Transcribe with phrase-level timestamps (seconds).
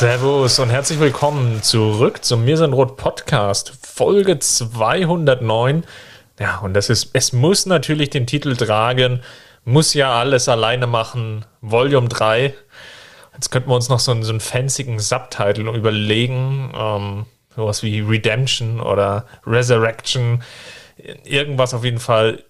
[0.00, 5.84] Servus und herzlich willkommen zurück zum Mir sind Rot Podcast, Folge 209.
[6.38, 9.20] Ja, und das ist, es muss natürlich den Titel tragen,
[9.66, 12.54] muss ja alles alleine machen, Volume 3.
[13.34, 18.00] Jetzt könnten wir uns noch so einen, so einen fancyen Subtitle überlegen, ähm, sowas wie
[18.00, 20.42] Redemption oder Resurrection,
[21.24, 22.42] irgendwas auf jeden Fall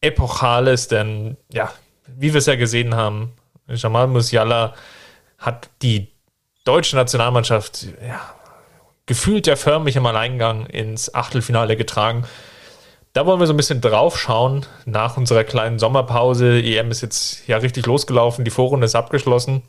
[0.00, 1.70] Epochales, denn ja,
[2.06, 3.34] wie wir es ja gesehen haben,
[3.68, 4.72] Jamal Musiala
[5.36, 6.13] hat die
[6.64, 8.20] deutsche Nationalmannschaft ja,
[9.06, 12.24] gefühlt ja förmlich im Alleingang ins Achtelfinale getragen.
[13.12, 16.60] Da wollen wir so ein bisschen drauf schauen nach unserer kleinen Sommerpause.
[16.60, 19.62] EM ist jetzt ja richtig losgelaufen, die Vorrunde ist abgeschlossen.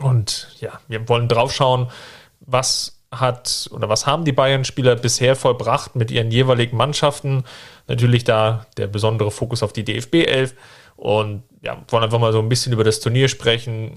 [0.00, 1.90] Und ja, wir wollen drauf schauen,
[2.38, 7.44] was hat oder was haben die Bayern-Spieler bisher vollbracht mit ihren jeweiligen Mannschaften.
[7.88, 10.54] Natürlich da der besondere Fokus auf die DFB 11
[10.94, 13.92] und ja, wollen einfach mal so ein bisschen über das Turnier sprechen,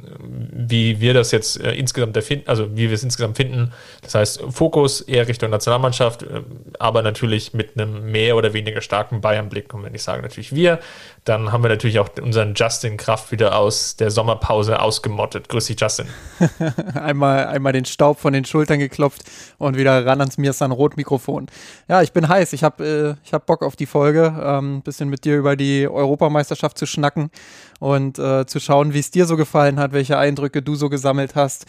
[0.52, 3.72] wie wir das jetzt äh, insgesamt erfinden, also wie wir es insgesamt finden.
[4.02, 6.42] Das heißt, Fokus eher Richtung Nationalmannschaft, äh,
[6.78, 9.73] aber natürlich mit einem mehr oder weniger starken Bayern-Blick.
[9.73, 10.80] Und wenn ich sage natürlich wir,
[11.25, 15.47] dann haben wir natürlich auch unseren Justin Kraft wieder aus der Sommerpause ausgemottet.
[15.47, 16.07] Grüß dich, Justin.
[16.93, 19.23] einmal, einmal den Staub von den Schultern geklopft
[19.57, 21.47] und wieder ran ans Mirsan Rot-Mikrofon.
[21.88, 22.52] Ja, ich bin heiß.
[22.53, 25.88] Ich habe äh, hab Bock auf die Folge, ein ähm, bisschen mit dir über die
[25.88, 27.31] Europameisterschaft zu schnacken
[27.80, 31.35] und äh, zu schauen, wie es dir so gefallen hat, welche Eindrücke du so gesammelt
[31.35, 31.65] hast.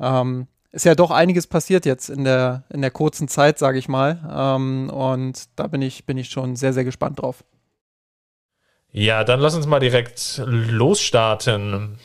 [0.00, 3.88] Ähm, ist ja doch einiges passiert jetzt in der, in der kurzen Zeit, sage ich
[3.88, 4.18] mal.
[4.30, 7.44] Ähm, und da bin ich, bin ich schon sehr, sehr gespannt drauf.
[8.98, 11.98] Ja, dann lass uns mal direkt losstarten.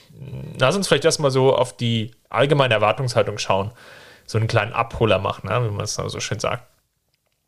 [0.59, 3.71] Lass uns vielleicht erstmal so auf die allgemeine Erwartungshaltung schauen.
[4.25, 6.65] So einen kleinen Abholer machen, ne, wie man es so schön sagt.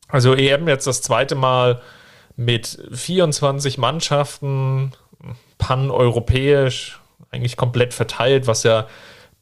[0.08, 1.82] Also EM jetzt das zweite Mal
[2.38, 4.94] mit 24 Mannschaften,
[5.58, 8.88] paneuropäisch, eigentlich komplett verteilt, was ja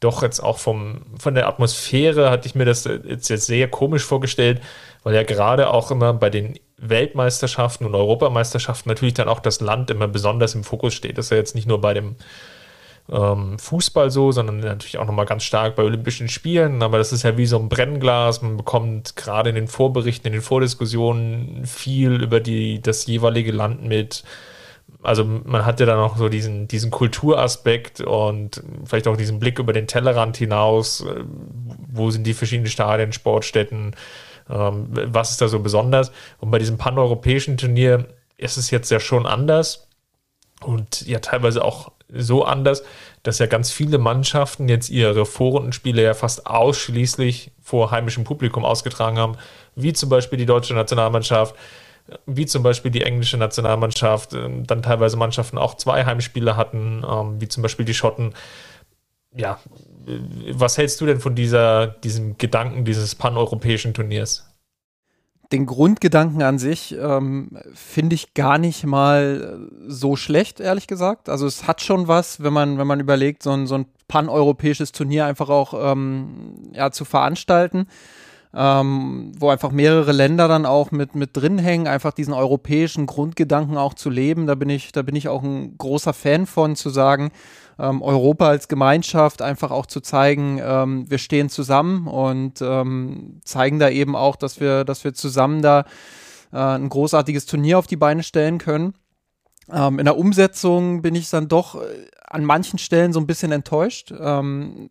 [0.00, 4.02] doch jetzt auch vom, von der Atmosphäre hatte ich mir das jetzt, jetzt sehr komisch
[4.02, 4.60] vorgestellt,
[5.04, 9.90] weil ja gerade auch immer bei den Weltmeisterschaften und Europameisterschaften natürlich dann auch das Land
[9.90, 11.16] immer besonders im Fokus steht.
[11.16, 12.16] Das ist ja jetzt nicht nur bei dem
[13.10, 16.82] ähm, Fußball so, sondern natürlich auch nochmal ganz stark bei Olympischen Spielen.
[16.82, 18.42] Aber das ist ja wie so ein Brennglas.
[18.42, 23.84] Man bekommt gerade in den Vorberichten, in den Vordiskussionen viel über die, das jeweilige Land
[23.84, 24.24] mit
[25.02, 29.58] also man hat ja dann auch so diesen, diesen Kulturaspekt und vielleicht auch diesen Blick
[29.58, 31.24] über den Tellerrand hinaus, äh,
[31.92, 33.96] wo sind die verschiedenen Stadien, Sportstätten,
[34.50, 36.12] ähm, was ist da so besonders.
[36.38, 39.88] Und bei diesem paneuropäischen Turnier ist es jetzt ja schon anders
[40.60, 42.82] und ja teilweise auch so anders,
[43.22, 49.18] dass ja ganz viele Mannschaften jetzt ihre Vorrundenspiele ja fast ausschließlich vor heimischem Publikum ausgetragen
[49.18, 49.36] haben,
[49.74, 51.54] wie zum Beispiel die deutsche Nationalmannschaft,
[52.26, 57.40] wie zum Beispiel die englische Nationalmannschaft, ähm, dann teilweise Mannschaften auch zwei Heimspiele hatten, ähm,
[57.40, 58.34] wie zum Beispiel die Schotten.
[59.34, 59.58] Ja,
[60.06, 60.18] äh,
[60.52, 64.48] was hältst du denn von dieser, diesem Gedanken dieses paneuropäischen Turniers?
[65.52, 71.28] Den Grundgedanken an sich ähm, finde ich gar nicht mal so schlecht, ehrlich gesagt.
[71.28, 74.92] Also es hat schon was, wenn man, wenn man überlegt, so ein, so ein paneuropäisches
[74.92, 77.86] Turnier einfach auch ähm, ja, zu veranstalten
[78.54, 83.78] ähm, wo einfach mehrere Länder dann auch mit, mit drin hängen, einfach diesen europäischen Grundgedanken
[83.78, 84.46] auch zu leben.
[84.46, 87.30] Da bin ich, da bin ich auch ein großer Fan von, zu sagen,
[87.82, 93.80] ähm, Europa als Gemeinschaft einfach auch zu zeigen, ähm, wir stehen zusammen und ähm, zeigen
[93.80, 95.80] da eben auch, dass wir, dass wir zusammen da
[96.52, 98.94] äh, ein großartiges Turnier auf die Beine stellen können.
[99.70, 103.50] Ähm, in der Umsetzung bin ich dann doch äh, an manchen Stellen so ein bisschen
[103.50, 104.12] enttäuscht.
[104.16, 104.88] Ähm,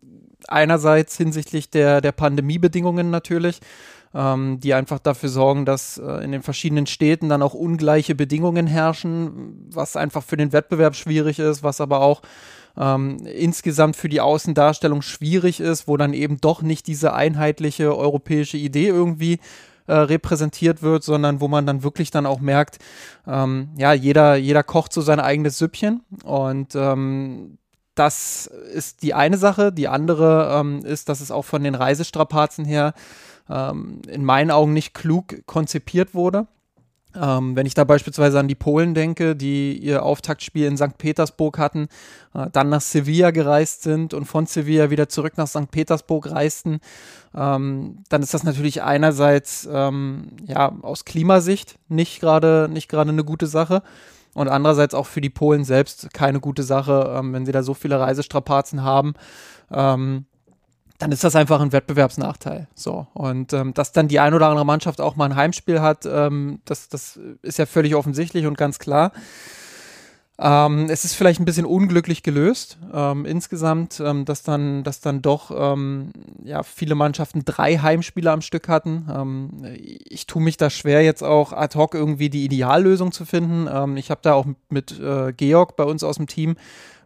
[0.48, 3.60] einerseits hinsichtlich der, der Pandemiebedingungen natürlich,
[4.14, 8.66] ähm, die einfach dafür sorgen, dass äh, in den verschiedenen Städten dann auch ungleiche Bedingungen
[8.66, 12.20] herrschen, was einfach für den Wettbewerb schwierig ist, was aber auch
[12.76, 18.56] ähm, insgesamt für die Außendarstellung schwierig ist, wo dann eben doch nicht diese einheitliche europäische
[18.56, 19.40] Idee irgendwie
[19.86, 22.78] äh, repräsentiert wird, sondern wo man dann wirklich dann auch merkt,
[23.26, 27.58] ähm, ja, jeder, jeder kocht so sein eigenes Süppchen und ähm,
[27.94, 29.72] das ist die eine Sache.
[29.72, 32.94] Die andere ähm, ist, dass es auch von den Reisestrapazen her
[33.50, 36.46] ähm, in meinen Augen nicht klug konzipiert wurde.
[37.20, 40.96] Ähm, wenn ich da beispielsweise an die Polen denke, die ihr Auftaktspiel in St.
[40.96, 41.88] Petersburg hatten,
[42.34, 45.70] äh, dann nach Sevilla gereist sind und von Sevilla wieder zurück nach St.
[45.70, 46.80] Petersburg reisten,
[47.34, 53.24] ähm, dann ist das natürlich einerseits ähm, ja aus Klimasicht nicht gerade nicht gerade eine
[53.24, 53.82] gute Sache
[54.34, 57.74] und andererseits auch für die Polen selbst keine gute Sache, ähm, wenn sie da so
[57.74, 59.14] viele Reisestrapazen haben.
[59.70, 60.26] Ähm,
[61.02, 62.68] dann ist das einfach ein Wettbewerbsnachteil.
[62.74, 63.08] So.
[63.12, 66.60] Und ähm, dass dann die ein oder andere Mannschaft auch mal ein Heimspiel hat, ähm,
[66.64, 69.10] das, das ist ja völlig offensichtlich und ganz klar.
[70.38, 75.22] Ähm, es ist vielleicht ein bisschen unglücklich gelöst ähm, insgesamt, ähm, dass dann, dass dann
[75.22, 76.12] doch ähm,
[76.44, 79.08] ja, viele Mannschaften drei Heimspiele am Stück hatten.
[79.12, 79.50] Ähm,
[80.08, 83.68] ich tue mich da schwer, jetzt auch ad hoc irgendwie die Ideallösung zu finden.
[83.72, 86.54] Ähm, ich habe da auch mit äh, Georg bei uns aus dem Team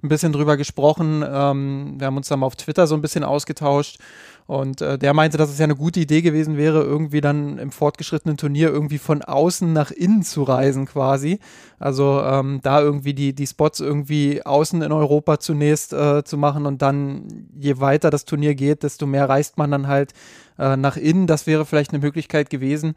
[0.03, 1.25] ein bisschen drüber gesprochen.
[1.27, 3.99] Ähm, wir haben uns dann mal auf Twitter so ein bisschen ausgetauscht.
[4.47, 7.73] Und äh, der meinte, dass es ja eine gute Idee gewesen wäre, irgendwie dann im
[7.73, 11.41] fortgeschrittenen Turnier irgendwie von außen nach innen zu reisen quasi.
[11.81, 16.65] Also ähm, da irgendwie die, die Spots irgendwie außen in Europa zunächst äh, zu machen
[16.65, 20.13] und dann je weiter das Turnier geht, desto mehr reist man dann halt
[20.59, 21.27] äh, nach innen.
[21.27, 22.95] Das wäre vielleicht eine Möglichkeit gewesen,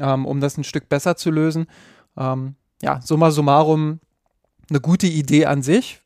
[0.00, 1.66] ähm, um das ein Stück besser zu lösen.
[2.16, 4.00] Ähm, ja, summa summarum
[4.68, 6.00] eine gute Idee an sich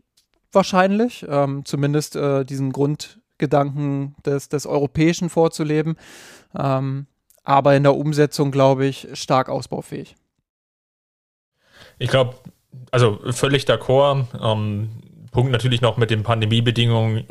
[0.55, 5.97] wahrscheinlich, ähm, zumindest äh, diesen Grundgedanken des, des Europäischen vorzuleben.
[6.57, 7.07] Ähm,
[7.43, 10.17] aber in der Umsetzung, glaube ich, stark ausbaufähig.
[11.99, 12.35] Ich glaube,
[12.91, 14.27] also völlig d'accord.
[14.41, 14.91] Ähm,
[15.31, 17.25] Punkt natürlich noch mit den Pandemiebedingungen.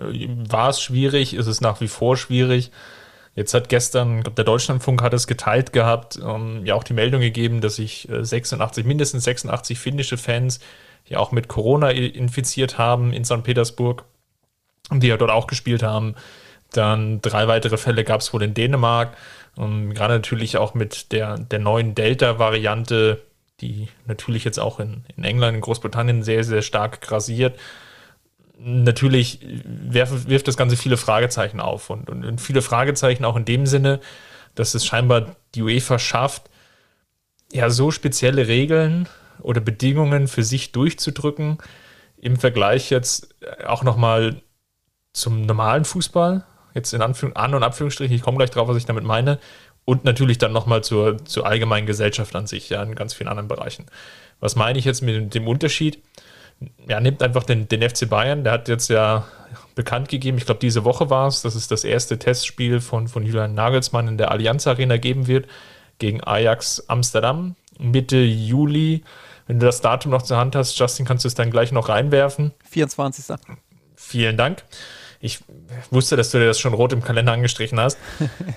[0.50, 1.34] War es schwierig?
[1.34, 2.72] Ist es nach wie vor schwierig?
[3.36, 6.94] Jetzt hat gestern, ich glaube, der Deutschlandfunk hat es geteilt gehabt, ähm, ja auch die
[6.94, 10.60] Meldung gegeben, dass sich äh, 86, mindestens 86 finnische Fans
[11.06, 13.44] ja auch mit Corona infiziert haben in St.
[13.44, 14.06] Petersburg
[14.90, 16.16] und die ja dort auch gespielt haben.
[16.72, 19.16] Dann drei weitere Fälle gab es wohl in Dänemark.
[19.56, 23.22] Und gerade natürlich auch mit der, der neuen Delta-Variante,
[23.62, 27.60] die natürlich jetzt auch in, in England, in Großbritannien sehr, sehr stark grasiert.
[28.58, 33.66] Natürlich wirft, wirft das Ganze viele Fragezeichen auf und, und viele Fragezeichen auch in dem
[33.68, 34.00] Sinne,
[34.56, 36.50] dass es scheinbar die UEFA schafft,
[37.52, 39.08] ja, so spezielle Regeln
[39.42, 41.58] oder Bedingungen für sich durchzudrücken,
[42.18, 43.36] im Vergleich jetzt
[43.66, 44.42] auch nochmal
[45.14, 48.86] zum normalen Fußball, jetzt in Anführung, An- und Abführungsstrichen, ich komme gleich drauf, was ich
[48.86, 49.40] damit meine,
[49.86, 53.50] und natürlich dann nochmal zur, zur allgemeinen Gesellschaft an sich, ja, in ganz vielen anderen
[53.50, 53.86] Bereichen.
[54.40, 56.02] Was meine ich jetzt mit dem Unterschied?
[56.88, 59.26] Ja, nimmt einfach den, den FC Bayern, der hat jetzt ja
[59.76, 63.26] bekannt gegeben, ich glaube, diese Woche war es, dass es das erste Testspiel von, von
[63.26, 65.48] Julian Nagelsmann in der Allianz Arena geben wird
[66.00, 67.56] gegen Ajax Amsterdam.
[67.80, 69.04] Mitte Juli
[69.48, 71.90] wenn du das Datum noch zur Hand hast, Justin, kannst du es dann gleich noch
[71.90, 72.54] reinwerfen.
[72.70, 73.36] 24.
[73.96, 74.64] Vielen Dank.
[75.20, 75.40] Ich
[75.90, 77.98] wusste, dass du dir das schon rot im Kalender angestrichen hast.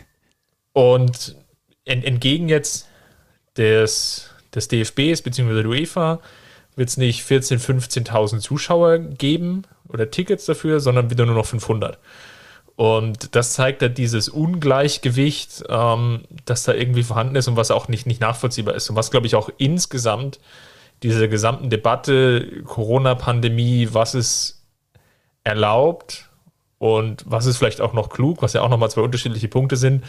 [0.73, 1.37] Und
[1.85, 2.88] entgegen jetzt
[3.56, 5.62] des, des DFBs bzw.
[5.62, 6.21] der UEFA
[6.75, 11.99] wird es nicht 14.000, 15.000 Zuschauer geben oder Tickets dafür, sondern wieder nur noch 500.
[12.77, 17.88] Und das zeigt ja dieses Ungleichgewicht, ähm, das da irgendwie vorhanden ist und was auch
[17.88, 20.38] nicht, nicht nachvollziehbar ist und was, glaube ich, auch insgesamt
[21.03, 24.65] dieser gesamten Debatte, Corona-Pandemie, was ist
[25.45, 26.31] erlaubt
[26.79, 30.05] und was ist vielleicht auch noch klug, was ja auch nochmal zwei unterschiedliche Punkte sind,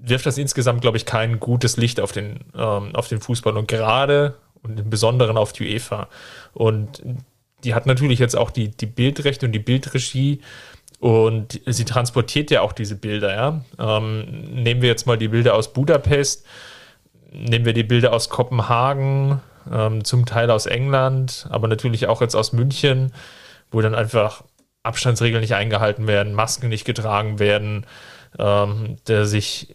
[0.00, 3.68] wirft das insgesamt, glaube ich, kein gutes Licht auf den, ähm, auf den Fußball und
[3.68, 6.08] gerade und im Besonderen auf die UEFA.
[6.54, 7.02] Und
[7.64, 10.40] die hat natürlich jetzt auch die, die Bildrechte und die Bildregie
[10.98, 13.34] und sie transportiert ja auch diese Bilder.
[13.34, 13.64] Ja?
[13.78, 16.46] Ähm, nehmen wir jetzt mal die Bilder aus Budapest,
[17.32, 22.34] nehmen wir die Bilder aus Kopenhagen, ähm, zum Teil aus England, aber natürlich auch jetzt
[22.34, 23.12] aus München,
[23.70, 24.44] wo dann einfach
[24.82, 27.86] Abstandsregeln nicht eingehalten werden, Masken nicht getragen werden,
[28.38, 29.68] ähm, der sich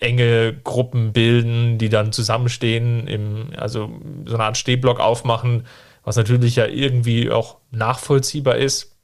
[0.00, 3.90] enge Gruppen bilden, die dann zusammenstehen, im, also
[4.26, 5.66] so eine Art Stehblock aufmachen,
[6.04, 8.96] was natürlich ja irgendwie auch nachvollziehbar ist,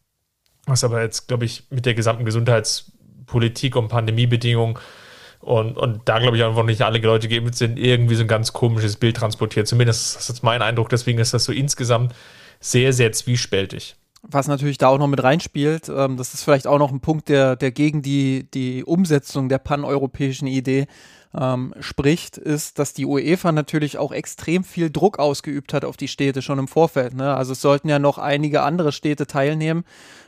[0.67, 4.79] was aber jetzt, glaube ich, mit der gesamten Gesundheitspolitik und Pandemiebedingungen
[5.45, 8.53] und, und da glaube ich einfach nicht alle Leute geimpft sind, irgendwie so ein ganz
[8.53, 9.69] komisches Bild transportiert.
[9.69, 10.89] Zumindest ist das mein Eindruck.
[10.89, 12.15] Deswegen ist das so insgesamt
[12.61, 13.95] sehr, sehr zwiespältig.
[14.23, 17.29] Was natürlich da auch noch mit reinspielt, ähm, das ist vielleicht auch noch ein Punkt,
[17.29, 20.87] der, der gegen die, die Umsetzung der paneuropäischen Idee
[21.39, 26.09] ähm, spricht, ist, dass die UEFA natürlich auch extrem viel Druck ausgeübt hat auf die
[26.09, 27.15] Städte schon im Vorfeld.
[27.15, 27.35] Ne?
[27.35, 29.85] Also es sollten ja noch einige andere Städte teilnehmen.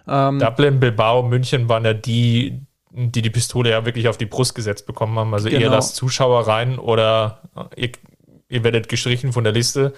[0.06, 2.60] Ähm, Dublin, Bilbao, München waren ja die,
[2.96, 5.34] die die Pistole ja wirklich auf die Brust gesetzt bekommen haben.
[5.34, 5.60] Also genau.
[5.60, 7.42] ihr lasst Zuschauer rein oder
[7.76, 7.90] ihr,
[8.48, 9.92] ihr werdet gestrichen von der Liste.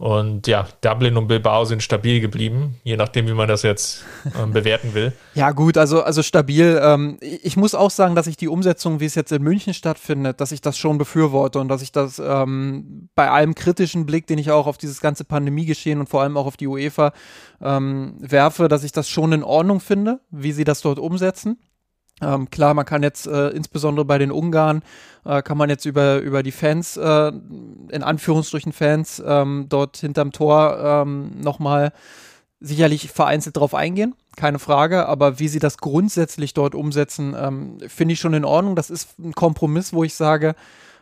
[0.00, 4.02] Und ja, Dublin und Bilbao sind stabil geblieben, je nachdem, wie man das jetzt
[4.42, 5.12] ähm, bewerten will.
[5.34, 6.80] Ja, gut, also, also stabil.
[6.82, 10.40] Ähm, ich muss auch sagen, dass ich die Umsetzung, wie es jetzt in München stattfindet,
[10.40, 14.38] dass ich das schon befürworte und dass ich das ähm, bei allem kritischen Blick, den
[14.38, 17.12] ich auch auf dieses ganze Pandemiegeschehen und vor allem auch auf die UEFA
[17.60, 21.58] ähm, werfe, dass ich das schon in Ordnung finde, wie sie das dort umsetzen.
[22.22, 24.82] Ähm, klar, man kann jetzt äh, insbesondere bei den Ungarn
[25.24, 27.32] äh, kann man jetzt über, über die Fans, äh,
[27.90, 31.92] in Anführungsstrichen Fans, ähm, dort hinterm Tor ähm, nochmal
[32.60, 38.12] sicherlich vereinzelt drauf eingehen, keine Frage, aber wie sie das grundsätzlich dort umsetzen, ähm, finde
[38.12, 38.76] ich schon in Ordnung.
[38.76, 40.54] Das ist ein Kompromiss, wo ich sage,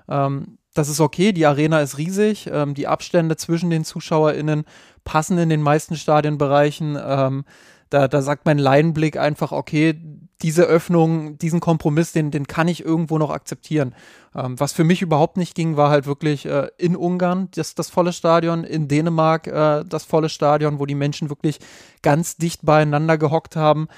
[0.08, 4.64] ähm, das ist okay, die Arena ist riesig, ähm, die Abstände zwischen den ZuschauerInnen
[5.02, 6.96] passen in den meisten Stadienbereichen.
[7.04, 7.44] Ähm,
[7.90, 10.00] da, da sagt mein Laienblick einfach, okay,
[10.42, 13.95] diese Öffnung, diesen Kompromiss, den, den kann ich irgendwo noch akzeptieren.
[14.35, 17.90] Ähm, was für mich überhaupt nicht ging, war halt wirklich äh, in Ungarn das, das
[17.90, 21.59] volle Stadion, in Dänemark äh, das volle Stadion, wo die Menschen wirklich
[22.02, 23.88] ganz dicht beieinander gehockt haben.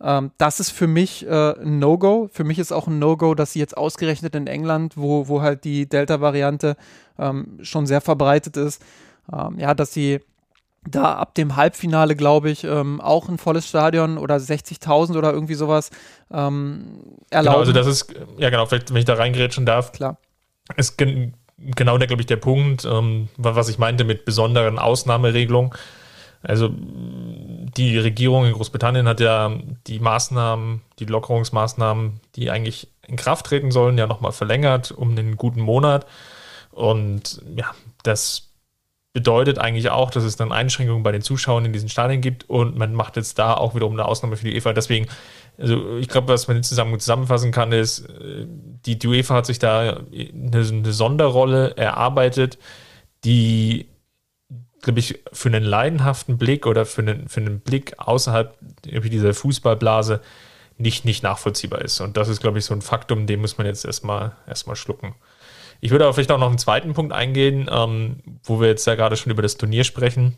[0.00, 2.28] Ähm, das ist für mich äh, ein No-Go.
[2.32, 5.64] Für mich ist auch ein No-Go, dass sie jetzt ausgerechnet in England, wo, wo halt
[5.64, 6.76] die Delta-Variante
[7.18, 8.82] ähm, schon sehr verbreitet ist,
[9.32, 10.20] ähm, ja, dass sie
[10.86, 15.54] da ab dem Halbfinale, glaube ich, ähm, auch ein volles Stadion oder 60.000 oder irgendwie
[15.54, 15.90] sowas
[16.32, 17.54] ähm, erlauben.
[17.54, 19.92] Genau, also das ist, ja genau, vielleicht, wenn ich da reingrätschen darf.
[19.92, 20.18] Klar.
[20.76, 25.72] Ist gen genau der, glaube ich, der Punkt, ähm, was ich meinte mit besonderen Ausnahmeregelungen.
[26.42, 29.52] Also die Regierung in Großbritannien hat ja
[29.88, 35.36] die Maßnahmen, die Lockerungsmaßnahmen, die eigentlich in Kraft treten sollen, ja nochmal verlängert um einen
[35.36, 36.06] guten Monat.
[36.70, 38.47] Und ja, das
[39.18, 42.78] bedeutet eigentlich auch, dass es dann Einschränkungen bei den Zuschauern in diesen Stadien gibt und
[42.78, 44.72] man macht jetzt da auch wiederum eine Ausnahme für die UEFA.
[44.72, 45.08] Deswegen,
[45.58, 48.46] also ich glaube, was man zusammen zusammenfassen kann, ist, äh,
[48.86, 49.80] die, die UEFA hat sich da
[50.12, 52.58] eine, eine Sonderrolle erarbeitet,
[53.24, 53.88] die,
[54.82, 60.20] glaube ich, für einen leidenhaften Blick oder für einen, für einen Blick außerhalb dieser Fußballblase
[60.76, 62.00] nicht, nicht nachvollziehbar ist.
[62.00, 65.16] Und das ist, glaube ich, so ein Faktum, den muss man jetzt erstmal erstmal schlucken.
[65.80, 68.94] Ich würde aber vielleicht auch noch einen zweiten Punkt eingehen, ähm, wo wir jetzt ja
[68.94, 70.36] gerade schon über das Turnier sprechen.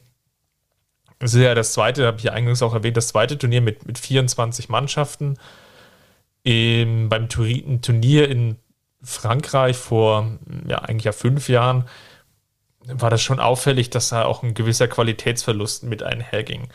[1.18, 3.86] Das ist ja das zweite, habe ich ja eingangs auch erwähnt, das zweite Turnier mit,
[3.86, 5.38] mit 24 Mannschaften.
[6.42, 8.56] Im, beim Turnier in
[9.02, 11.84] Frankreich vor ja eigentlich ja fünf Jahren
[12.86, 16.68] war das schon auffällig, dass da auch ein gewisser Qualitätsverlust mit einherging.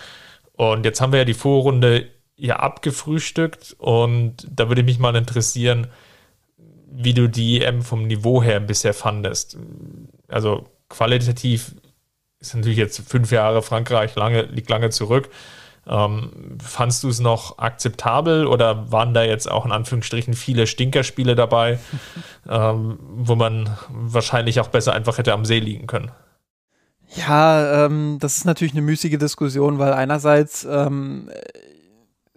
[0.54, 2.08] Und jetzt haben wir ja die Vorrunde
[2.38, 5.88] ja abgefrühstückt und da würde mich mal interessieren,
[6.98, 9.58] wie du die EM vom Niveau her bisher fandest.
[10.28, 11.76] Also qualitativ
[12.40, 15.30] ist natürlich jetzt fünf Jahre Frankreich lange, liegt lange zurück.
[15.88, 21.36] Ähm, fandst du es noch akzeptabel oder waren da jetzt auch in Anführungsstrichen viele Stinkerspiele
[21.36, 21.80] dabei,
[22.50, 26.12] ähm, wo man wahrscheinlich auch besser einfach hätte am See liegen können?
[27.16, 31.30] Ja, ähm, das ist natürlich eine müßige Diskussion, weil einerseits ähm,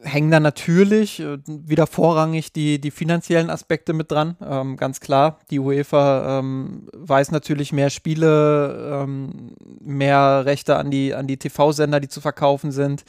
[0.03, 4.37] hängen da natürlich äh, wieder vorrangig die, die finanziellen Aspekte mit dran.
[4.45, 11.15] Ähm, ganz klar, die UEFA ähm, weiß natürlich mehr Spiele, ähm, mehr Rechte an die,
[11.15, 13.05] an die TV-Sender, die zu verkaufen sind.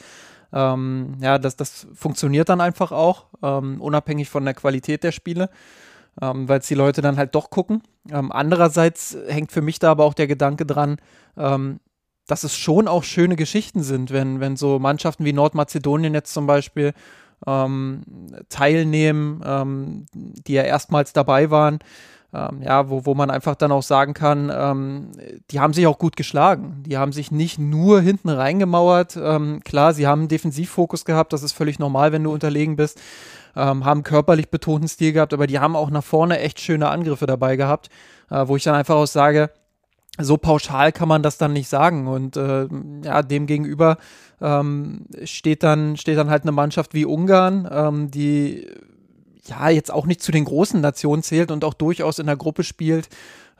[0.52, 5.48] Ähm, ja, das, das funktioniert dann einfach auch, ähm, unabhängig von der Qualität der Spiele,
[6.20, 7.82] ähm, weil es die Leute dann halt doch gucken.
[8.10, 10.96] andererseits hängt für mich da aber auch der Gedanke dran,
[12.30, 16.46] dass es schon auch schöne Geschichten sind, wenn, wenn so Mannschaften wie Nordmazedonien jetzt zum
[16.46, 16.92] Beispiel
[17.46, 18.02] ähm,
[18.48, 21.80] teilnehmen, ähm, die ja erstmals dabei waren.
[22.32, 25.10] Ähm, ja, wo, wo man einfach dann auch sagen kann, ähm,
[25.50, 26.84] die haben sich auch gut geschlagen.
[26.86, 29.18] Die haben sich nicht nur hinten reingemauert.
[29.20, 33.00] Ähm, klar, sie haben einen Defensivfokus gehabt, das ist völlig normal, wenn du unterlegen bist.
[33.56, 37.26] Ähm, haben körperlich betonten Stil gehabt, aber die haben auch nach vorne echt schöne Angriffe
[37.26, 37.88] dabei gehabt,
[38.30, 39.50] äh, wo ich dann einfach auch sage,
[40.22, 42.06] so pauschal kann man das dann nicht sagen.
[42.06, 42.68] Und äh,
[43.04, 43.98] ja, demgegenüber
[44.40, 48.66] ähm, steht, dann, steht dann halt eine Mannschaft wie Ungarn, ähm, die
[49.46, 52.62] ja jetzt auch nicht zu den großen Nationen zählt und auch durchaus in der Gruppe
[52.62, 53.08] spielt,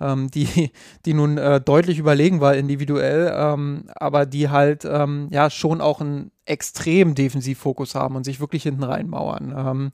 [0.00, 0.70] ähm, die,
[1.06, 6.00] die nun äh, deutlich überlegen war individuell, ähm, aber die halt ähm, ja schon auch
[6.00, 9.54] einen extrem Defensivfokus haben und sich wirklich hinten reinmauern.
[9.56, 9.90] Ähm,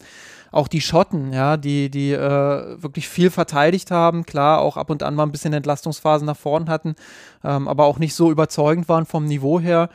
[0.50, 5.02] auch die Schotten, ja, die, die äh, wirklich viel verteidigt haben, klar, auch ab und
[5.02, 6.96] an mal ein bisschen Entlastungsphasen nach vorn hatten,
[7.44, 9.90] ähm, aber auch nicht so überzeugend waren vom Niveau her.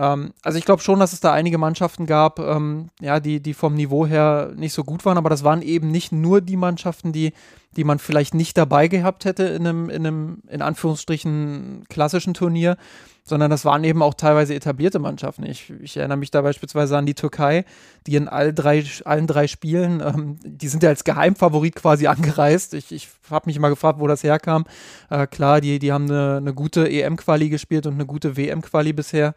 [0.00, 3.52] Ähm, also ich glaube schon, dass es da einige Mannschaften gab, ähm, ja, die, die
[3.52, 7.12] vom Niveau her nicht so gut waren, aber das waren eben nicht nur die Mannschaften,
[7.12, 7.34] die
[7.76, 12.76] die man vielleicht nicht dabei gehabt hätte in einem, in einem, in Anführungsstrichen, klassischen Turnier,
[13.22, 15.44] sondern das waren eben auch teilweise etablierte Mannschaften.
[15.44, 17.64] Ich, ich erinnere mich da beispielsweise an die Türkei,
[18.08, 22.74] die in all drei, allen drei Spielen, ähm, die sind ja als Geheimfavorit quasi angereist.
[22.74, 24.64] Ich, ich habe mich mal gefragt, wo das herkam.
[25.08, 29.34] Äh, klar, die, die haben eine, eine gute EM-Quali gespielt und eine gute WM-Quali bisher,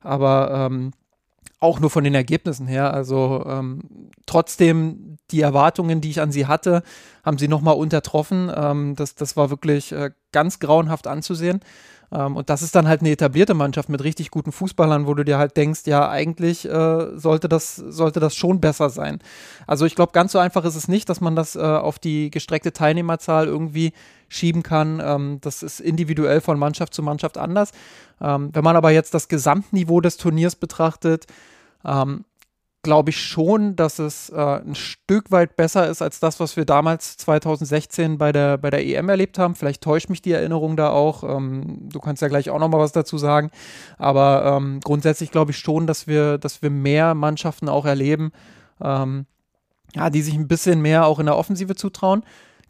[0.00, 0.92] aber ähm,
[1.58, 2.92] auch nur von den Ergebnissen her.
[2.92, 6.82] Also ähm, trotzdem die Erwartungen, die ich an sie hatte,
[7.24, 8.50] haben sie nochmal untertroffen.
[8.54, 11.60] Ähm, das, das war wirklich äh, ganz grauenhaft anzusehen.
[12.12, 15.24] Ähm, und das ist dann halt eine etablierte Mannschaft mit richtig guten Fußballern, wo du
[15.24, 19.18] dir halt denkst, ja, eigentlich äh, sollte, das, sollte das schon besser sein.
[19.66, 22.30] Also ich glaube, ganz so einfach ist es nicht, dass man das äh, auf die
[22.30, 23.92] gestreckte Teilnehmerzahl irgendwie
[24.28, 25.00] schieben kann.
[25.04, 27.72] Ähm, das ist individuell von Mannschaft zu Mannschaft anders.
[28.20, 31.26] Ähm, wenn man aber jetzt das Gesamtniveau des Turniers betrachtet,
[31.84, 32.24] ähm,
[32.82, 36.64] glaube ich schon, dass es äh, ein Stück weit besser ist als das, was wir
[36.64, 39.56] damals 2016 bei der, bei der EM erlebt haben.
[39.56, 41.24] Vielleicht täuscht mich die Erinnerung da auch.
[41.24, 43.50] Ähm, du kannst ja gleich auch noch mal was dazu sagen.
[43.98, 48.32] Aber ähm, grundsätzlich glaube ich schon, dass wir, dass wir mehr Mannschaften auch erleben,
[48.78, 52.22] ja, die sich ein bisschen mehr auch in der Offensive zutrauen.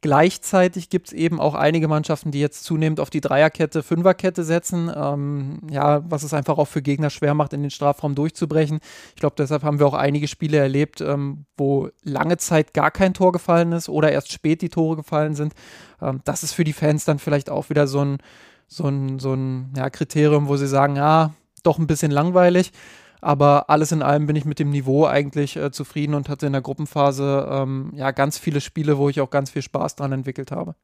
[0.02, 4.92] Gleichzeitig gibt es eben auch einige Mannschaften, die jetzt zunehmend auf die Dreierkette, Fünferkette setzen.
[4.94, 8.80] Ähm, ja, was es einfach auch für Gegner schwer macht, in den Strafraum durchzubrechen.
[9.14, 13.14] Ich glaube, deshalb haben wir auch einige Spiele erlebt, ähm, wo lange Zeit gar kein
[13.14, 15.54] Tor gefallen ist oder erst spät die Tore gefallen sind.
[16.02, 18.18] Ähm, das ist für die Fans dann vielleicht auch wieder so ein,
[18.68, 22.70] so ein, so ein ja, Kriterium, wo sie sagen, ja, doch ein bisschen langweilig.
[23.20, 26.52] Aber alles in allem bin ich mit dem Niveau eigentlich äh, zufrieden und hatte in
[26.52, 30.50] der Gruppenphase ähm, ja ganz viele Spiele, wo ich auch ganz viel Spaß dran entwickelt
[30.50, 30.74] habe.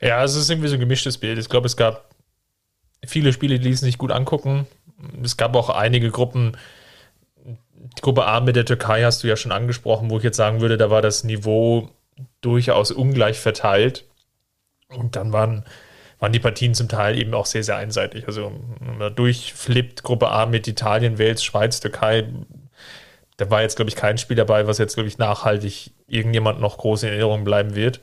[0.00, 1.38] Ja, es ist irgendwie so ein gemischtes Bild.
[1.38, 2.14] Ich glaube, es gab
[3.04, 4.66] viele Spiele, die ließen sich gut angucken.
[5.22, 6.56] Es gab auch einige Gruppen.
[7.36, 10.60] Die Gruppe A mit der Türkei hast du ja schon angesprochen, wo ich jetzt sagen
[10.60, 11.90] würde, da war das Niveau
[12.40, 14.06] durchaus ungleich verteilt.
[14.88, 15.64] Und dann waren
[16.20, 18.26] waren die Partien zum Teil eben auch sehr, sehr einseitig.
[18.26, 18.52] Also
[19.16, 22.28] durchflippt Gruppe A mit Italien, Wales, Schweiz, Türkei.
[23.38, 26.76] Da war jetzt, glaube ich, kein Spiel dabei, was jetzt, glaube ich, nachhaltig irgendjemand noch
[26.76, 28.00] groß in Erinnerung bleiben wird.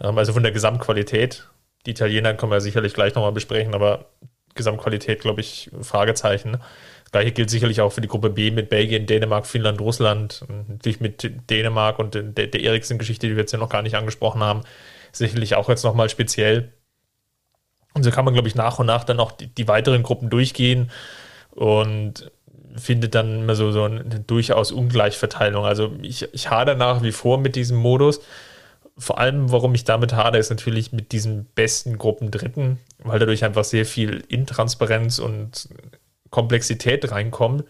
[0.00, 1.48] Ähm, also von der Gesamtqualität.
[1.86, 4.10] Die Italiener können wir sicherlich gleich nochmal besprechen, aber
[4.54, 6.58] Gesamtqualität, glaube ich, Fragezeichen.
[7.04, 10.44] Das gleiche gilt sicherlich auch für die Gruppe B mit Belgien, Dänemark, Finnland, Russland.
[10.68, 14.64] Natürlich mit Dänemark und der, Eriksen-Geschichte, die wir jetzt ja noch gar nicht angesprochen haben,
[15.12, 16.72] sicherlich auch jetzt nochmal speziell.
[17.94, 20.30] Und so kann man, glaube ich, nach und nach dann auch die, die weiteren Gruppen
[20.30, 20.90] durchgehen
[21.50, 22.30] und
[22.76, 25.64] findet dann immer so, so eine durchaus Ungleichverteilung.
[25.64, 28.20] Also ich, ich hader nach wie vor mit diesem Modus.
[28.96, 33.44] Vor allem, warum ich damit hader, ist natürlich mit diesen besten Gruppen Dritten, weil dadurch
[33.44, 35.68] einfach sehr viel Intransparenz und
[36.30, 37.64] Komplexität reinkommt,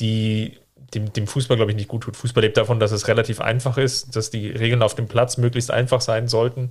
[0.00, 0.58] die
[0.94, 2.16] dem, dem Fußball, glaube ich, nicht gut tut.
[2.16, 5.70] Fußball lebt davon, dass es relativ einfach ist, dass die Regeln auf dem Platz möglichst
[5.70, 6.70] einfach sein sollten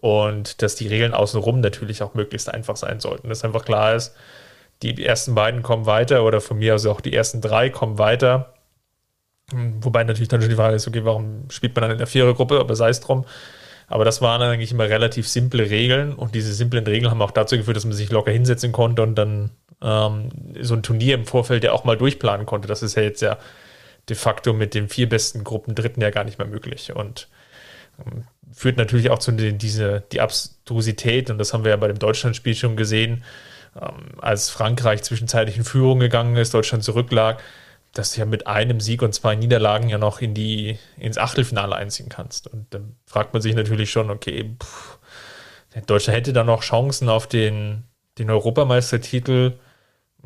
[0.00, 3.28] und dass die Regeln außenrum natürlich auch möglichst einfach sein sollten.
[3.28, 4.14] Dass einfach klar ist,
[4.82, 8.54] die ersten beiden kommen weiter oder von mir aus auch die ersten drei kommen weiter.
[9.80, 12.60] Wobei natürlich dann schon die Frage ist, okay, warum spielt man dann in der Vierergruppe,
[12.60, 13.24] aber sei es drum.
[13.88, 17.56] Aber das waren eigentlich immer relativ simple Regeln und diese simplen Regeln haben auch dazu
[17.56, 19.50] geführt, dass man sich locker hinsetzen konnte und dann
[19.82, 20.28] ähm,
[20.60, 22.68] so ein Turnier im Vorfeld ja auch mal durchplanen konnte.
[22.68, 23.38] Das ist ja jetzt ja
[24.10, 26.94] de facto mit den vier besten Gruppen Dritten ja gar nicht mehr möglich.
[26.94, 27.28] Und
[28.04, 28.24] ähm,
[28.58, 32.56] führt natürlich auch zu diese, die Abstrusität, und das haben wir ja bei dem Deutschlandspiel
[32.56, 33.22] schon gesehen,
[33.80, 37.40] ähm, als Frankreich zwischenzeitlich in Führung gegangen ist, Deutschland zurücklag,
[37.92, 41.76] dass du ja mit einem Sieg und zwei Niederlagen ja noch in die, ins Achtelfinale
[41.76, 42.48] einziehen kannst.
[42.48, 44.98] Und dann fragt man sich natürlich schon, okay, pff,
[45.86, 47.84] Deutschland hätte da noch Chancen auf den,
[48.18, 49.52] den Europameistertitel,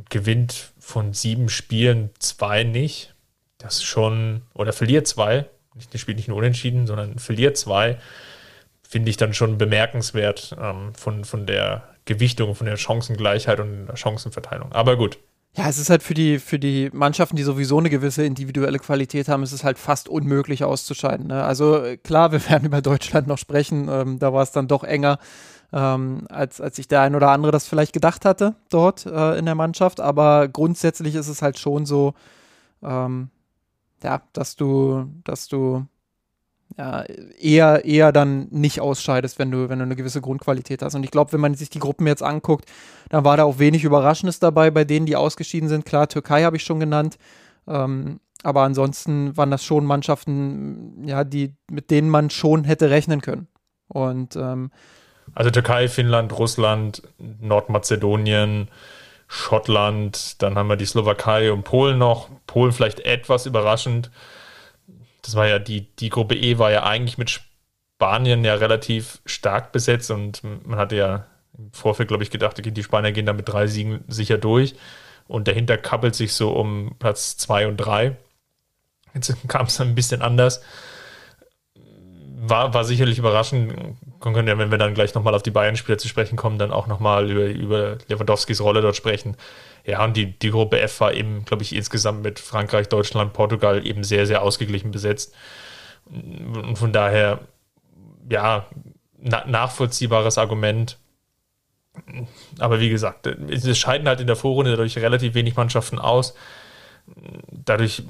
[0.09, 3.15] gewinnt von sieben Spielen zwei nicht.
[3.59, 5.51] Das ist schon, oder verliert zwei,
[5.95, 7.99] spielt nicht nur unentschieden, sondern verliert zwei,
[8.83, 13.97] finde ich dann schon bemerkenswert ähm, von, von der Gewichtung, von der Chancengleichheit und der
[13.97, 14.73] Chancenverteilung.
[14.73, 15.19] Aber gut.
[15.55, 19.29] Ja, es ist halt für die, für die Mannschaften, die sowieso eine gewisse individuelle Qualität
[19.29, 21.27] haben, ist es halt fast unmöglich auszuscheiden.
[21.27, 21.45] Ne?
[21.45, 23.89] Also klar, wir werden über Deutschland noch sprechen.
[23.91, 25.19] Ähm, da war es dann doch enger,
[25.73, 29.45] ähm, als, als sich der ein oder andere das vielleicht gedacht hatte dort äh, in
[29.45, 30.01] der Mannschaft.
[30.01, 32.15] Aber grundsätzlich ist es halt schon so,
[32.83, 33.29] ähm,
[34.03, 35.87] ja, dass du, dass du
[36.79, 40.95] ja, eher, eher dann nicht ausscheidest, wenn du, wenn du eine gewisse Grundqualität hast.
[40.95, 42.67] Und ich glaube, wenn man sich die Gruppen jetzt anguckt,
[43.11, 45.85] dann war da auch wenig Überraschendes dabei bei denen, die ausgeschieden sind.
[45.85, 47.19] Klar, Türkei habe ich schon genannt.
[47.67, 53.21] Ähm, aber ansonsten waren das schon Mannschaften, ja, die, mit denen man schon hätte rechnen
[53.21, 53.47] können.
[53.89, 54.71] Und ähm,
[55.35, 58.69] also Türkei, Finnland, Russland, Nordmazedonien,
[59.35, 62.29] Schottland, dann haben wir die Slowakei und Polen noch.
[62.47, 64.11] Polen vielleicht etwas überraschend.
[65.23, 69.73] Das war ja die, die Gruppe E war ja eigentlich mit Spanien ja relativ stark
[69.73, 73.33] besetzt und man hatte ja im Vorfeld, glaube ich, gedacht, okay, die Spanier gehen da
[73.33, 74.75] mit drei Siegen sicher durch
[75.29, 78.19] und dahinter kappelt sich so um Platz zwei und drei.
[79.15, 80.63] Jetzt kam es ein bisschen anders.
[82.45, 83.73] War, war sicherlich überraschend.
[83.73, 86.73] Wir können ja, wenn wir dann gleich nochmal auf die Bayern-Spieler zu sprechen kommen, dann
[86.73, 89.37] auch nochmal über, über Lewandowskis Rolle dort sprechen.
[89.85, 93.87] Ja, und die, die Gruppe F war eben, glaube ich, insgesamt mit Frankreich, Deutschland, Portugal
[93.87, 95.35] eben sehr, sehr ausgeglichen besetzt.
[96.07, 97.41] Und von daher,
[98.29, 98.67] ja,
[99.19, 100.99] na, nachvollziehbares Argument.
[102.59, 106.35] Aber wie gesagt, es scheiden halt in der Vorrunde dadurch relativ wenig Mannschaften aus.
[107.51, 108.05] Dadurch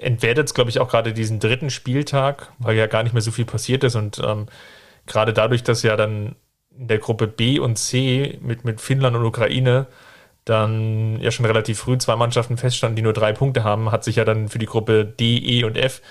[0.00, 3.30] entwertet es, glaube ich, auch gerade diesen dritten Spieltag, weil ja gar nicht mehr so
[3.30, 3.94] viel passiert ist.
[3.94, 4.46] Und ähm,
[5.06, 6.36] gerade dadurch, dass ja dann
[6.78, 9.86] in der Gruppe B und C mit, mit Finnland und Ukraine
[10.44, 14.16] dann ja schon relativ früh zwei Mannschaften feststanden, die nur drei Punkte haben, hat sich
[14.16, 16.02] ja dann für die Gruppe D, E und F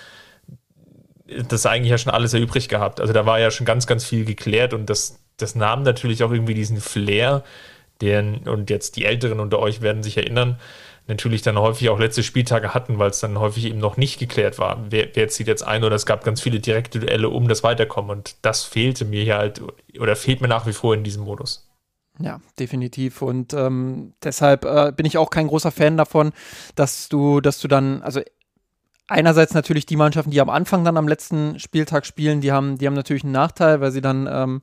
[1.47, 2.99] das eigentlich ja schon alles erübrig gehabt.
[2.99, 6.31] Also da war ja schon ganz, ganz viel geklärt und das, das nahm natürlich auch
[6.31, 7.43] irgendwie diesen Flair,
[8.01, 10.59] den, und jetzt die Älteren unter euch werden sich erinnern,
[11.07, 14.57] natürlich dann häufig auch letzte Spieltage hatten, weil es dann häufig eben noch nicht geklärt
[14.57, 14.85] war.
[14.89, 18.11] Wer, wer zieht jetzt ein oder es gab ganz viele direkte Duelle um das Weiterkommen
[18.11, 19.61] und das fehlte mir hier halt
[19.99, 21.69] oder fehlt mir nach wie vor in diesem Modus.
[22.19, 23.21] Ja, definitiv.
[23.21, 26.31] Und ähm, deshalb äh, bin ich auch kein großer Fan davon,
[26.75, 28.21] dass du, dass du dann, also
[29.07, 32.87] einerseits natürlich die Mannschaften, die am Anfang dann am letzten Spieltag spielen, die haben, die
[32.87, 34.61] haben natürlich einen Nachteil, weil sie dann ähm,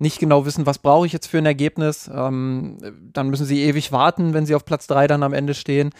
[0.00, 2.10] nicht genau wissen, was brauche ich jetzt für ein Ergebnis.
[2.12, 2.78] Ähm,
[3.12, 5.90] dann müssen sie ewig warten, wenn sie auf Platz drei dann am Ende stehen.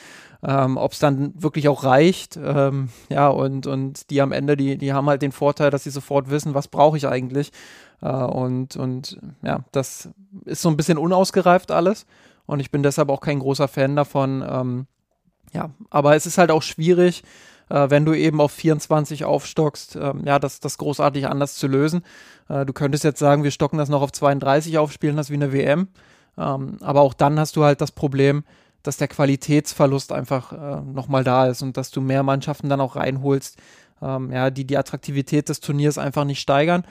[0.42, 2.38] Ähm, Ob es dann wirklich auch reicht.
[2.42, 5.90] Ähm, ja, und, und die am Ende, die, die haben halt den Vorteil, dass sie
[5.90, 7.52] sofort wissen, was brauche ich eigentlich.
[8.00, 10.08] Äh, und, und ja, das
[10.46, 12.06] ist so ein bisschen unausgereift alles.
[12.46, 14.42] Und ich bin deshalb auch kein großer Fan davon.
[14.48, 14.86] Ähm,
[15.52, 17.22] ja, aber es ist halt auch schwierig,
[17.70, 22.02] äh, wenn du eben auf 24 aufstockst, äh, ja, das, das großartig anders zu lösen.
[22.48, 25.34] Äh, du könntest jetzt sagen, wir stocken das noch auf 32 auf, spielen das wie
[25.34, 25.88] eine WM.
[26.36, 28.44] Ähm, aber auch dann hast du halt das Problem,
[28.82, 32.96] dass der Qualitätsverlust einfach äh, nochmal da ist und dass du mehr Mannschaften dann auch
[32.96, 33.58] reinholst,
[34.02, 36.84] ähm, ja, die die Attraktivität des Turniers einfach nicht steigern.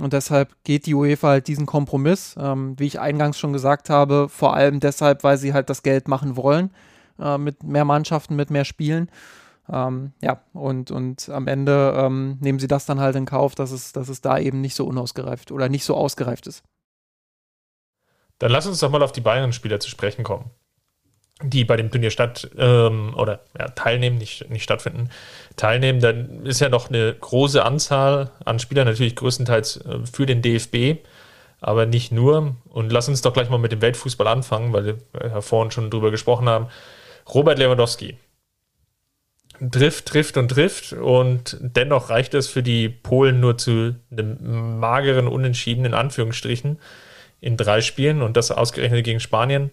[0.00, 4.28] Und deshalb geht die UEFA halt diesen Kompromiss, ähm, wie ich eingangs schon gesagt habe,
[4.28, 6.70] vor allem deshalb, weil sie halt das Geld machen wollen,
[7.18, 9.10] äh, mit mehr Mannschaften, mit mehr Spielen.
[9.72, 13.72] Ähm, ja, und, und am Ende ähm, nehmen sie das dann halt in Kauf, dass
[13.72, 16.62] es, dass es da eben nicht so unausgereift oder nicht so ausgereift ist.
[18.38, 20.50] Dann lass uns doch mal auf die Bayern-Spieler zu sprechen kommen,
[21.42, 25.08] die bei dem Turnier statt ähm, oder ja, teilnehmen, nicht, nicht stattfinden,
[25.56, 26.00] teilnehmen.
[26.00, 31.02] Dann ist ja noch eine große Anzahl an Spielern, natürlich größtenteils äh, für den DFB,
[31.60, 32.56] aber nicht nur.
[32.68, 35.90] Und lass uns doch gleich mal mit dem Weltfußball anfangen, weil wir ja vorhin schon
[35.90, 36.68] drüber gesprochen haben.
[37.32, 38.18] Robert Lewandowski
[39.70, 45.28] trifft, trifft und trifft und dennoch reicht es für die Polen nur zu einem mageren
[45.28, 46.78] Unentschieden in Anführungsstrichen
[47.40, 49.70] in drei Spielen und das ausgerechnet gegen Spanien.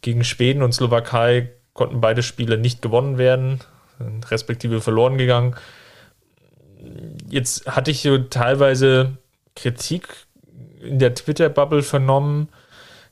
[0.00, 3.60] Gegen Schweden und Slowakei konnten beide Spiele nicht gewonnen werden,
[4.30, 5.54] respektive verloren gegangen.
[7.28, 9.16] Jetzt hatte ich so teilweise
[9.54, 10.08] Kritik
[10.82, 12.48] in der Twitter-Bubble vernommen,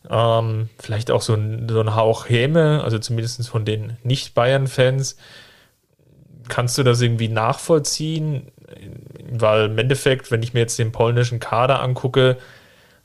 [0.09, 5.17] ähm, vielleicht auch so ein, so ein Hauch Häme, also zumindest von den Nicht-Bayern-Fans,
[6.51, 8.53] kannst du das irgendwie nachvollziehen?
[9.33, 12.37] Weil im Endeffekt, wenn ich mir jetzt den polnischen Kader angucke,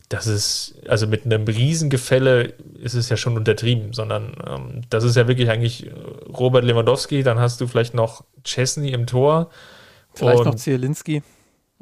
[0.09, 5.15] das ist, also mit einem Riesengefälle ist es ja schon untertrieben, sondern ähm, das ist
[5.15, 5.89] ja wirklich eigentlich
[6.27, 9.49] Robert Lewandowski, dann hast du vielleicht noch Chesney im Tor.
[10.13, 11.23] Vielleicht noch Zielinski,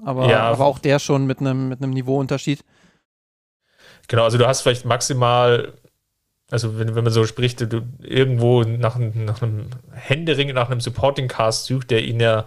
[0.04, 2.64] aber, ja, aber auch der schon mit einem, mit einem Niveauunterschied.
[4.08, 5.74] Genau, also du hast vielleicht maximal
[6.54, 11.28] also wenn, wenn man so spricht, du irgendwo nach, nach einem Händering, nach einem Supporting
[11.28, 12.46] Cast sucht, der ihn ja,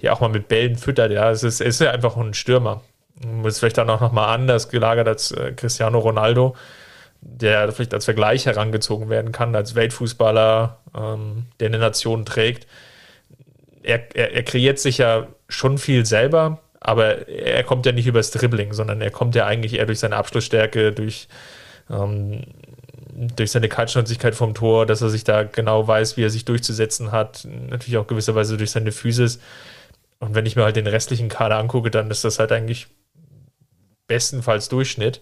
[0.00, 2.82] ja auch mal mit Bällen füttert, ja, es ist, ist ja einfach ein Stürmer.
[3.44, 6.56] Ist vielleicht dann auch nochmal anders gelagert als äh, Cristiano Ronaldo,
[7.20, 12.66] der vielleicht als Vergleich herangezogen werden kann, als Weltfußballer, ähm, der eine Nation trägt.
[13.84, 18.32] Er, er, er kreiert sich ja schon viel selber, aber er kommt ja nicht übers
[18.32, 21.28] Dribbling, sondern er kommt ja eigentlich eher durch seine Abschlussstärke, durch
[21.88, 22.42] ähm,
[23.36, 27.12] durch seine Kaltschnäuzigkeit vom Tor, dass er sich da genau weiß, wie er sich durchzusetzen
[27.12, 27.46] hat.
[27.68, 29.38] Natürlich auch gewisserweise durch seine Physis.
[30.18, 32.88] Und wenn ich mir halt den restlichen Kader angucke, dann ist das halt eigentlich
[34.06, 35.20] bestenfalls Durchschnitt.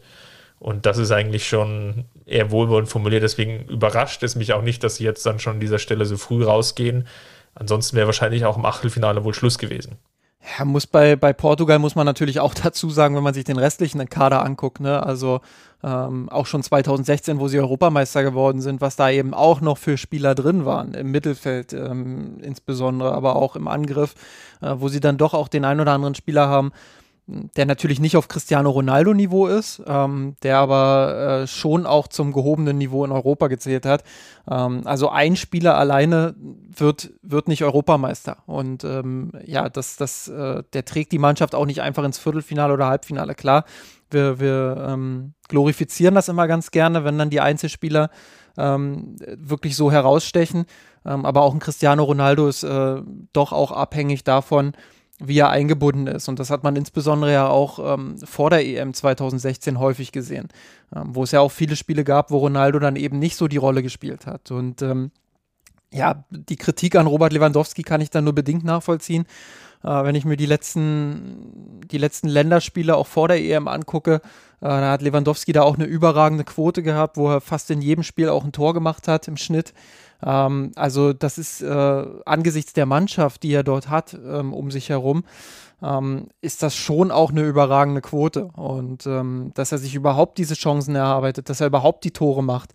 [0.58, 3.22] Und das ist eigentlich schon eher wohlwollend formuliert.
[3.22, 6.16] Deswegen überrascht es mich auch nicht, dass sie jetzt dann schon an dieser Stelle so
[6.16, 7.06] früh rausgehen.
[7.54, 9.98] Ansonsten wäre wahrscheinlich auch im Achtelfinale wohl Schluss gewesen.
[10.42, 13.58] Ja, muss bei, bei Portugal muss man natürlich auch dazu sagen, wenn man sich den
[13.58, 15.40] restlichen Kader anguckt, ne, also
[15.84, 19.96] ähm, auch schon 2016, wo sie Europameister geworden sind, was da eben auch noch für
[19.96, 24.14] Spieler drin waren, im Mittelfeld ähm, insbesondere, aber auch im Angriff,
[24.60, 26.72] äh, wo sie dann doch auch den ein oder anderen Spieler haben,
[27.56, 32.78] der natürlich nicht auf Cristiano Ronaldo-Niveau ist, ähm, der aber äh, schon auch zum gehobenen
[32.78, 34.04] Niveau in Europa gezählt hat.
[34.50, 36.34] Ähm, also ein Spieler alleine
[36.76, 38.38] wird, wird nicht Europameister.
[38.46, 42.72] Und ähm, ja, das, das, äh, der trägt die Mannschaft auch nicht einfach ins Viertelfinale
[42.72, 43.34] oder Halbfinale.
[43.34, 43.64] Klar,
[44.10, 48.10] wir, wir ähm, glorifizieren das immer ganz gerne, wenn dann die Einzelspieler
[48.56, 50.66] ähm, wirklich so herausstechen.
[51.04, 54.72] Ähm, aber auch ein Cristiano Ronaldo ist äh, doch auch abhängig davon,
[55.24, 56.28] wie er eingebunden ist.
[56.28, 60.48] Und das hat man insbesondere ja auch ähm, vor der EM 2016 häufig gesehen,
[60.94, 63.56] ähm, wo es ja auch viele Spiele gab, wo Ronaldo dann eben nicht so die
[63.56, 64.50] Rolle gespielt hat.
[64.50, 65.10] Und ähm,
[65.92, 69.26] ja, die Kritik an Robert Lewandowski kann ich dann nur bedingt nachvollziehen.
[69.82, 74.20] Äh, wenn ich mir die letzten, die letzten Länderspiele auch vor der EM angucke, äh,
[74.60, 78.28] da hat Lewandowski da auch eine überragende Quote gehabt, wo er fast in jedem Spiel
[78.28, 79.74] auch ein Tor gemacht hat im Schnitt.
[80.24, 84.88] Ähm, also das ist äh, angesichts der Mannschaft, die er dort hat ähm, um sich
[84.88, 85.24] herum,
[85.82, 88.44] ähm, ist das schon auch eine überragende Quote.
[88.54, 92.70] Und ähm, dass er sich überhaupt diese Chancen erarbeitet, dass er überhaupt die Tore macht,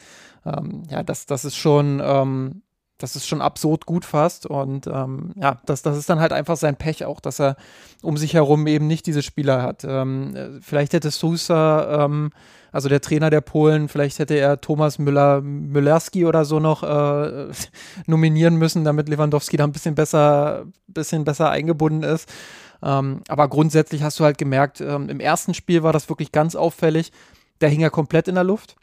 [0.45, 2.61] ähm, ja, das, das ist schon ähm,
[2.97, 4.45] das ist schon absurd gut fast.
[4.45, 7.55] Und ähm, ja, das, das ist dann halt einfach sein Pech auch, dass er
[8.01, 9.83] um sich herum eben nicht diese Spieler hat.
[9.83, 12.31] Ähm, äh, vielleicht hätte Sousa, ähm,
[12.71, 17.51] also der Trainer der Polen, vielleicht hätte er Thomas Müller, Müllerski oder so noch äh,
[18.07, 22.29] nominieren müssen, damit Lewandowski da ein bisschen besser, bisschen besser eingebunden ist.
[22.83, 26.55] Ähm, aber grundsätzlich hast du halt gemerkt, ähm, im ersten Spiel war das wirklich ganz
[26.55, 27.11] auffällig.
[27.61, 28.75] Der hing ja komplett in der Luft.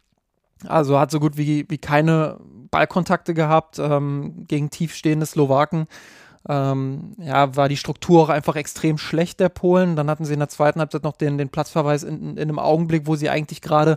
[0.66, 2.38] Also hat so gut wie, wie keine
[2.74, 5.86] Ballkontakte gehabt ähm, gegen tiefstehende Slowaken.
[6.48, 9.94] Ähm, ja, war die Struktur auch einfach extrem schlecht der Polen.
[9.94, 13.06] Dann hatten sie in der zweiten Halbzeit noch den, den Platzverweis in, in einem Augenblick,
[13.06, 13.96] wo sie eigentlich gerade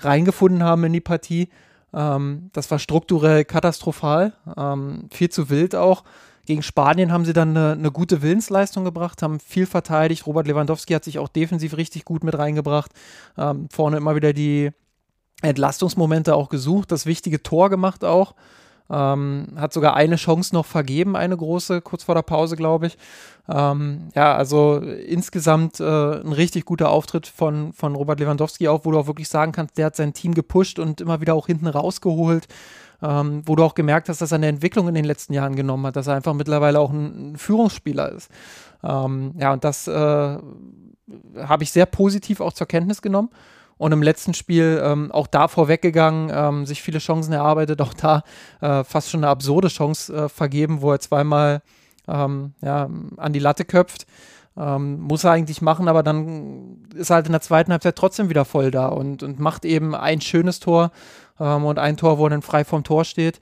[0.00, 1.48] reingefunden haben in die Partie.
[1.94, 6.02] Ähm, das war strukturell katastrophal, ähm, viel zu wild auch.
[6.44, 10.26] Gegen Spanien haben sie dann eine, eine, gute Willensleistung gebracht, haben viel verteidigt.
[10.26, 12.90] Robert Lewandowski hat sich auch defensiv richtig gut mit reingebracht.
[13.38, 14.72] Ähm, vorne immer wieder die,
[15.42, 18.34] Entlastungsmomente auch gesucht, das wichtige Tor gemacht auch.
[18.90, 22.98] Ähm, hat sogar eine Chance noch vergeben, eine große, kurz vor der Pause, glaube ich.
[23.48, 28.90] Ähm, ja, also insgesamt äh, ein richtig guter Auftritt von, von Robert Lewandowski auch, wo
[28.90, 31.68] du auch wirklich sagen kannst, der hat sein Team gepusht und immer wieder auch hinten
[31.68, 32.46] rausgeholt.
[33.04, 35.86] Ähm, wo du auch gemerkt hast, dass er eine Entwicklung in den letzten Jahren genommen
[35.86, 38.30] hat, dass er einfach mittlerweile auch ein, Führungsspieler ist.
[38.84, 43.30] Ähm, ja, und das äh, habe ich sehr positiv auch zur Kenntnis genommen
[43.82, 48.22] und im letzten Spiel ähm, auch da vorweggegangen, ähm, sich viele Chancen erarbeitet, auch da
[48.60, 51.62] äh, fast schon eine absurde Chance äh, vergeben, wo er zweimal
[52.06, 54.06] ähm, ja, an die Latte köpft.
[54.56, 58.28] Ähm, muss er eigentlich machen, aber dann ist er halt in der zweiten Halbzeit trotzdem
[58.28, 60.92] wieder voll da und, und macht eben ein schönes Tor
[61.40, 63.40] ähm, und ein Tor, wo er dann frei vom Tor steht.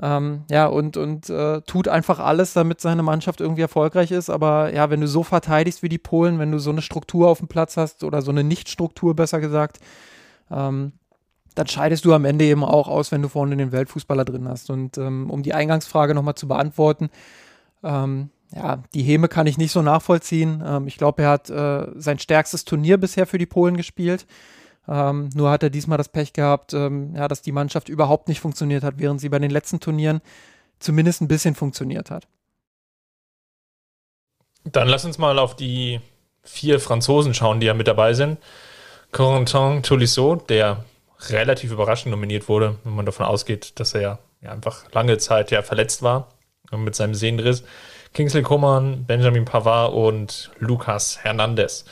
[0.00, 4.30] Ähm, ja, und, und äh, tut einfach alles, damit seine Mannschaft irgendwie erfolgreich ist.
[4.30, 7.38] Aber ja, wenn du so verteidigst wie die Polen, wenn du so eine Struktur auf
[7.38, 9.78] dem Platz hast oder so eine Nichtstruktur, besser gesagt,
[10.50, 10.92] ähm,
[11.54, 14.70] dann scheidest du am Ende eben auch aus, wenn du vorne den Weltfußballer drin hast.
[14.70, 17.10] Und ähm, um die Eingangsfrage nochmal zu beantworten,
[17.82, 20.62] ähm, ja, die Häme kann ich nicht so nachvollziehen.
[20.64, 24.26] Ähm, ich glaube, er hat äh, sein stärkstes Turnier bisher für die Polen gespielt.
[24.88, 28.40] Ähm, nur hat er diesmal das Pech gehabt, ähm, ja, dass die Mannschaft überhaupt nicht
[28.40, 30.22] funktioniert hat, während sie bei den letzten Turnieren
[30.78, 32.26] zumindest ein bisschen funktioniert hat.
[34.64, 36.00] Dann lass uns mal auf die
[36.42, 38.38] vier Franzosen schauen, die ja mit dabei sind.
[39.12, 40.84] Corentin Tolisso, der
[41.28, 45.50] relativ überraschend nominiert wurde, wenn man davon ausgeht, dass er ja, ja einfach lange Zeit
[45.50, 46.28] ja verletzt war
[46.70, 47.64] mit seinem Sehnenriss.
[48.14, 51.84] Kingsley Coman, Benjamin Pavard und Lucas Hernandez.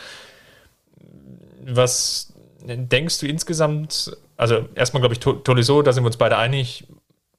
[1.65, 2.33] Was
[2.65, 6.87] denkst du insgesamt, also erstmal glaube ich, Tolisso, da sind wir uns beide einig,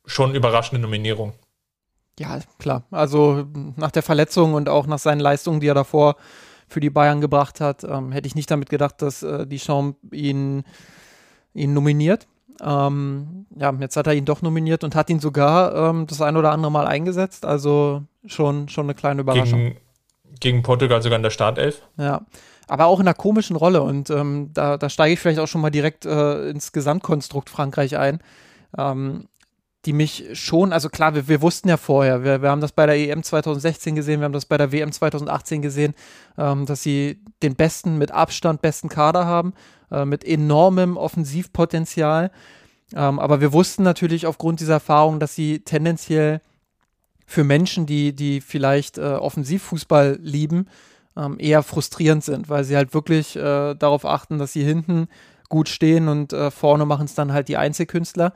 [0.06, 1.34] schon überraschende Nominierung.
[2.20, 2.84] Ja, klar.
[2.92, 6.16] Also nach der Verletzung und auch nach seinen Leistungen, die er davor
[6.68, 10.64] für die Bayern gebracht hat, ähm, hätte ich nicht damit gedacht, dass äh, Deschamps ihn,
[11.54, 12.28] ihn nominiert.
[12.62, 16.36] Ähm, ja, jetzt hat er ihn doch nominiert und hat ihn sogar ähm, das ein
[16.36, 17.46] oder andere Mal eingesetzt.
[17.46, 19.60] Also schon, schon eine kleine Überraschung.
[19.60, 19.78] Gegen,
[20.40, 21.84] gegen Portugal sogar in der Startelf.
[21.98, 22.26] Ja
[22.68, 23.82] aber auch in einer komischen Rolle.
[23.82, 27.98] Und ähm, da, da steige ich vielleicht auch schon mal direkt äh, ins Gesamtkonstrukt Frankreich
[27.98, 28.20] ein.
[28.78, 29.28] Ähm,
[29.86, 32.86] die mich schon, also klar, wir, wir wussten ja vorher, wir, wir haben das bei
[32.86, 35.94] der EM 2016 gesehen, wir haben das bei der WM 2018 gesehen,
[36.38, 39.54] ähm, dass sie den besten, mit Abstand besten Kader haben,
[39.90, 42.32] äh, mit enormem Offensivpotenzial.
[42.94, 46.42] Ähm, aber wir wussten natürlich aufgrund dieser Erfahrung, dass sie tendenziell
[47.26, 50.68] für Menschen, die, die vielleicht äh, Offensivfußball lieben,
[51.18, 55.08] ähm, eher frustrierend sind, weil sie halt wirklich äh, darauf achten, dass sie hinten
[55.50, 58.34] gut stehen und äh, vorne machen es dann halt die Einzelkünstler.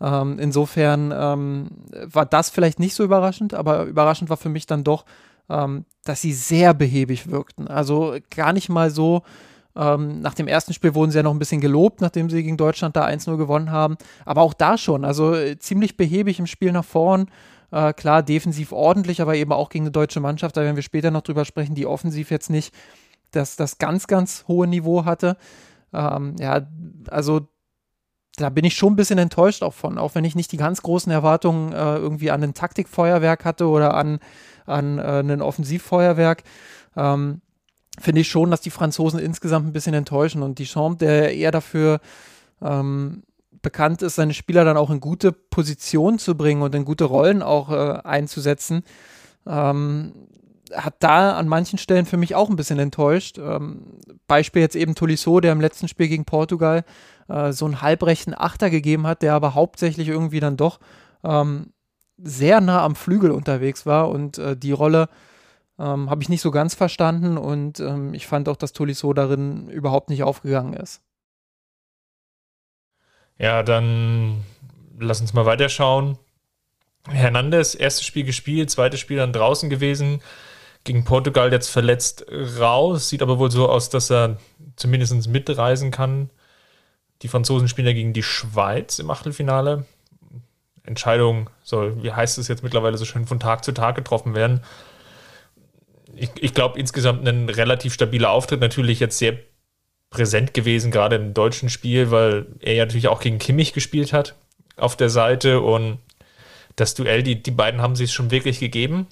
[0.00, 1.68] Ähm, insofern ähm,
[2.06, 5.04] war das vielleicht nicht so überraschend, aber überraschend war für mich dann doch,
[5.48, 7.68] ähm, dass sie sehr behäbig wirkten.
[7.68, 9.22] Also gar nicht mal so.
[9.74, 12.56] Ähm, nach dem ersten Spiel wurden sie ja noch ein bisschen gelobt, nachdem sie gegen
[12.56, 13.96] Deutschland da 1-0 gewonnen haben.
[14.24, 17.28] Aber auch da schon, also äh, ziemlich behäbig im Spiel nach vorn.
[17.72, 21.10] Äh, klar, defensiv ordentlich, aber eben auch gegen eine deutsche Mannschaft, da werden wir später
[21.10, 22.74] noch drüber sprechen, die offensiv jetzt nicht
[23.30, 25.38] das, das ganz, ganz hohe Niveau hatte.
[25.92, 26.66] Ähm, ja,
[27.08, 27.48] also
[28.36, 30.82] da bin ich schon ein bisschen enttäuscht auch von, auch wenn ich nicht die ganz
[30.82, 34.20] großen Erwartungen äh, irgendwie an ein Taktikfeuerwerk hatte oder an,
[34.66, 36.42] an äh, ein Offensivfeuerwerk.
[36.94, 37.40] Ähm,
[37.98, 41.50] finde ich schon, dass die Franzosen insgesamt ein bisschen enttäuschen und die Champ, der eher
[41.50, 42.00] dafür
[42.62, 43.22] ähm,
[43.62, 47.42] bekannt ist, seine Spieler dann auch in gute Positionen zu bringen und in gute Rollen
[47.42, 48.84] auch äh, einzusetzen,
[49.46, 50.12] ähm,
[50.74, 53.38] hat da an manchen Stellen für mich auch ein bisschen enttäuscht.
[53.38, 56.84] Ähm, Beispiel jetzt eben Tolisso, der im letzten Spiel gegen Portugal
[57.28, 60.80] äh, so einen halbrechten Achter gegeben hat, der aber hauptsächlich irgendwie dann doch
[61.24, 61.72] ähm,
[62.18, 65.08] sehr nah am Flügel unterwegs war und äh, die Rolle
[65.78, 69.68] ähm, habe ich nicht so ganz verstanden und ähm, ich fand auch, dass Tolisso darin
[69.68, 71.02] überhaupt nicht aufgegangen ist.
[73.42, 74.44] Ja, dann
[74.98, 76.16] lass uns mal weiterschauen.
[77.08, 80.22] Hernandez, erstes Spiel gespielt, zweites Spiel dann draußen gewesen.
[80.84, 82.24] Gegen Portugal jetzt verletzt
[82.58, 83.08] raus.
[83.08, 84.38] Sieht aber wohl so aus, dass er
[84.76, 86.30] zumindest mitreisen kann.
[87.22, 89.86] Die Franzosen spielen ja gegen die Schweiz im Achtelfinale.
[90.84, 94.62] Entscheidung soll, wie heißt es jetzt mittlerweile so schön, von Tag zu Tag getroffen werden
[96.14, 98.60] ich, ich glaube insgesamt ein relativ stabiler Auftritt.
[98.60, 99.38] Natürlich jetzt sehr
[100.12, 104.36] präsent gewesen, gerade im deutschen Spiel, weil er ja natürlich auch gegen Kimmich gespielt hat
[104.76, 105.98] auf der Seite und
[106.76, 109.06] das Duell, die, die beiden haben sich schon wirklich gegeben.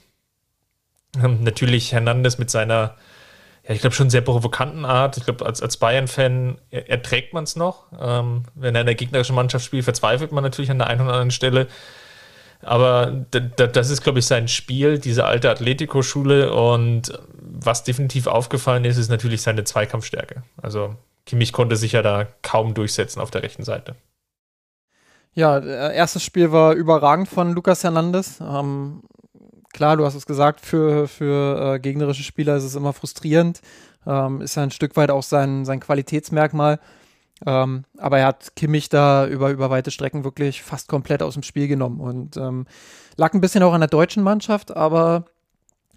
[1.22, 2.96] Ähm, natürlich Hernandez mit seiner,
[3.66, 5.16] ja, ich glaube schon sehr provokanten Art.
[5.16, 7.86] Ich glaube, als, als Bayern-Fan erträgt man es noch.
[8.00, 11.12] Ähm, wenn er in der gegnerischen Mannschaft spielt, verzweifelt man natürlich an der einen oder
[11.12, 11.66] anderen Stelle.
[12.62, 16.52] Aber das ist, glaube ich, sein Spiel, diese alte Atletico-Schule.
[16.52, 17.12] Und
[17.64, 20.42] was definitiv aufgefallen ist, ist natürlich seine Zweikampfstärke.
[20.60, 20.96] Also
[21.26, 23.96] Kimmich konnte sich ja da kaum durchsetzen auf der rechten Seite.
[25.32, 28.40] Ja, äh, erstes Spiel war überragend von Lucas Hernandez.
[28.40, 29.02] Ähm,
[29.72, 33.60] klar, du hast es gesagt, für, für äh, gegnerische Spieler ist es immer frustrierend.
[34.06, 36.80] Ähm, ist ja ein Stück weit auch sein, sein Qualitätsmerkmal.
[37.46, 41.42] Ähm, aber er hat Kimmich da über, über weite Strecken wirklich fast komplett aus dem
[41.42, 42.66] Spiel genommen und ähm,
[43.16, 45.24] lag ein bisschen auch an der deutschen Mannschaft, aber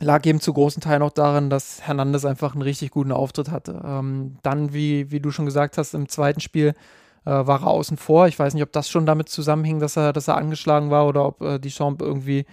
[0.03, 3.81] lag eben zu großen Teilen auch daran, dass Hernandez einfach einen richtig guten Auftritt hatte.
[3.85, 6.73] Ähm, dann, wie, wie du schon gesagt hast, im zweiten Spiel
[7.25, 8.27] äh, war er außen vor.
[8.27, 11.25] Ich weiß nicht, ob das schon damit zusammenhing, dass er, dass er angeschlagen war oder
[11.25, 12.45] ob äh, die irgendwie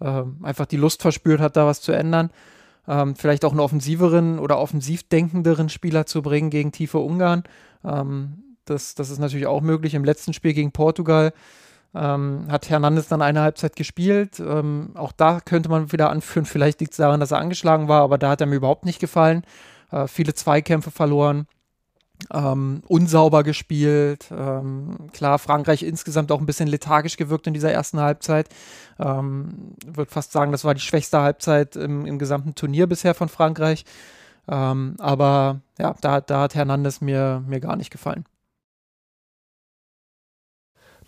[0.00, 2.30] äh, einfach die Lust verspürt hat, da was zu ändern.
[2.86, 7.44] Ähm, vielleicht auch einen offensiveren oder offensiv denkenderen Spieler zu bringen gegen tiefe Ungarn.
[7.84, 9.94] Ähm, das, das ist natürlich auch möglich.
[9.94, 11.32] Im letzten Spiel gegen Portugal
[11.98, 14.40] ähm, hat Hernandez dann eine Halbzeit gespielt.
[14.40, 18.02] Ähm, auch da könnte man wieder anführen, vielleicht liegt es daran, dass er angeschlagen war,
[18.02, 19.42] aber da hat er mir überhaupt nicht gefallen.
[19.90, 21.46] Äh, viele Zweikämpfe verloren.
[22.32, 24.26] Ähm, unsauber gespielt.
[24.32, 28.48] Ähm, klar, Frankreich insgesamt auch ein bisschen lethargisch gewirkt in dieser ersten Halbzeit.
[28.98, 33.28] Ähm, würde fast sagen, das war die schwächste Halbzeit im, im gesamten Turnier bisher von
[33.28, 33.84] Frankreich.
[34.48, 38.24] Ähm, aber ja, da, da hat Hernandez mir, mir gar nicht gefallen.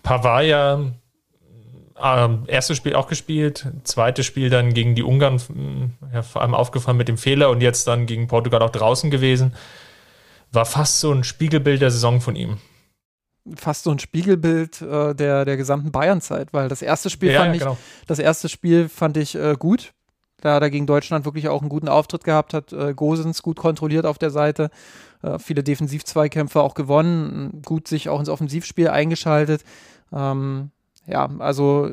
[0.03, 0.93] Pavaya,
[2.01, 5.41] äh, erstes Spiel auch gespielt, zweites Spiel dann gegen die Ungarn,
[6.13, 9.55] ja, vor allem aufgefallen mit dem Fehler und jetzt dann gegen Portugal auch draußen gewesen.
[10.53, 12.59] War fast so ein Spiegelbild der Saison von ihm
[13.57, 17.55] fast so ein Spiegelbild äh, der, der gesamten Bayern-Zeit, weil das erste Spiel ja, fand
[17.55, 17.73] ja, genau.
[17.73, 19.93] ich, das erste Spiel fand ich äh, gut
[20.41, 23.59] da hat er gegen Deutschland wirklich auch einen guten Auftritt gehabt, hat äh, Gosens gut
[23.59, 24.71] kontrolliert auf der Seite,
[25.23, 29.65] äh, viele Defensivzweikämpfe auch gewonnen, gut sich auch ins Offensivspiel eingeschaltet.
[30.13, 30.71] Ähm,
[31.07, 31.91] ja, also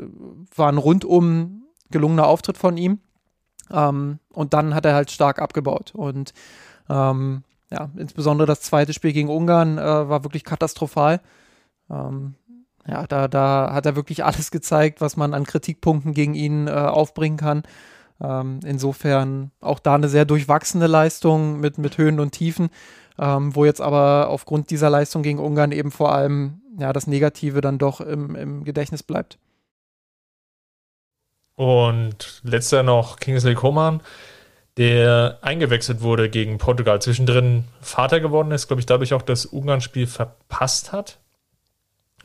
[0.55, 2.99] war ein rundum gelungener Auftritt von ihm.
[3.71, 5.93] Ähm, und dann hat er halt stark abgebaut.
[5.93, 6.33] Und
[6.89, 11.21] ähm, ja, insbesondere das zweite Spiel gegen Ungarn äh, war wirklich katastrophal.
[11.89, 12.35] Ähm,
[12.87, 16.71] ja, da, da hat er wirklich alles gezeigt, was man an Kritikpunkten gegen ihn äh,
[16.71, 17.63] aufbringen kann.
[18.21, 22.69] Ähm, insofern auch da eine sehr durchwachsene Leistung mit, mit Höhen und Tiefen,
[23.19, 27.61] ähm, wo jetzt aber aufgrund dieser Leistung gegen Ungarn eben vor allem ja, das Negative
[27.61, 29.39] dann doch im, im Gedächtnis bleibt.
[31.55, 34.01] Und letzter noch Kingsley Coman,
[34.77, 40.05] der eingewechselt wurde gegen Portugal, zwischendrin Vater geworden ist, glaube ich, dadurch auch das Ungarn-Spiel
[40.05, 41.17] verpasst hat,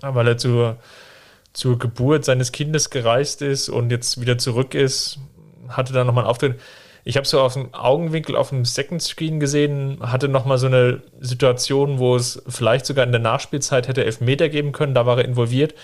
[0.03, 0.77] weil er zur,
[1.55, 5.19] zur Geburt seines Kindes gereist ist und jetzt wieder zurück ist
[5.77, 6.61] hatte da nochmal einen Auftritt.
[7.05, 11.03] Ich habe so auf dem Augenwinkel auf dem Second Screen gesehen, hatte nochmal so eine
[11.21, 14.95] Situation, wo es vielleicht sogar in der Nachspielzeit hätte Elfmeter geben können.
[14.95, 15.75] Da war er involviert,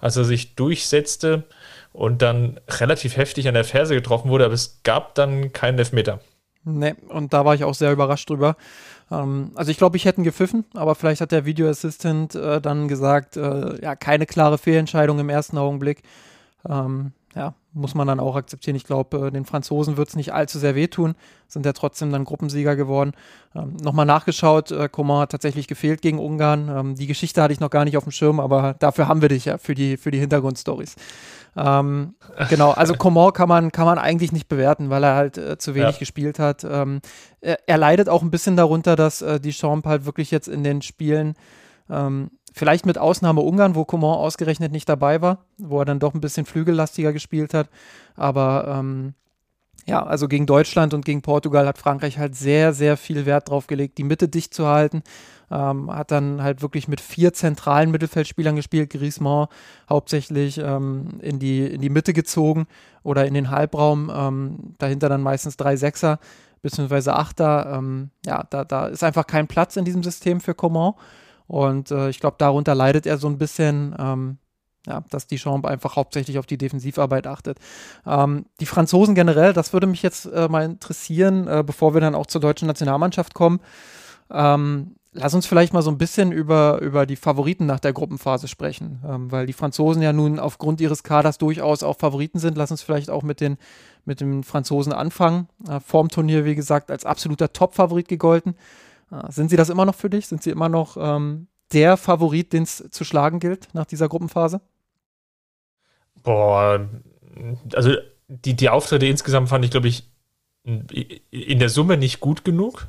[0.00, 1.44] als er sich durchsetzte
[1.92, 6.20] und dann relativ heftig an der Ferse getroffen wurde, aber es gab dann keinen Elfmeter.
[6.64, 8.56] Nee, und da war ich auch sehr überrascht drüber.
[9.10, 12.60] Ähm, also ich glaube, ich hätte ihn gepfiffen, aber vielleicht hat der Video Assistant äh,
[12.60, 16.02] dann gesagt, äh, ja, keine klare Fehlentscheidung im ersten Augenblick.
[16.68, 18.74] Ähm, ja, muss man dann auch akzeptieren.
[18.74, 21.14] Ich glaube, äh, den Franzosen wird es nicht allzu sehr wehtun,
[21.46, 23.12] sind ja trotzdem dann Gruppensieger geworden.
[23.54, 26.68] Ähm, Nochmal nachgeschaut, äh, Coman hat tatsächlich gefehlt gegen Ungarn.
[26.68, 29.28] Ähm, die Geschichte hatte ich noch gar nicht auf dem Schirm, aber dafür haben wir
[29.28, 30.96] dich ja, für die, für die Hintergrundstories.
[31.56, 32.16] Ähm,
[32.50, 35.76] genau, also Coman kann man, kann man eigentlich nicht bewerten, weil er halt äh, zu
[35.76, 35.98] wenig ja.
[35.98, 36.64] gespielt hat.
[36.64, 37.00] Ähm,
[37.40, 40.64] er, er, leidet auch ein bisschen darunter, dass äh, die Champ halt wirklich jetzt in
[40.64, 41.34] den Spielen
[41.88, 46.12] ähm, Vielleicht mit Ausnahme Ungarn, wo Coman ausgerechnet nicht dabei war, wo er dann doch
[46.12, 47.68] ein bisschen flügellastiger gespielt hat.
[48.16, 49.14] Aber ähm,
[49.86, 53.68] ja, also gegen Deutschland und gegen Portugal hat Frankreich halt sehr, sehr viel Wert drauf
[53.68, 55.04] gelegt, die Mitte dicht zu halten.
[55.52, 59.46] Ähm, hat dann halt wirklich mit vier zentralen Mittelfeldspielern gespielt, Griezmann
[59.88, 62.66] hauptsächlich ähm, in, die, in die Mitte gezogen
[63.04, 66.18] oder in den Halbraum, ähm, dahinter dann meistens drei Sechser
[66.60, 67.72] beziehungsweise Achter.
[67.72, 70.94] Ähm, ja, da, da ist einfach kein Platz in diesem System für Coman.
[71.48, 74.38] Und äh, ich glaube, darunter leidet er so ein bisschen, ähm,
[74.86, 77.58] ja, dass die Champ einfach hauptsächlich auf die Defensivarbeit achtet.
[78.06, 82.14] Ähm, die Franzosen generell, das würde mich jetzt äh, mal interessieren, äh, bevor wir dann
[82.14, 83.60] auch zur deutschen Nationalmannschaft kommen.
[84.30, 88.48] Ähm, lass uns vielleicht mal so ein bisschen über, über die Favoriten nach der Gruppenphase
[88.48, 92.56] sprechen, ähm, weil die Franzosen ja nun aufgrund ihres Kaders durchaus auch Favoriten sind.
[92.56, 93.56] Lass uns vielleicht auch mit den,
[94.04, 95.48] mit den Franzosen anfangen.
[95.68, 98.54] Äh, vorm Turnier, wie gesagt, als absoluter Top-Favorit gegolten.
[99.10, 100.26] Ah, sind sie das immer noch für dich?
[100.26, 104.60] Sind sie immer noch ähm, der Favorit, den es zu schlagen gilt nach dieser Gruppenphase?
[106.22, 106.88] Boah,
[107.74, 107.94] also
[108.28, 110.04] die, die Auftritte insgesamt fand ich, glaube ich,
[110.64, 112.88] in der Summe nicht gut genug.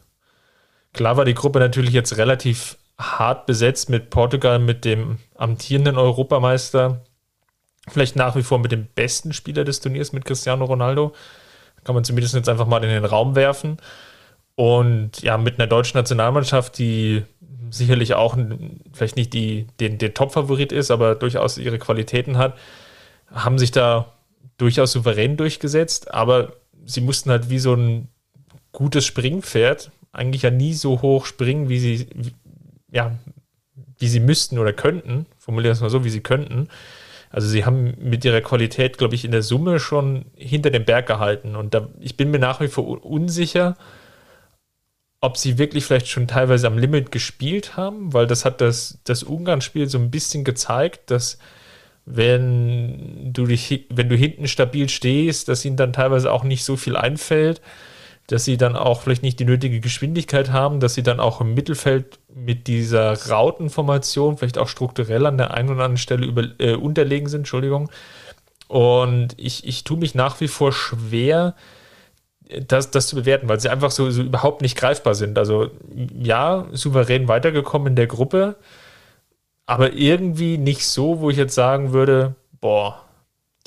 [0.93, 7.05] Klar war die Gruppe natürlich jetzt relativ hart besetzt mit Portugal, mit dem amtierenden Europameister,
[7.87, 11.13] vielleicht nach wie vor mit dem besten Spieler des Turniers, mit Cristiano Ronaldo.
[11.85, 13.77] Kann man zumindest jetzt einfach mal in den Raum werfen.
[14.59, 17.23] Und ja, mit einer deutschen Nationalmannschaft, die
[17.69, 18.37] sicherlich auch
[18.91, 22.57] vielleicht nicht die, den, der Top-Favorit ist, aber durchaus ihre Qualitäten hat,
[23.31, 24.11] haben sich da
[24.57, 26.13] durchaus souverän durchgesetzt.
[26.13, 26.51] Aber
[26.85, 28.09] sie mussten halt wie so ein
[28.73, 32.07] gutes Springpferd eigentlich ja nie so hoch springen, wie sie,
[32.91, 33.17] ja,
[33.97, 35.25] wie sie müssten oder könnten.
[35.37, 36.67] Formulieren wir es mal so, wie sie könnten.
[37.29, 41.07] Also sie haben mit ihrer Qualität, glaube ich, in der Summe schon hinter dem Berg
[41.07, 41.55] gehalten.
[41.55, 43.77] Und da, ich bin mir nach wie vor unsicher,
[45.21, 49.23] ob sie wirklich vielleicht schon teilweise am Limit gespielt haben, weil das hat das, das
[49.23, 51.37] Ungarn-Spiel so ein bisschen gezeigt, dass
[52.05, 56.75] wenn du dich, wenn du hinten stabil stehst, dass ihnen dann teilweise auch nicht so
[56.75, 57.61] viel einfällt,
[58.27, 61.53] dass sie dann auch vielleicht nicht die nötige Geschwindigkeit haben, dass sie dann auch im
[61.53, 66.75] Mittelfeld mit dieser Rautenformation vielleicht auch strukturell an der einen oder anderen Stelle über, äh,
[66.75, 67.89] unterlegen sind, Entschuldigung.
[68.67, 71.55] Und ich, ich tue mich nach wie vor schwer,
[72.67, 75.37] das, das zu bewerten, weil sie einfach so, so überhaupt nicht greifbar sind.
[75.37, 75.69] Also
[76.17, 78.55] ja, souverän weitergekommen in der Gruppe,
[79.65, 83.05] aber irgendwie nicht so, wo ich jetzt sagen würde, boah,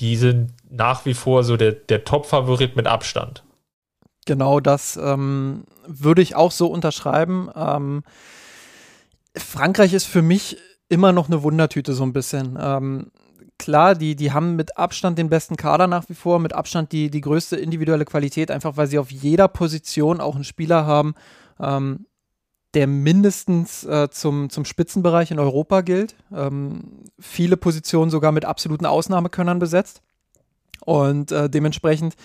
[0.00, 3.44] die sind nach wie vor so der, der Top-Favorit mit Abstand.
[4.26, 7.50] Genau das ähm, würde ich auch so unterschreiben.
[7.54, 8.02] Ähm,
[9.36, 10.56] Frankreich ist für mich
[10.88, 12.58] immer noch eine Wundertüte so ein bisschen.
[12.60, 13.10] Ähm,
[13.58, 17.10] klar, die, die haben mit Abstand den besten Kader nach wie vor, mit Abstand die,
[17.10, 21.14] die größte individuelle Qualität, einfach weil sie auf jeder Position auch einen Spieler haben,
[21.60, 22.06] ähm,
[22.74, 26.16] der mindestens äh, zum, zum Spitzenbereich in Europa gilt.
[26.34, 30.02] Ähm, viele Positionen sogar mit absoluten Ausnahmekönnern besetzt.
[30.84, 32.16] Und äh, dementsprechend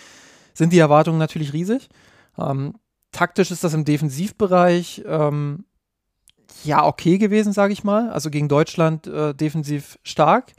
[0.54, 1.90] sind die Erwartungen natürlich riesig.
[2.38, 2.76] Ähm,
[3.12, 5.66] taktisch ist das im Defensivbereich ähm,
[6.64, 8.10] ja okay gewesen, sage ich mal.
[8.10, 10.54] Also gegen Deutschland äh, defensiv stark.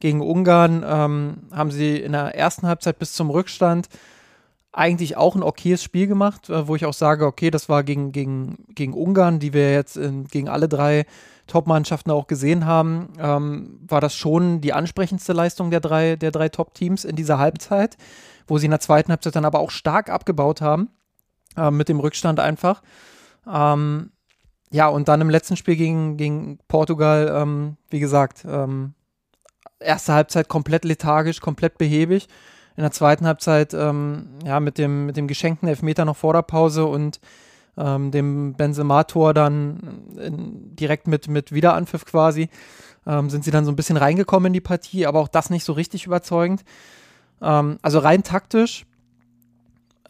[0.00, 3.88] Gegen Ungarn ähm, haben sie in der ersten Halbzeit bis zum Rückstand
[4.72, 8.12] eigentlich auch ein okayes Spiel gemacht, äh, wo ich auch sage, okay, das war gegen,
[8.12, 11.04] gegen, gegen Ungarn, die wir jetzt in, gegen alle drei
[11.48, 16.48] Top-Mannschaften auch gesehen haben, ähm, war das schon die ansprechendste Leistung der drei, der drei
[16.48, 17.96] Top-Teams in dieser Halbzeit,
[18.46, 20.90] wo sie in der zweiten Halbzeit dann aber auch stark abgebaut haben,
[21.56, 22.82] äh, mit dem Rückstand einfach.
[23.50, 24.10] Ähm,
[24.70, 28.92] ja, und dann im letzten Spiel gegen, gegen Portugal, ähm, wie gesagt, ähm,
[29.80, 32.28] erste Halbzeit komplett lethargisch, komplett behäbig.
[32.76, 36.42] In der zweiten Halbzeit ähm, ja, mit, dem, mit dem geschenkten Elfmeter noch vor der
[36.42, 37.20] Pause und
[37.76, 39.80] ähm, dem Benzema-Tor dann
[40.16, 42.48] in, direkt mit, mit Wiederanpfiff quasi,
[43.06, 45.64] ähm, sind sie dann so ein bisschen reingekommen in die Partie, aber auch das nicht
[45.64, 46.64] so richtig überzeugend.
[47.40, 48.84] Ähm, also rein taktisch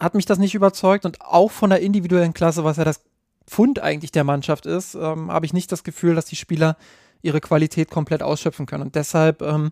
[0.00, 3.00] hat mich das nicht überzeugt und auch von der individuellen Klasse, was ja das
[3.46, 6.76] Pfund eigentlich der Mannschaft ist, ähm, habe ich nicht das Gefühl, dass die Spieler
[7.22, 8.84] ihre Qualität komplett ausschöpfen können.
[8.84, 9.70] Und deshalb ähm,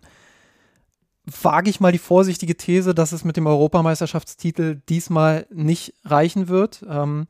[1.25, 6.85] wage ich mal die vorsichtige These, dass es mit dem Europameisterschaftstitel diesmal nicht reichen wird.
[6.89, 7.27] Ähm,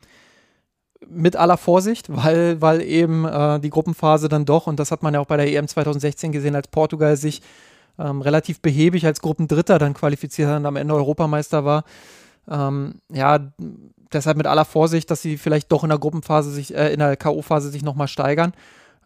[1.08, 5.14] mit aller Vorsicht, weil, weil eben äh, die Gruppenphase dann doch, und das hat man
[5.14, 7.42] ja auch bei der EM 2016 gesehen, als Portugal sich
[8.00, 11.84] ähm, relativ behäbig als Gruppendritter dann qualifiziert hat und am Ende Europameister war.
[12.50, 13.52] Ähm, ja,
[14.14, 17.18] deshalb mit aller Vorsicht, dass sie vielleicht doch in der Gruppenphase sich, äh, in der
[17.18, 18.54] K.O.-Phase sich nochmal steigern.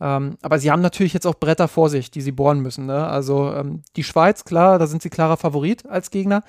[0.01, 2.87] Ähm, aber sie haben natürlich jetzt auch Bretter vor sich, die sie bohren müssen.
[2.87, 3.07] Ne?
[3.07, 6.43] Also ähm, die Schweiz, klar, da sind sie klarer Favorit als Gegner.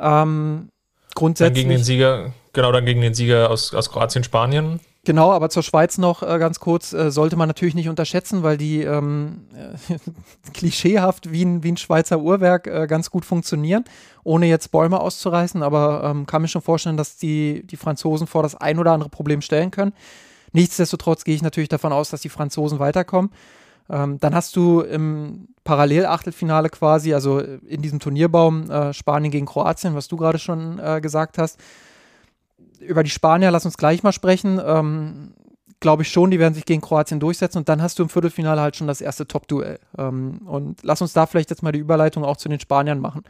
[0.00, 0.70] Ähm,
[1.14, 1.62] grundsätzlich.
[1.62, 4.80] Dann gegen den Sieger, genau, dann gegen den Sieger aus, aus Kroatien, Spanien.
[5.04, 8.56] Genau, aber zur Schweiz noch äh, ganz kurz, äh, sollte man natürlich nicht unterschätzen, weil
[8.56, 9.98] die ähm, äh,
[10.52, 13.84] klischeehaft wie ein, wie ein Schweizer Uhrwerk äh, ganz gut funktionieren,
[14.24, 18.42] ohne jetzt Bäume auszureißen, aber ähm, kann mir schon vorstellen, dass die, die Franzosen vor
[18.42, 19.92] das ein oder andere Problem stellen können.
[20.56, 23.30] Nichtsdestotrotz gehe ich natürlich davon aus, dass die Franzosen weiterkommen.
[23.90, 29.94] Ähm, dann hast du im Parallelachtelfinale quasi, also in diesem Turnierbaum, äh, Spanien gegen Kroatien,
[29.94, 31.60] was du gerade schon äh, gesagt hast.
[32.80, 34.58] Über die Spanier lass uns gleich mal sprechen.
[34.64, 35.34] Ähm,
[35.80, 38.62] Glaube ich schon, die werden sich gegen Kroatien durchsetzen und dann hast du im Viertelfinale
[38.62, 39.78] halt schon das erste Top-Duell.
[39.98, 43.24] Ähm, und lass uns da vielleicht jetzt mal die Überleitung auch zu den Spaniern machen.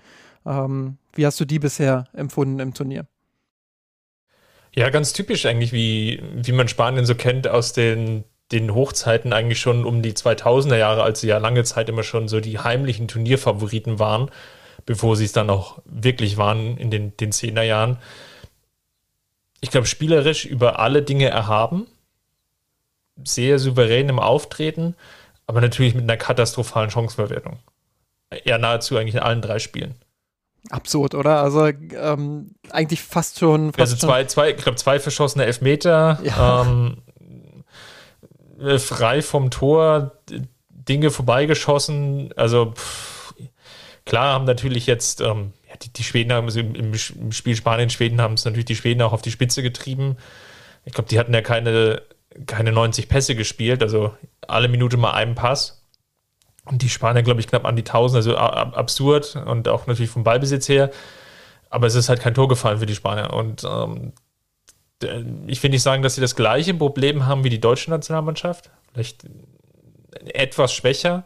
[0.46, 3.04] Ähm, wie hast du die bisher empfunden im Turnier?
[4.78, 9.58] Ja, ganz typisch eigentlich, wie, wie man Spanien so kennt aus den, den Hochzeiten eigentlich
[9.58, 13.08] schon um die 2000er Jahre, als sie ja lange Zeit immer schon so die heimlichen
[13.08, 14.30] Turnierfavoriten waren,
[14.84, 17.98] bevor sie es dann auch wirklich waren in den, den 10er Jahren.
[19.62, 21.86] Ich glaube, spielerisch über alle Dinge erhaben,
[23.24, 24.94] sehr souverän im Auftreten,
[25.46, 27.60] aber natürlich mit einer katastrophalen Chancenverwertung.
[28.44, 29.94] Ja, nahezu eigentlich in allen drei Spielen
[30.70, 31.42] absurd, oder?
[31.42, 33.72] Also ähm, eigentlich fast schon.
[33.72, 36.62] Fast also zwei, zwei, ich glaube, zwei verschossene Elfmeter, ja.
[36.62, 36.98] ähm,
[38.60, 40.12] äh, frei vom Tor,
[40.70, 42.32] Dinge vorbeigeschossen.
[42.36, 43.34] Also pff,
[44.04, 46.94] klar haben natürlich jetzt ähm, ja, die, die, Schweden haben es im, im,
[47.32, 50.16] Spiel Spanien-Schweden haben es natürlich die Schweden auch auf die Spitze getrieben.
[50.84, 52.02] Ich glaube, die hatten ja keine,
[52.46, 54.14] keine 90 Pässe gespielt, also
[54.46, 55.75] alle Minute mal einen Pass.
[56.66, 60.24] Und die Spanier, glaube ich, knapp an die 1000, also absurd und auch natürlich vom
[60.24, 60.90] Ballbesitz her.
[61.70, 63.32] Aber es ist halt kein Tor gefallen für die Spanier.
[63.32, 64.12] Und ähm,
[65.46, 68.70] ich will nicht sagen, dass sie das gleiche Problem haben wie die deutsche Nationalmannschaft.
[68.92, 69.26] Vielleicht
[70.32, 71.24] etwas schwächer.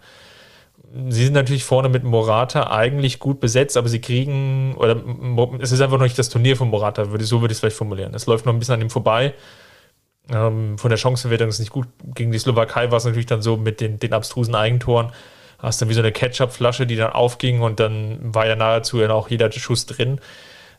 [1.09, 5.01] Sie sind natürlich vorne mit Morata eigentlich gut besetzt, aber sie kriegen, oder
[5.61, 7.23] es ist einfach noch nicht das Turnier von Morata, so würde
[7.53, 8.13] ich es vielleicht formulieren.
[8.13, 9.35] Es läuft noch ein bisschen an ihm vorbei.
[10.29, 11.89] Ähm, von der Chancenverwertung ist nicht gut.
[12.15, 15.13] Gegen die Slowakei war es natürlich dann so mit den, den abstrusen Eigentoren.
[15.59, 19.11] Hast dann wie so eine Ketchup-Flasche, die dann aufging und dann war ja nahezu dann
[19.11, 20.21] auch jeder Schuss drin.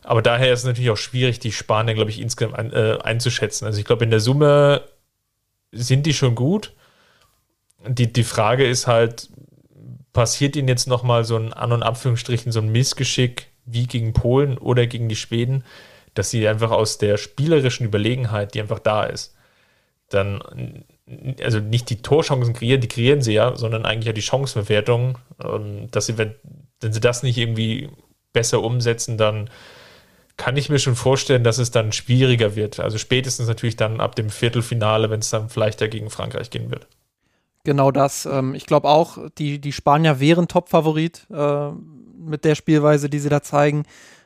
[0.04, 3.66] Aber daher ist es natürlich auch schwierig, die Spanier, glaube ich, insgesamt ein, äh, einzuschätzen.
[3.66, 4.82] Also ich glaube, in der Summe
[5.70, 6.72] sind die schon gut.
[7.86, 9.30] Die, die Frage ist halt,
[10.12, 14.58] passiert ihnen jetzt nochmal so ein An- und Abführungsstrichen so ein Missgeschick wie gegen Polen
[14.58, 15.64] oder gegen die Schweden,
[16.14, 19.34] dass sie einfach aus der spielerischen Überlegenheit, die einfach da ist,
[20.08, 20.84] dann
[21.42, 25.90] also nicht die Torchancen kreieren, die kreieren sie ja, sondern eigentlich ja die Chancenverwertung, ähm,
[25.90, 26.34] dass sie, wenn,
[26.80, 27.90] wenn sie das nicht irgendwie
[28.32, 29.50] besser umsetzen, dann
[30.36, 32.80] kann ich mir schon vorstellen, dass es dann schwieriger wird.
[32.80, 36.86] Also spätestens natürlich dann ab dem Viertelfinale, wenn es dann vielleicht dagegen Frankreich gehen wird.
[37.64, 38.26] Genau das.
[38.26, 41.70] Ähm, ich glaube auch, die, die Spanier wären Top-Favorit äh,
[42.16, 43.84] mit der Spielweise, die sie da zeigen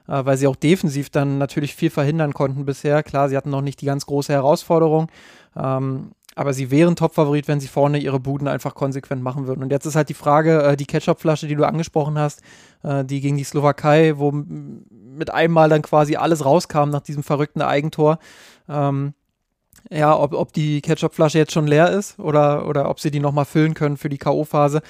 [0.08, 3.02] äh, weil sie auch defensiv dann natürlich viel verhindern konnten bisher.
[3.02, 5.08] Klar, sie hatten noch nicht die ganz große Herausforderung,
[5.56, 9.62] ähm, aber sie wären Top-Favorit, wenn sie vorne ihre Buden einfach konsequent machen würden.
[9.62, 12.42] Und jetzt ist halt die Frage, äh, die Ketchup-Flasche, die du angesprochen hast,
[12.82, 17.62] äh, die gegen die Slowakei, wo mit einmal dann quasi alles rauskam nach diesem verrückten
[17.62, 18.18] Eigentor.
[18.68, 19.14] Ähm,
[19.90, 23.44] ja, ob, ob die Ketchup-Flasche jetzt schon leer ist oder, oder ob sie die nochmal
[23.44, 24.82] füllen können für die K.O.-Phase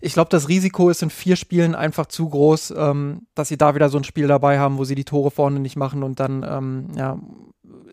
[0.00, 3.74] ich glaube, das Risiko ist in vier Spielen einfach zu groß, ähm, dass sie da
[3.74, 6.44] wieder so ein Spiel dabei haben, wo sie die Tore vorne nicht machen und dann,
[6.48, 7.18] ähm, ja,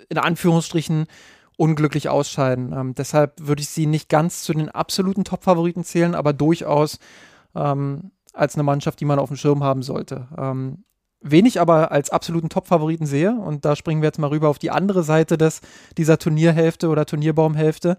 [0.09, 1.07] in Anführungsstrichen
[1.57, 2.73] unglücklich ausscheiden.
[2.73, 6.99] Ähm, deshalb würde ich sie nicht ganz zu den absoluten Top-Favoriten zählen, aber durchaus
[7.55, 10.27] ähm, als eine Mannschaft, die man auf dem Schirm haben sollte.
[10.37, 10.83] Ähm,
[11.27, 14.59] wen ich aber als absoluten Top-Favoriten sehe, und da springen wir jetzt mal rüber auf
[14.59, 15.61] die andere Seite des,
[15.97, 17.97] dieser Turnierhälfte oder Turnierbaumhälfte,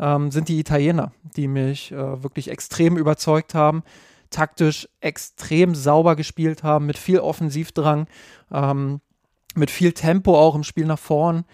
[0.00, 3.82] ähm, sind die Italiener, die mich äh, wirklich extrem überzeugt haben,
[4.30, 8.06] taktisch extrem sauber gespielt haben, mit viel Offensivdrang,
[8.50, 9.00] ähm,
[9.54, 11.44] mit viel Tempo auch im Spiel nach vorn.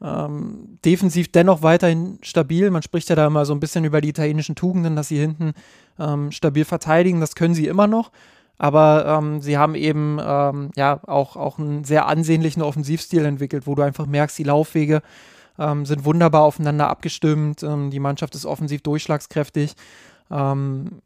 [0.00, 2.70] Ähm, defensiv dennoch weiterhin stabil.
[2.70, 5.54] Man spricht ja da immer so ein bisschen über die italienischen Tugenden, dass sie hinten
[5.98, 7.20] ähm, stabil verteidigen.
[7.20, 8.12] Das können sie immer noch.
[8.58, 13.74] Aber ähm, sie haben eben ähm, ja auch, auch einen sehr ansehnlichen Offensivstil entwickelt, wo
[13.74, 15.00] du einfach merkst, die Laufwege
[15.58, 17.62] ähm, sind wunderbar aufeinander abgestimmt.
[17.62, 19.74] Ähm, die Mannschaft ist offensiv durchschlagskräftig.
[20.30, 21.00] Ähm,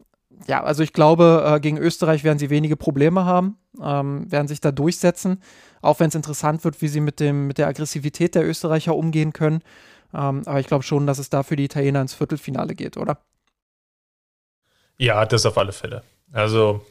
[0.47, 4.61] ja, also ich glaube, äh, gegen Österreich werden sie wenige Probleme haben, ähm, werden sich
[4.61, 5.43] da durchsetzen,
[5.83, 9.33] auch wenn es interessant wird, wie sie mit, dem, mit der Aggressivität der Österreicher umgehen
[9.33, 9.63] können.
[10.15, 13.17] Aber ich glaube schon, dass es da für die Italiener ins Viertelfinale geht, oder?
[14.99, 16.03] Ja, das auf alle Fälle.
[16.33, 16.85] Also,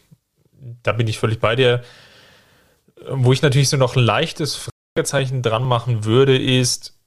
[0.84, 1.84] da bin ich völlig bei dir.
[3.10, 6.98] Wo ich natürlich so noch ein leichtes Fragezeichen dran machen würde, ist,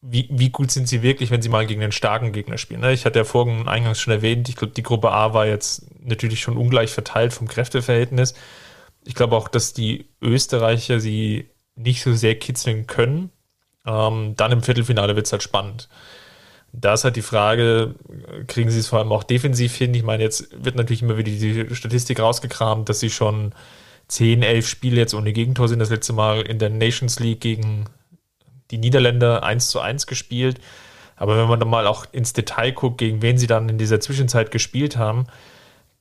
[0.00, 2.80] wie, wie gut sind sie wirklich, wenn sie mal gegen einen starken Gegner spielen.
[2.80, 2.92] Ne?
[2.92, 6.40] Ich hatte ja vorhin eingangs schon erwähnt, ich glaube, die Gruppe A war jetzt natürlich
[6.40, 8.34] schon ungleich verteilt vom Kräfteverhältnis.
[9.04, 13.30] Ich glaube auch, dass die Österreicher sie nicht so sehr kitzeln können.
[13.86, 15.88] Ähm, dann im Viertelfinale wird es halt spannend.
[16.72, 17.94] Da ist halt die Frage,
[18.46, 19.94] kriegen sie es vor allem auch defensiv hin?
[19.94, 23.52] Ich meine, jetzt wird natürlich immer wieder die Statistik rausgekramt, dass sie schon
[24.08, 25.78] 10, 11 Spiele jetzt ohne Gegentor sind.
[25.78, 27.86] Das letzte Mal in der Nations League gegen
[28.70, 30.60] die Niederländer 1 zu 1 gespielt.
[31.16, 34.00] Aber wenn man dann mal auch ins Detail guckt, gegen wen sie dann in dieser
[34.00, 35.26] Zwischenzeit gespielt haben,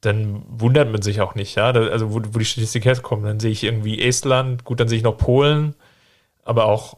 [0.01, 1.71] dann wundert man sich auch nicht, ja.
[1.71, 5.03] Also, wo, wo die Statistik herkommt, dann sehe ich irgendwie Estland, gut, dann sehe ich
[5.03, 5.73] noch Polen,
[6.43, 6.97] aber auch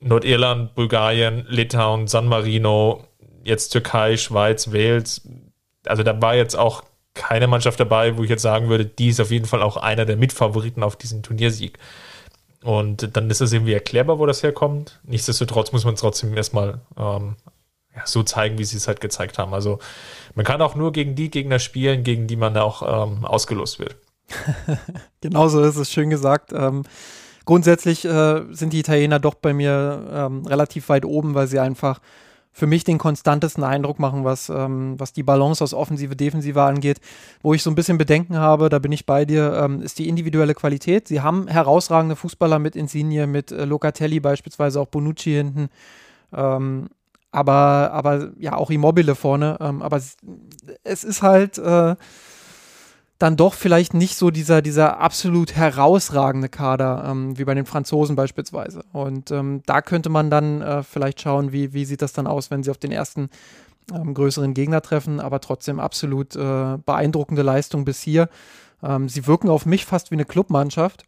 [0.00, 3.04] Nordirland, Bulgarien, Litauen, San Marino,
[3.44, 5.22] jetzt Türkei, Schweiz, Wales.
[5.86, 6.82] Also da war jetzt auch
[7.14, 10.04] keine Mannschaft dabei, wo ich jetzt sagen würde, die ist auf jeden Fall auch einer
[10.04, 11.78] der Mitfavoriten auf diesen Turniersieg.
[12.62, 15.00] Und dann ist es irgendwie erklärbar, wo das herkommt.
[15.04, 17.36] Nichtsdestotrotz muss man es trotzdem erstmal ähm,
[17.94, 19.54] ja, so zeigen, wie sie es halt gezeigt haben.
[19.54, 19.78] Also
[20.34, 23.96] man kann auch nur gegen die Gegner spielen, gegen die man auch ähm, ausgelost wird.
[25.20, 26.52] Genauso ist es schön gesagt.
[26.52, 26.82] Ähm,
[27.46, 32.00] grundsätzlich äh, sind die Italiener doch bei mir ähm, relativ weit oben, weil sie einfach
[32.52, 37.00] für mich den konstantesten Eindruck machen, was, ähm, was die Balance aus Offensive, Defensive angeht.
[37.42, 40.08] Wo ich so ein bisschen Bedenken habe, da bin ich bei dir, ähm, ist die
[40.08, 41.06] individuelle Qualität.
[41.06, 45.68] Sie haben herausragende Fußballer mit Insigne, mit äh, Locatelli beispielsweise, auch Bonucci hinten.
[46.32, 46.88] Ähm,
[47.30, 49.58] aber, aber ja, auch Immobile vorne.
[49.60, 50.16] Ähm, aber es,
[50.82, 51.58] es, ist halt.
[51.58, 51.94] Äh,
[53.18, 58.14] dann doch vielleicht nicht so dieser, dieser absolut herausragende Kader, ähm, wie bei den Franzosen
[58.14, 58.84] beispielsweise.
[58.92, 62.50] Und ähm, da könnte man dann äh, vielleicht schauen, wie, wie sieht das dann aus,
[62.50, 63.30] wenn sie auf den ersten
[63.92, 68.28] ähm, größeren Gegner treffen, aber trotzdem absolut äh, beeindruckende Leistung bis hier.
[68.82, 71.06] Ähm, sie wirken auf mich fast wie eine Clubmannschaft,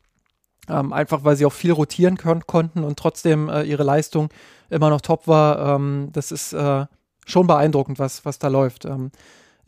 [0.70, 4.30] ähm, einfach weil sie auch viel rotieren können, konnten und trotzdem äh, ihre Leistung
[4.70, 5.74] immer noch top war.
[5.74, 6.86] Ähm, das ist äh,
[7.26, 8.86] schon beeindruckend, was, was da läuft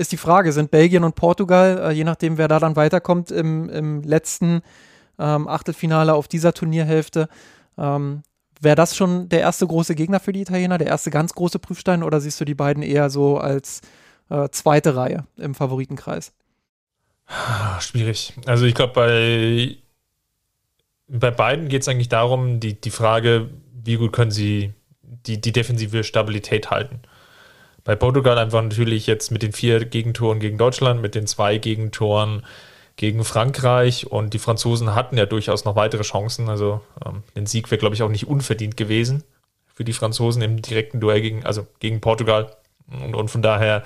[0.00, 3.68] ist die Frage, sind Belgien und Portugal, äh, je nachdem, wer da dann weiterkommt im,
[3.68, 4.62] im letzten
[5.18, 7.28] ähm, Achtelfinale auf dieser Turnierhälfte,
[7.76, 8.22] ähm,
[8.60, 12.02] wäre das schon der erste große Gegner für die Italiener, der erste ganz große Prüfstein,
[12.02, 13.82] oder siehst du die beiden eher so als
[14.30, 16.32] äh, zweite Reihe im Favoritenkreis?
[17.80, 18.32] Schwierig.
[18.46, 19.76] Also ich glaube, bei,
[21.08, 23.50] bei beiden geht es eigentlich darum, die, die Frage,
[23.84, 24.72] wie gut können sie
[25.26, 27.00] die, die defensive Stabilität halten.
[27.84, 32.44] Bei Portugal einfach natürlich jetzt mit den vier Gegentoren gegen Deutschland, mit den zwei Gegentoren
[32.96, 36.48] gegen Frankreich und die Franzosen hatten ja durchaus noch weitere Chancen.
[36.50, 39.24] Also ähm, den Sieg wäre, glaube ich, auch nicht unverdient gewesen
[39.74, 42.54] für die Franzosen im direkten Duell gegen, also gegen Portugal.
[43.02, 43.82] Und, und von daher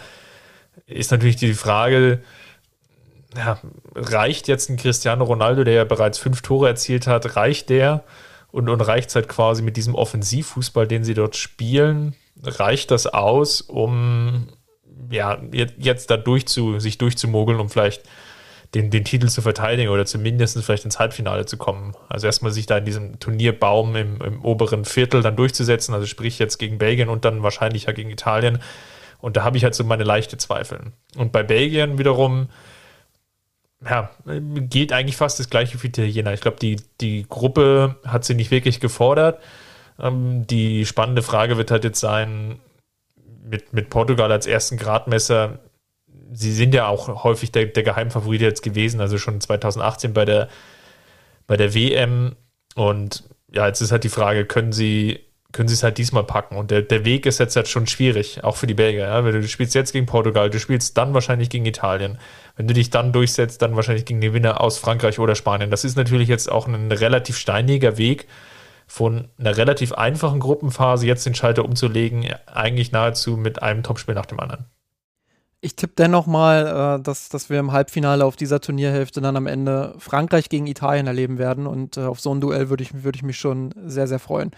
[0.87, 2.21] ist natürlich die Frage,
[3.37, 3.61] ja,
[3.95, 8.03] reicht jetzt ein Cristiano Ronaldo, der ja bereits fünf Tore erzielt hat, reicht der?
[8.51, 13.07] Und, und reicht es halt quasi mit diesem Offensivfußball, den sie dort spielen, reicht das
[13.07, 14.49] aus, um
[15.11, 18.03] ja, jetzt da durchzu, sich durchzumogeln, um vielleicht
[18.75, 21.95] den, den Titel zu verteidigen oder zumindest vielleicht ins Halbfinale zu kommen.
[22.09, 26.39] Also erstmal sich da in diesem Turnierbaum im, im oberen Viertel dann durchzusetzen, also sprich
[26.39, 28.59] jetzt gegen Belgien und dann wahrscheinlich ja gegen Italien.
[29.21, 30.93] Und da habe ich halt so meine leichte Zweifel.
[31.17, 32.49] Und bei Belgien wiederum,
[33.89, 34.11] ja,
[34.69, 36.33] geht eigentlich fast das gleiche für Italiener.
[36.33, 39.41] Ich glaube, die, die Gruppe hat sie nicht wirklich gefordert.
[39.99, 42.59] Ähm, die spannende Frage wird halt jetzt sein,
[43.45, 45.59] mit, mit Portugal als ersten Gradmesser,
[46.33, 50.49] sie sind ja auch häufig der, der Geheimfavorit jetzt gewesen, also schon 2018 bei der,
[51.47, 52.37] bei der WM.
[52.75, 55.21] Und ja, jetzt ist halt die Frage, können sie,
[55.53, 56.57] können sie es halt diesmal packen?
[56.57, 59.03] Und der, der Weg ist jetzt halt schon schwierig, auch für die Belgier.
[59.03, 59.23] Ja?
[59.23, 62.19] Du spielst jetzt gegen Portugal, du spielst dann wahrscheinlich gegen Italien.
[62.57, 65.71] Wenn du dich dann durchsetzt, dann wahrscheinlich gegen den Winner aus Frankreich oder Spanien.
[65.71, 68.27] Das ist natürlich jetzt auch ein relativ steiniger Weg
[68.87, 74.27] von einer relativ einfachen Gruppenphase jetzt den Schalter umzulegen, eigentlich nahezu mit einem Topspiel nach
[74.27, 74.67] dem anderen.
[75.65, 79.47] Ich tippe dennoch mal, äh, dass, dass wir im Halbfinale auf dieser Turnierhälfte dann am
[79.47, 83.17] Ende Frankreich gegen Italien erleben werden und äh, auf so ein Duell würde ich, würd
[83.17, 84.51] ich mich schon sehr, sehr freuen.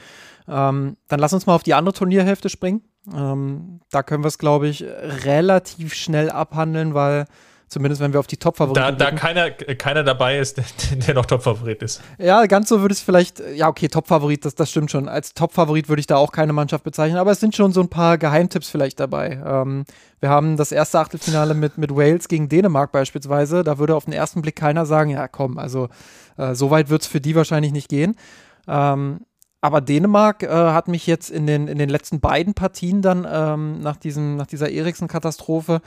[0.48, 2.82] Ähm, dann lass uns mal auf die andere Turnierhälfte springen.
[3.14, 7.26] Ähm, da können wir es, glaube ich, relativ schnell abhandeln, weil
[7.68, 10.64] Zumindest wenn wir auf die Top-Favoriten Da, da keiner, keiner dabei ist, der,
[11.06, 12.00] der noch Top-Favorit ist.
[12.16, 15.08] Ja, ganz so würde es vielleicht, ja, okay, Top-Favorit, das, das stimmt schon.
[15.08, 17.88] Als Top-Favorit würde ich da auch keine Mannschaft bezeichnen, aber es sind schon so ein
[17.88, 19.42] paar Geheimtipps vielleicht dabei.
[19.44, 19.84] Ähm,
[20.20, 23.64] wir haben das erste Achtelfinale mit, mit Wales gegen Dänemark beispielsweise.
[23.64, 25.88] Da würde auf den ersten Blick keiner sagen, ja, komm, also
[26.36, 28.14] äh, so weit wird es für die wahrscheinlich nicht gehen.
[28.68, 29.20] Ähm,
[29.60, 33.80] aber Dänemark äh, hat mich jetzt in den, in den letzten beiden Partien dann ähm,
[33.80, 35.80] nach, diesem, nach dieser Eriksen-Katastrophe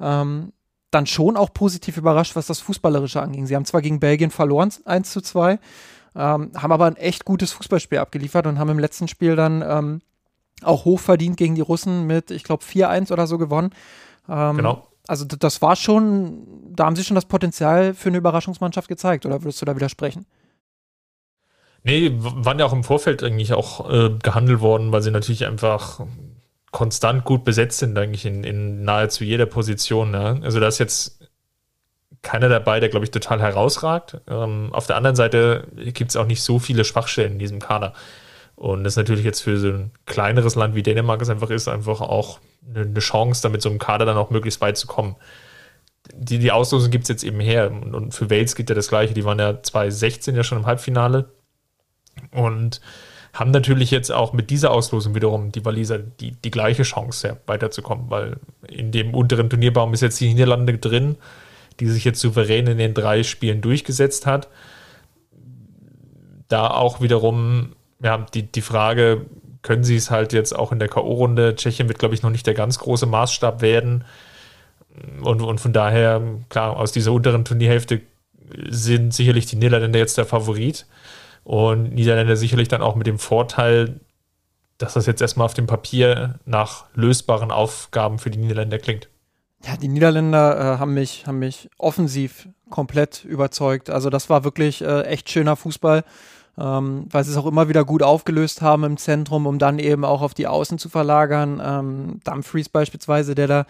[0.00, 0.52] ähm,
[0.90, 3.46] dann schon auch positiv überrascht, was das Fußballerische anging.
[3.46, 5.58] Sie haben zwar gegen Belgien verloren, 1 zu 2, ähm,
[6.14, 10.00] haben aber ein echt gutes Fußballspiel abgeliefert und haben im letzten Spiel dann ähm,
[10.62, 13.70] auch hochverdient gegen die Russen mit, ich glaube, 4-1 oder so gewonnen.
[14.28, 14.86] Ähm, genau.
[15.08, 19.42] Also das war schon, da haben sie schon das Potenzial für eine Überraschungsmannschaft gezeigt, oder
[19.42, 20.26] würdest du da widersprechen?
[21.84, 26.00] Nee, waren ja auch im Vorfeld eigentlich auch äh, gehandelt worden, weil sie natürlich einfach
[26.76, 30.12] konstant gut besetzt sind, eigentlich in, in nahezu jeder Position.
[30.12, 30.38] Ja.
[30.42, 31.26] Also da ist jetzt
[32.20, 34.20] keiner dabei, der, glaube ich, total herausragt.
[34.28, 37.94] Ähm, auf der anderen Seite gibt es auch nicht so viele Schwachstellen in diesem Kader.
[38.56, 41.66] Und das ist natürlich jetzt für so ein kleineres Land wie Dänemark es einfach ist,
[41.66, 42.40] einfach auch
[42.74, 45.16] eine Chance, damit so einem Kader dann auch möglichst weit zu kommen.
[46.12, 47.70] Die, die Auslosung gibt es jetzt eben her.
[47.70, 49.14] Und, und für Wales geht ja das Gleiche.
[49.14, 51.30] Die waren ja 2016 ja schon im Halbfinale.
[52.32, 52.82] Und
[53.36, 58.06] haben natürlich jetzt auch mit dieser Auslosung wiederum die Waliser die, die gleiche Chance, weiterzukommen,
[58.08, 61.16] weil in dem unteren Turnierbaum ist jetzt die Niederlande drin,
[61.78, 64.48] die sich jetzt souverän in den drei Spielen durchgesetzt hat.
[66.48, 69.26] Da auch wiederum, ja, die, die Frage,
[69.60, 71.56] können sie es halt jetzt auch in der K.O.-Runde?
[71.56, 74.04] Tschechien wird, glaube ich, noch nicht der ganz große Maßstab werden.
[75.20, 78.00] Und, und von daher, klar, aus dieser unteren Turnierhälfte
[78.70, 80.86] sind sicherlich die Niederländer jetzt der Favorit.
[81.46, 84.00] Und Niederländer sicherlich dann auch mit dem Vorteil,
[84.78, 89.08] dass das jetzt erstmal auf dem Papier nach lösbaren Aufgaben für die Niederländer klingt.
[89.64, 93.90] Ja, die Niederländer äh, haben, mich, haben mich offensiv komplett überzeugt.
[93.90, 96.02] Also das war wirklich äh, echt schöner Fußball,
[96.58, 100.04] ähm, weil sie es auch immer wieder gut aufgelöst haben im Zentrum, um dann eben
[100.04, 101.62] auch auf die Außen zu verlagern.
[101.64, 103.66] Ähm, Dumfries beispielsweise, der da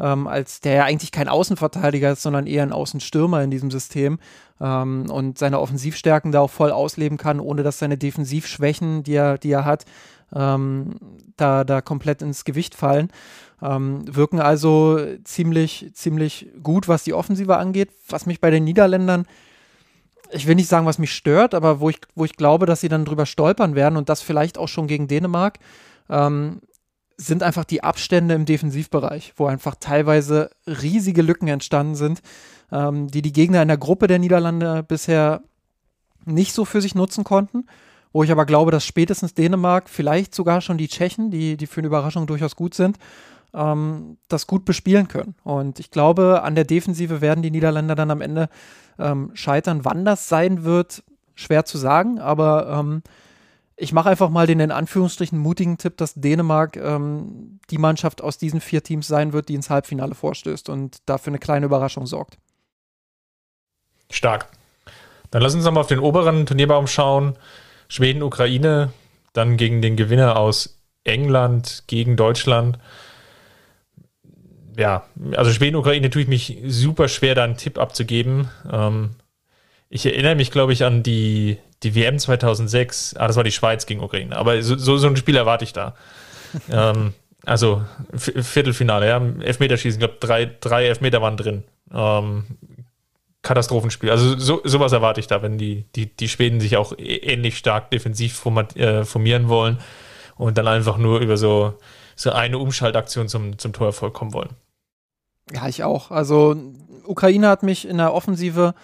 [0.00, 4.18] ähm, als der ja eigentlich kein Außenverteidiger ist, sondern eher ein Außenstürmer in diesem System
[4.60, 9.38] ähm, und seine Offensivstärken da auch voll ausleben kann, ohne dass seine Defensivschwächen, die er,
[9.38, 9.84] die er hat,
[10.34, 10.96] ähm,
[11.36, 13.10] da, da komplett ins Gewicht fallen.
[13.62, 17.90] Ähm, wirken also ziemlich, ziemlich gut, was die Offensive angeht.
[18.08, 19.26] Was mich bei den Niederländern,
[20.32, 22.88] ich will nicht sagen, was mich stört, aber wo ich, wo ich glaube, dass sie
[22.88, 25.58] dann drüber stolpern werden und das vielleicht auch schon gegen Dänemark,
[26.08, 26.60] ähm,
[27.26, 32.20] sind einfach die Abstände im Defensivbereich, wo einfach teilweise riesige Lücken entstanden sind,
[32.72, 35.42] ähm, die die Gegner in der Gruppe der Niederlande bisher
[36.24, 37.66] nicht so für sich nutzen konnten.
[38.12, 41.80] Wo ich aber glaube, dass spätestens Dänemark, vielleicht sogar schon die Tschechen, die, die für
[41.80, 42.98] eine Überraschung durchaus gut sind,
[43.54, 45.36] ähm, das gut bespielen können.
[45.44, 48.48] Und ich glaube, an der Defensive werden die Niederländer dann am Ende
[48.98, 49.84] ähm, scheitern.
[49.84, 51.04] Wann das sein wird,
[51.36, 53.02] schwer zu sagen, aber ähm,
[53.80, 58.36] ich mache einfach mal den in Anführungsstrichen mutigen Tipp, dass Dänemark ähm, die Mannschaft aus
[58.36, 62.36] diesen vier Teams sein wird, die ins Halbfinale vorstößt und dafür eine kleine Überraschung sorgt.
[64.10, 64.48] Stark.
[65.30, 67.38] Dann lass uns nochmal auf den oberen Turnierbaum schauen.
[67.88, 68.92] Schweden, Ukraine,
[69.32, 72.78] dann gegen den Gewinner aus England, gegen Deutschland.
[74.76, 75.04] Ja,
[75.36, 78.50] also Schweden, Ukraine tue ich mich super schwer, da einen Tipp abzugeben.
[78.70, 79.10] Ähm,
[79.88, 83.86] ich erinnere mich, glaube ich, an die, die WM 2006, ah, das war die Schweiz
[83.86, 85.94] gegen Ukraine, aber so, so, so ein Spiel erwarte ich da.
[86.70, 87.14] ähm,
[87.46, 87.82] also
[88.14, 91.64] Viertelfinale, ja, Elfmeterschießen, ich glaube, drei, drei Elfmeter waren drin.
[91.92, 92.44] Ähm,
[93.42, 94.10] Katastrophenspiel.
[94.10, 97.90] Also so, sowas erwarte ich da, wenn die, die, die Schweden sich auch ähnlich stark
[97.90, 99.78] defensiv format, äh, formieren wollen
[100.36, 101.78] und dann einfach nur über so,
[102.16, 104.50] so eine Umschaltaktion zum, zum Torerfolg kommen wollen.
[105.52, 106.10] Ja, ich auch.
[106.10, 106.54] Also
[107.04, 108.74] Ukraine hat mich in der Offensive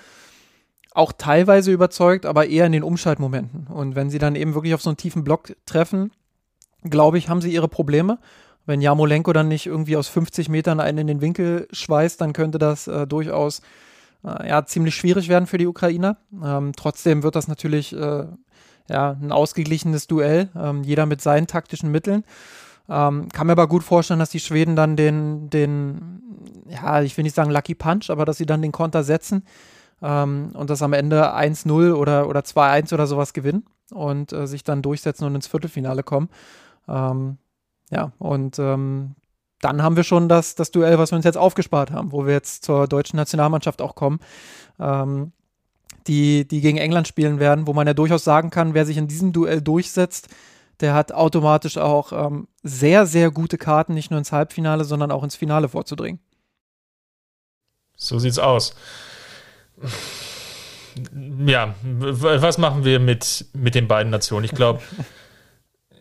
[0.97, 3.67] auch teilweise überzeugt, aber eher in den Umschaltmomenten.
[3.67, 6.11] Und wenn sie dann eben wirklich auf so einen tiefen Block treffen,
[6.83, 8.19] glaube ich, haben sie ihre Probleme.
[8.65, 12.59] Wenn Jamolenko dann nicht irgendwie aus 50 Metern einen in den Winkel schweißt, dann könnte
[12.59, 13.61] das äh, durchaus
[14.25, 16.17] äh, ja, ziemlich schwierig werden für die Ukrainer.
[16.43, 18.25] Ähm, trotzdem wird das natürlich äh,
[18.89, 22.25] ja, ein ausgeglichenes Duell, ähm, jeder mit seinen taktischen Mitteln.
[22.89, 26.23] Ähm, kann mir aber gut vorstellen, dass die Schweden dann den, den,
[26.69, 29.43] ja, ich will nicht sagen Lucky Punch, aber dass sie dann den Konter setzen
[30.03, 34.65] ähm, und das am Ende 1-0 oder, oder 2-1 oder sowas gewinnen und äh, sich
[34.65, 36.29] dann durchsetzen und ins Viertelfinale kommen.
[36.89, 37.39] Ähm,
[37.91, 39.15] ja, und ähm,
[39.61, 42.35] dann haben wir schon das, das Duell, was wir uns jetzt aufgespart haben, wo wir
[42.35, 44.21] jetzt zur deutschen Nationalmannschaft auch kommen,
[44.79, 45.33] ähm,
[46.07, 49.09] die, die gegen England spielen werden, wo man ja durchaus sagen kann, wer sich in
[49.09, 50.29] diesem Duell durchsetzt,
[50.81, 55.25] der hat automatisch auch ähm, sehr, sehr gute Karten, nicht nur ins Halbfinale, sondern auch
[55.25, 56.21] ins Finale vorzudringen.
[57.97, 58.75] So sieht's aus.
[61.47, 64.45] Ja, was machen wir mit, mit den beiden Nationen?
[64.45, 64.81] Ich glaube,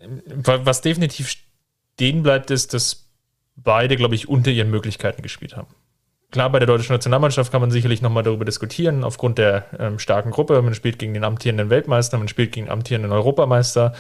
[0.26, 1.36] was definitiv
[1.96, 3.10] stehen bleibt, ist, dass
[3.56, 5.68] beide, glaube ich, unter ihren Möglichkeiten gespielt haben.
[6.32, 10.32] Klar, bei der deutschen Nationalmannschaft kann man sicherlich nochmal darüber diskutieren, aufgrund der ähm, starken
[10.32, 10.62] Gruppe.
[10.62, 13.94] Man spielt gegen den amtierenden Weltmeister, man spielt gegen den amtierenden Europameister.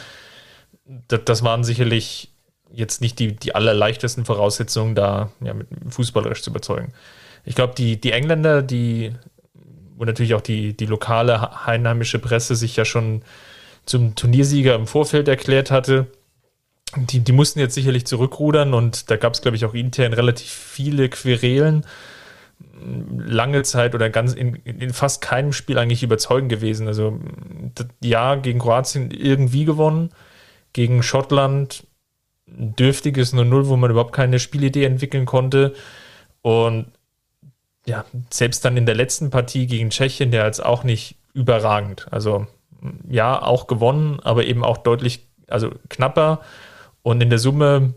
[1.07, 2.32] Das, das waren sicherlich
[2.71, 6.93] jetzt nicht die, die allerleichtesten Voraussetzungen, da ja, mit fußballerisch zu überzeugen.
[7.45, 9.13] Ich glaube, die, die Engländer, die,
[9.97, 13.21] wo natürlich auch die, die lokale einheimische Presse sich ja schon
[13.85, 16.07] zum Turniersieger im Vorfeld erklärt hatte,
[16.95, 20.49] die, die mussten jetzt sicherlich zurückrudern und da gab es, glaube ich, auch intern relativ
[20.49, 21.85] viele Querelen.
[23.17, 26.87] Lange Zeit oder ganz in, in fast keinem Spiel eigentlich überzeugend gewesen.
[26.87, 27.19] Also
[28.01, 30.11] ja, gegen Kroatien irgendwie gewonnen,
[30.71, 31.85] gegen Schottland
[32.47, 35.73] dürftiges 0-0, wo man überhaupt keine Spielidee entwickeln konnte.
[36.41, 36.87] Und
[37.86, 42.07] ja, selbst dann in der letzten Partie gegen Tschechien, der jetzt auch nicht überragend.
[42.11, 42.47] Also
[43.09, 46.41] ja, auch gewonnen, aber eben auch deutlich, also knapper.
[47.03, 47.93] Und in der Summe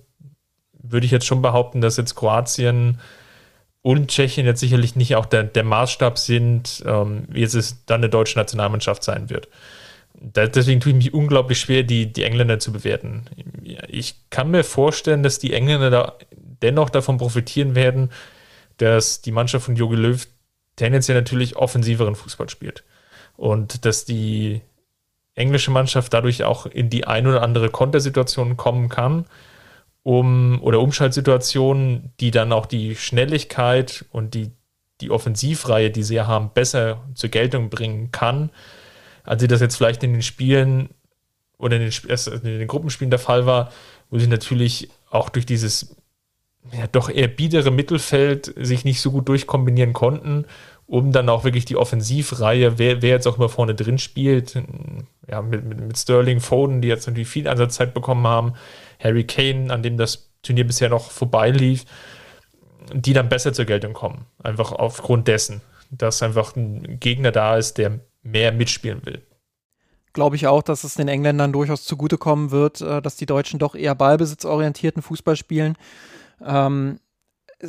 [0.72, 3.00] würde ich jetzt schon behaupten, dass jetzt Kroatien
[3.82, 8.10] und Tschechien jetzt sicherlich nicht auch der, der Maßstab sind, ähm, wie es dann eine
[8.10, 9.48] deutsche Nationalmannschaft sein wird.
[10.14, 13.24] deswegen tue ich mich unglaublich schwer, die, die Engländer zu bewerten.
[13.86, 16.14] Ich kann mir vorstellen, dass die Engländer da
[16.60, 18.10] dennoch davon profitieren werden,
[18.78, 20.26] dass die Mannschaft von Jogi Löw
[20.76, 22.84] tendenziell natürlich offensiveren Fußball spielt.
[23.36, 24.62] Und dass die
[25.34, 29.26] englische Mannschaft dadurch auch in die ein oder andere Kontersituation kommen kann,
[30.02, 34.50] um oder Umschaltsituationen, die dann auch die Schnelligkeit und die,
[35.00, 38.50] die Offensivreihe, die sie ja haben, besser zur Geltung bringen kann,
[39.22, 40.90] als sie das jetzt vielleicht in den Spielen
[41.58, 43.70] oder in den, in den Gruppenspielen der Fall war,
[44.10, 45.96] wo sie natürlich auch durch dieses
[46.72, 50.44] ja, doch eher biedere Mittelfeld sich nicht so gut durchkombinieren konnten
[50.88, 54.54] um dann auch wirklich die Offensivreihe, wer, wer jetzt auch immer vorne drin spielt,
[55.28, 58.54] ja, mit, mit, mit Sterling, Foden, die jetzt natürlich viel Einsatzzeit bekommen haben,
[58.98, 61.84] Harry Kane, an dem das Turnier bisher noch vorbeilief,
[62.94, 64.24] die dann besser zur Geltung kommen.
[64.42, 65.60] Einfach aufgrund dessen,
[65.90, 69.20] dass einfach ein Gegner da ist, der mehr mitspielen will.
[70.14, 73.74] Glaube ich auch, dass es den Engländern durchaus zugutekommen wird, äh, dass die Deutschen doch
[73.74, 75.76] eher ballbesitzorientierten Fußball spielen.
[76.44, 76.98] Ähm,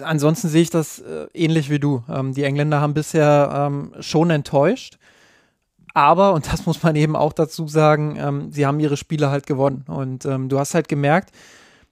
[0.04, 2.04] ansonsten sehe ich das äh, ähnlich wie du.
[2.10, 4.98] Ähm, die Engländer haben bisher ähm, schon enttäuscht.
[5.94, 9.48] Aber, und das muss man eben auch dazu sagen, ähm, sie haben ihre Spiele halt
[9.48, 9.86] gewonnen.
[9.88, 11.32] Und ähm, du hast halt gemerkt,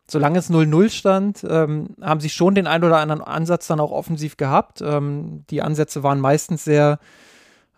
[0.09, 3.91] solange es 0-0 stand, ähm, haben sie schon den ein oder anderen Ansatz dann auch
[3.91, 4.81] offensiv gehabt.
[4.81, 6.99] Ähm, die Ansätze waren meistens sehr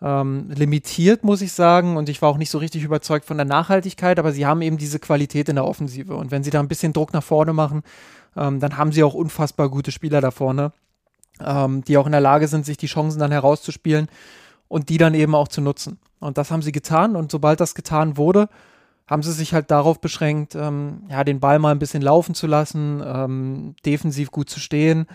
[0.02, 1.98] limitiert, muss ich sagen.
[1.98, 4.78] Und ich war auch nicht so richtig überzeugt von der Nachhaltigkeit, aber sie haben eben
[4.78, 6.16] diese Qualität in der Offensive.
[6.16, 7.82] Und wenn sie da ein bisschen Druck nach vorne machen,
[8.36, 10.72] ähm, dann haben sie auch unfassbar gute Spieler da vorne,
[11.40, 14.08] ähm, die auch in der Lage sind, sich die Chancen dann herauszuspielen
[14.68, 15.98] und die dann eben auch zu nutzen.
[16.20, 18.48] Und das haben sie getan und sobald das getan wurde,
[19.06, 22.46] haben sie sich halt darauf beschränkt, ähm, ja, den Ball mal ein bisschen laufen zu
[22.46, 25.06] lassen, ähm, defensiv gut zu stehen,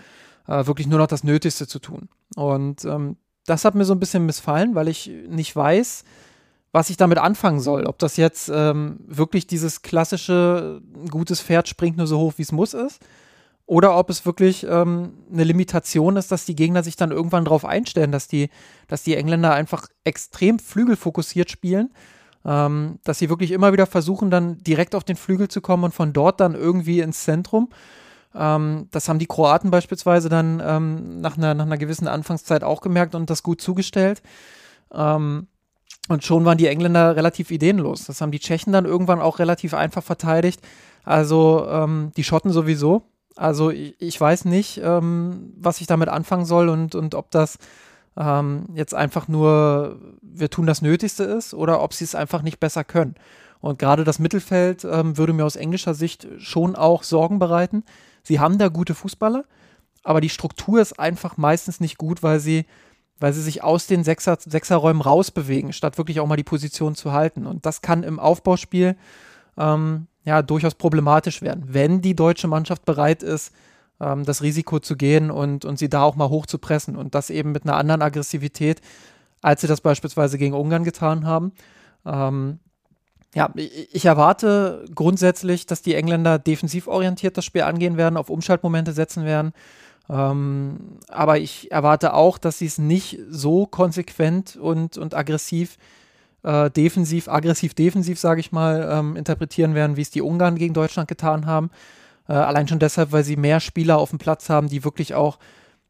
[0.46, 2.10] äh, wirklich nur noch das Nötigste zu tun.
[2.34, 6.04] Und ähm, das hat mir so ein bisschen missfallen, weil ich nicht weiß,
[6.72, 7.86] was ich damit anfangen soll.
[7.86, 12.52] Ob das jetzt ähm, wirklich dieses klassische gutes Pferd springt nur so hoch, wie es
[12.52, 13.00] muss ist.
[13.66, 17.64] Oder ob es wirklich ähm, eine Limitation ist, dass die Gegner sich dann irgendwann darauf
[17.64, 18.48] einstellen, dass die,
[18.86, 21.92] dass die Engländer einfach extrem flügelfokussiert spielen,
[22.44, 25.94] ähm, dass sie wirklich immer wieder versuchen, dann direkt auf den Flügel zu kommen und
[25.94, 27.70] von dort dann irgendwie ins Zentrum.
[28.36, 32.80] Ähm, das haben die Kroaten beispielsweise dann ähm, nach, einer, nach einer gewissen Anfangszeit auch
[32.80, 34.22] gemerkt und das gut zugestellt.
[34.92, 35.48] Ähm,
[36.08, 38.04] und schon waren die Engländer relativ ideenlos.
[38.04, 40.60] Das haben die Tschechen dann irgendwann auch relativ einfach verteidigt.
[41.04, 43.02] Also ähm, die Schotten sowieso.
[43.34, 47.58] Also ich, ich weiß nicht, ähm, was ich damit anfangen soll und, und ob das
[48.16, 52.60] ähm, jetzt einfach nur, wir tun das Nötigste ist oder ob sie es einfach nicht
[52.60, 53.14] besser können.
[53.60, 57.84] Und gerade das Mittelfeld ähm, würde mir aus englischer Sicht schon auch Sorgen bereiten.
[58.22, 59.44] Sie haben da gute Fußballer,
[60.02, 62.64] aber die Struktur ist einfach meistens nicht gut, weil sie
[63.18, 67.12] weil sie sich aus den Sechser, Sechserräumen rausbewegen, statt wirklich auch mal die Position zu
[67.12, 67.46] halten.
[67.46, 68.96] Und das kann im Aufbauspiel
[69.56, 73.52] ähm, ja durchaus problematisch werden, wenn die deutsche Mannschaft bereit ist,
[74.00, 76.96] ähm, das Risiko zu gehen und, und sie da auch mal hoch zu pressen.
[76.96, 78.80] Und das eben mit einer anderen Aggressivität,
[79.40, 81.52] als sie das beispielsweise gegen Ungarn getan haben.
[82.04, 82.58] Ähm,
[83.34, 88.92] ja, ich erwarte grundsätzlich, dass die Engländer defensiv orientiert das Spiel angehen werden, auf Umschaltmomente
[88.92, 89.52] setzen werden.
[90.08, 95.78] Ähm, aber ich erwarte auch, dass sie es nicht so konsequent und, und aggressiv,
[96.42, 101.08] äh, defensiv, aggressiv-defensiv, sage ich mal, ähm, interpretieren werden, wie es die Ungarn gegen Deutschland
[101.08, 101.70] getan haben.
[102.28, 105.38] Äh, allein schon deshalb, weil sie mehr Spieler auf dem Platz haben, die wirklich auch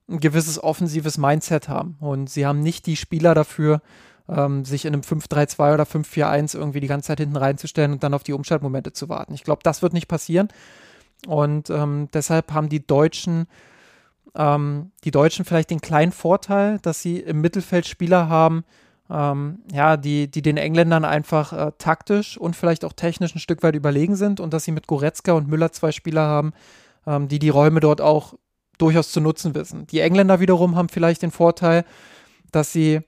[0.09, 1.97] ein gewisses offensives Mindset haben.
[2.01, 3.83] Und sie haben nicht die Spieler dafür,
[4.29, 8.15] ähm, sich in einem 5-3-2 oder 5-4-1 irgendwie die ganze Zeit hinten reinzustellen und dann
[8.15, 9.35] auf die Umschaltmomente zu warten.
[9.35, 10.49] Ich glaube, das wird nicht passieren.
[11.27, 13.47] Und ähm, deshalb haben die Deutschen,
[14.37, 18.65] ähm, die Deutschen vielleicht den kleinen Vorteil, dass sie im Mittelfeld Spieler haben,
[19.11, 23.63] ähm, ja, die, die den Engländern einfach äh, taktisch und vielleicht auch technisch ein Stück
[23.63, 26.53] weit überlegen sind und dass sie mit Goretzka und Müller zwei Spieler haben,
[27.07, 28.35] ähm, die die Räume dort auch
[28.79, 29.87] durchaus zu nutzen wissen.
[29.87, 31.85] Die Engländer wiederum haben vielleicht den Vorteil,
[32.53, 33.01] dass sie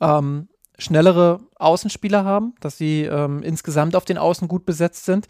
[0.00, 0.48] ähm,
[0.78, 5.26] schnellere Außenspieler haben, dass sie ähm, insgesamt auf den Außen gut besetzt sind,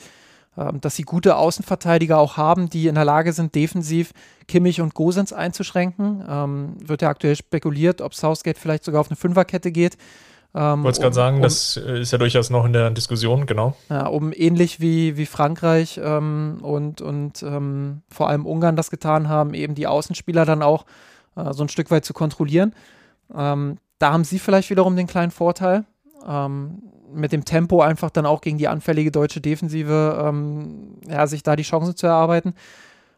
[0.81, 4.13] dass sie gute Außenverteidiger auch haben, die in der Lage sind, defensiv
[4.47, 6.25] Kimmich und Gosens einzuschränken.
[6.29, 9.97] Ähm, wird ja aktuell spekuliert, ob Southgate vielleicht sogar auf eine Fünferkette geht.
[10.55, 12.91] Ähm, ich wollte es gerade um, sagen, um, das ist ja durchaus noch in der
[12.91, 13.77] Diskussion, genau.
[13.91, 19.29] Ja, um ähnlich wie, wie Frankreich ähm, und, und ähm, vor allem Ungarn das getan
[19.29, 20.87] haben, eben die Außenspieler dann auch
[21.37, 22.75] äh, so ein Stück weit zu kontrollieren.
[23.35, 25.85] Ähm, da haben sie vielleicht wiederum den kleinen Vorteil,
[26.27, 26.83] ähm,
[27.13, 31.57] mit dem Tempo einfach dann auch gegen die anfällige deutsche Defensive, ähm, ja, sich da
[31.57, 32.55] die Chancen zu erarbeiten.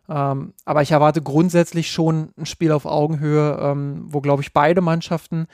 [0.09, 3.77] aber ich erwarte grundsätzlich schon ein Spiel auf Augenhöhe,
[4.07, 5.47] wo, glaube ich, beide Mannschaften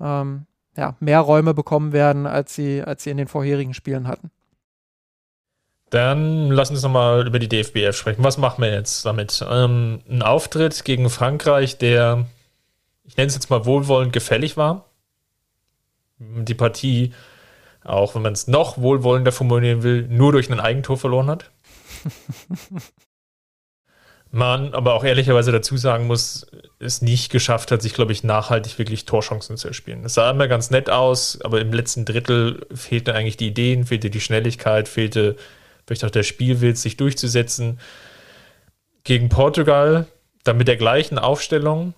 [0.00, 4.30] ja, mehr Räume bekommen werden, als sie, als sie in den vorherigen Spielen hatten.
[5.90, 8.22] Dann lass uns nochmal über die DFBF sprechen.
[8.22, 9.44] Was machen wir jetzt damit?
[9.48, 12.26] Ähm, ein Auftritt gegen Frankreich, der,
[13.04, 14.86] ich nenne es jetzt mal wohlwollend gefällig war.
[16.18, 17.12] Die Partie,
[17.84, 21.50] auch wenn man es noch wohlwollender formulieren will, nur durch ein Eigentor verloren hat.
[24.32, 26.46] man aber auch ehrlicherweise dazu sagen muss,
[26.78, 30.04] es nicht geschafft hat, sich, glaube ich, nachhaltig wirklich Torchancen zu erspielen.
[30.04, 34.10] Es sah immer ganz nett aus, aber im letzten Drittel fehlten eigentlich die Ideen, fehlte
[34.10, 35.36] die Schnelligkeit, fehlte
[35.86, 37.80] vielleicht auch der Spielwitz, sich durchzusetzen.
[39.02, 40.06] Gegen Portugal,
[40.44, 41.94] dann mit der gleichen Aufstellung,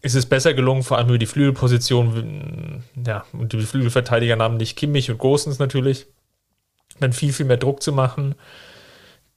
[0.00, 4.76] ist es besser gelungen, vor allem über die Flügelposition, ja, und die Flügelverteidiger nahmen nicht
[4.76, 6.06] Kimmich und Gosens natürlich,
[7.00, 8.34] dann viel, viel mehr Druck zu machen.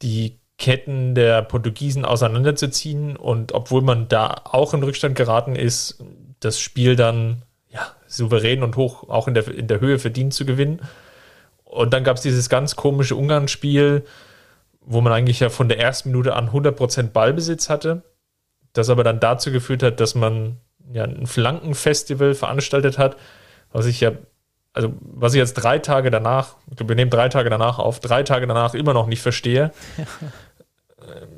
[0.01, 3.15] Die Ketten der Portugiesen auseinanderzuziehen.
[3.15, 6.03] Und obwohl man da auch in Rückstand geraten ist,
[6.39, 10.45] das Spiel dann ja, souverän und hoch auch in der, in der Höhe verdient zu
[10.45, 10.81] gewinnen.
[11.63, 14.05] Und dann gab es dieses ganz komische Ungarn-Spiel,
[14.81, 18.03] wo man eigentlich ja von der ersten Minute an 100% Ballbesitz hatte,
[18.77, 20.57] das aber dann dazu geführt hat, dass man
[20.93, 23.17] ja ein Flankenfestival veranstaltet hat,
[23.71, 24.11] was ich ja,
[24.73, 27.99] also was ich jetzt drei Tage danach, ich glaube, wir nehmen drei Tage danach auf,
[27.99, 29.71] drei Tage danach immer noch nicht verstehe.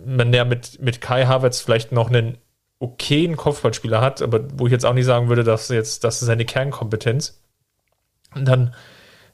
[0.06, 2.38] man ja mit, mit Kai Havertz vielleicht noch einen
[2.80, 6.28] okayen Kopfballspieler hat, aber wo ich jetzt auch nicht sagen würde, dass jetzt das ist
[6.28, 7.42] seine Kernkompetenz.
[8.36, 8.74] Und dann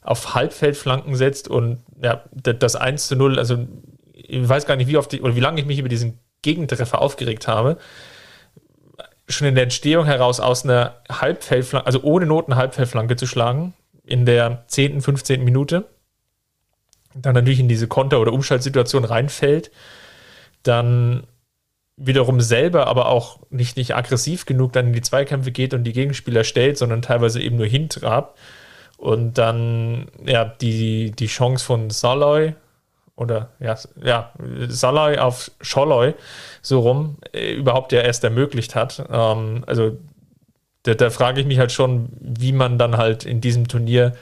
[0.02, 3.66] auf Halbfeldflanken setzt und ja, das 1 zu 0, also
[4.12, 7.02] ich weiß gar nicht, wie oft die, oder wie lange ich mich über diesen Gegentreffer
[7.02, 7.78] aufgeregt habe.
[9.28, 13.74] Schon in der Entstehung heraus aus einer Halbfeldflanke, also ohne Not eine Halbfeldflanke zu schlagen,
[14.04, 15.42] in der 10., 15.
[15.42, 15.86] Minute,
[17.14, 19.70] dann natürlich in diese Konter- oder Umschaltsituation reinfällt
[20.66, 21.24] dann
[21.96, 25.92] wiederum selber aber auch nicht, nicht aggressiv genug dann in die Zweikämpfe geht und die
[25.92, 28.38] Gegenspieler stellt, sondern teilweise eben nur hintrabt.
[28.98, 32.54] Und dann ja die, die Chance von Saloy
[33.16, 34.32] oder ja, ja
[34.68, 36.14] Saloy auf Scholloy
[36.62, 39.04] so rum äh, überhaupt ja erst ermöglicht hat.
[39.10, 39.96] Ähm, also
[40.82, 44.14] da, da frage ich mich halt schon, wie man dann halt in diesem Turnier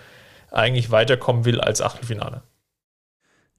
[0.50, 2.42] eigentlich weiterkommen will als Achtelfinale.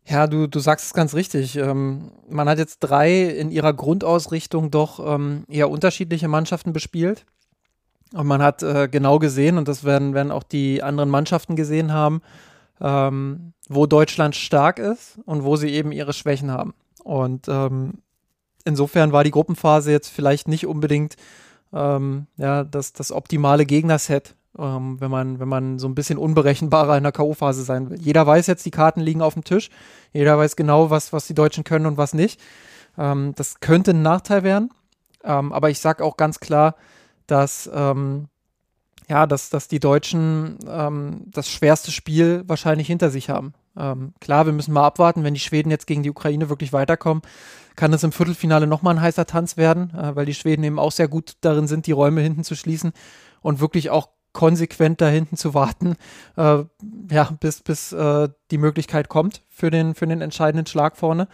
[0.07, 1.55] Ja, du, du sagst es ganz richtig.
[1.57, 7.25] Ähm, man hat jetzt drei in ihrer Grundausrichtung doch ähm, eher unterschiedliche Mannschaften bespielt.
[8.13, 11.91] Und man hat äh, genau gesehen, und das werden, werden auch die anderen Mannschaften gesehen
[11.91, 12.21] haben,
[12.81, 16.73] ähm, wo Deutschland stark ist und wo sie eben ihre Schwächen haben.
[17.03, 17.99] Und ähm,
[18.63, 21.15] insofern war die Gruppenphase jetzt vielleicht nicht unbedingt
[21.73, 26.97] ähm, ja, das, das optimale Gegnerset ähm, wenn, man, wenn man so ein bisschen unberechenbarer
[26.97, 27.99] in der K.O.-Phase sein will.
[27.99, 29.69] Jeder weiß jetzt, die Karten liegen auf dem Tisch.
[30.13, 32.39] Jeder weiß genau, was, was die Deutschen können und was nicht.
[32.97, 34.71] Ähm, das könnte ein Nachteil werden.
[35.23, 36.75] Ähm, aber ich sage auch ganz klar,
[37.27, 38.27] dass, ähm,
[39.07, 43.53] ja, dass, dass die Deutschen ähm, das schwerste Spiel wahrscheinlich hinter sich haben.
[43.77, 47.21] Ähm, klar, wir müssen mal abwarten, wenn die Schweden jetzt gegen die Ukraine wirklich weiterkommen,
[47.75, 50.91] kann es im Viertelfinale nochmal ein heißer Tanz werden, äh, weil die Schweden eben auch
[50.91, 52.93] sehr gut darin sind, die Räume hinten zu schließen
[53.41, 55.95] und wirklich auch konsequent da hinten zu warten,
[56.35, 56.63] äh,
[57.09, 61.27] ja, bis, bis äh, die Möglichkeit kommt für den, für den entscheidenden Schlag vorne.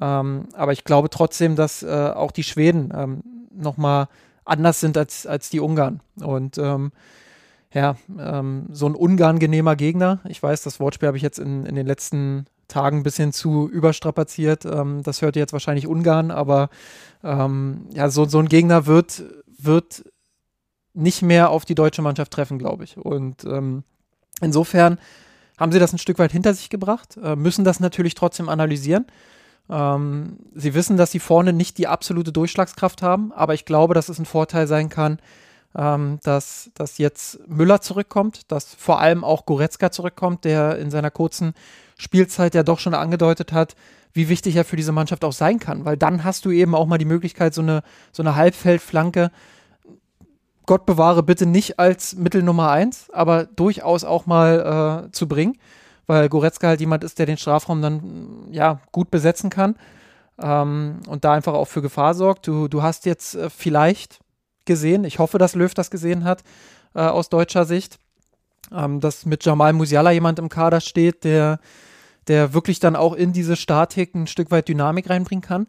[0.00, 4.08] Ähm, aber ich glaube trotzdem, dass äh, auch die Schweden ähm, nochmal
[4.44, 6.00] anders sind als, als die Ungarn.
[6.20, 6.92] Und ähm,
[7.72, 10.20] ja, ähm, so ein unangenehmer Gegner.
[10.28, 13.68] Ich weiß, das Wortspiel habe ich jetzt in, in den letzten Tagen ein bisschen zu
[13.68, 14.64] überstrapaziert.
[14.64, 16.70] Ähm, das hört jetzt wahrscheinlich Ungarn, aber
[17.22, 20.04] ähm, ja, so, so ein Gegner wird, wird
[20.94, 22.96] nicht mehr auf die deutsche Mannschaft treffen, glaube ich.
[22.96, 23.84] Und ähm,
[24.40, 24.98] insofern
[25.58, 29.06] haben sie das ein Stück weit hinter sich gebracht, äh, müssen das natürlich trotzdem analysieren.
[29.70, 34.08] Ähm, sie wissen, dass sie vorne nicht die absolute Durchschlagskraft haben, aber ich glaube, dass
[34.08, 35.18] es ein Vorteil sein kann,
[35.76, 41.10] ähm, dass, dass jetzt Müller zurückkommt, dass vor allem auch Goretzka zurückkommt, der in seiner
[41.10, 41.54] kurzen
[41.96, 43.76] Spielzeit ja doch schon angedeutet hat,
[44.12, 46.86] wie wichtig er für diese Mannschaft auch sein kann, weil dann hast du eben auch
[46.86, 49.30] mal die Möglichkeit, so eine, so eine Halbfeldflanke,
[50.66, 55.58] Gott bewahre bitte nicht als Mittel Nummer eins, aber durchaus auch mal äh, zu bringen,
[56.10, 59.76] weil Goretzka halt jemand ist, der den Strafraum dann ja gut besetzen kann
[60.42, 62.48] ähm, und da einfach auch für Gefahr sorgt.
[62.48, 64.18] Du, du hast jetzt äh, vielleicht
[64.64, 65.04] gesehen.
[65.04, 66.42] Ich hoffe, dass Löw das gesehen hat
[66.96, 68.00] äh, aus deutscher Sicht.
[68.72, 71.60] Ähm, dass mit Jamal Musiala jemand im Kader steht, der,
[72.26, 75.66] der wirklich dann auch in diese Statik ein Stück weit Dynamik reinbringen kann.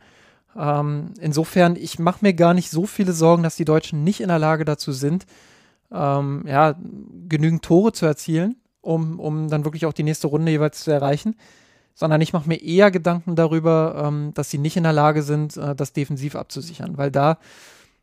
[0.57, 4.29] Ähm, insofern, ich mache mir gar nicht so viele Sorgen, dass die Deutschen nicht in
[4.29, 5.27] der Lage dazu sind,
[5.91, 6.75] ähm, ja,
[7.29, 11.35] genügend Tore zu erzielen, um, um dann wirklich auch die nächste Runde jeweils zu erreichen.
[11.93, 15.57] Sondern ich mache mir eher Gedanken darüber, ähm, dass sie nicht in der Lage sind,
[15.57, 16.97] äh, das defensiv abzusichern.
[16.97, 17.37] Weil da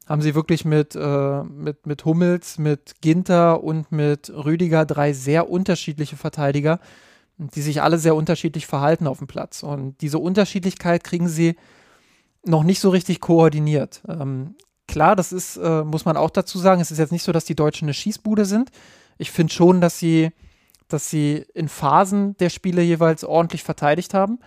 [0.07, 5.51] haben sie wirklich mit, äh, mit, mit Hummels, mit Ginter und mit Rüdiger drei sehr
[5.51, 6.81] unterschiedliche Verteidiger,
[7.39, 9.63] die sich alle sehr unterschiedlich verhalten auf dem Platz.
[9.63, 11.57] Und diese Unterschiedlichkeit kriegen sie
[12.45, 14.03] noch nicht so richtig koordiniert.
[14.09, 14.55] Ähm,
[14.87, 17.45] klar, das ist, äh, muss man auch dazu sagen, es ist jetzt nicht so, dass
[17.45, 18.71] die Deutschen eine Schießbude sind.
[19.19, 20.31] Ich finde schon, dass sie,
[20.89, 24.39] dass sie in Phasen der Spiele jeweils ordentlich verteidigt haben.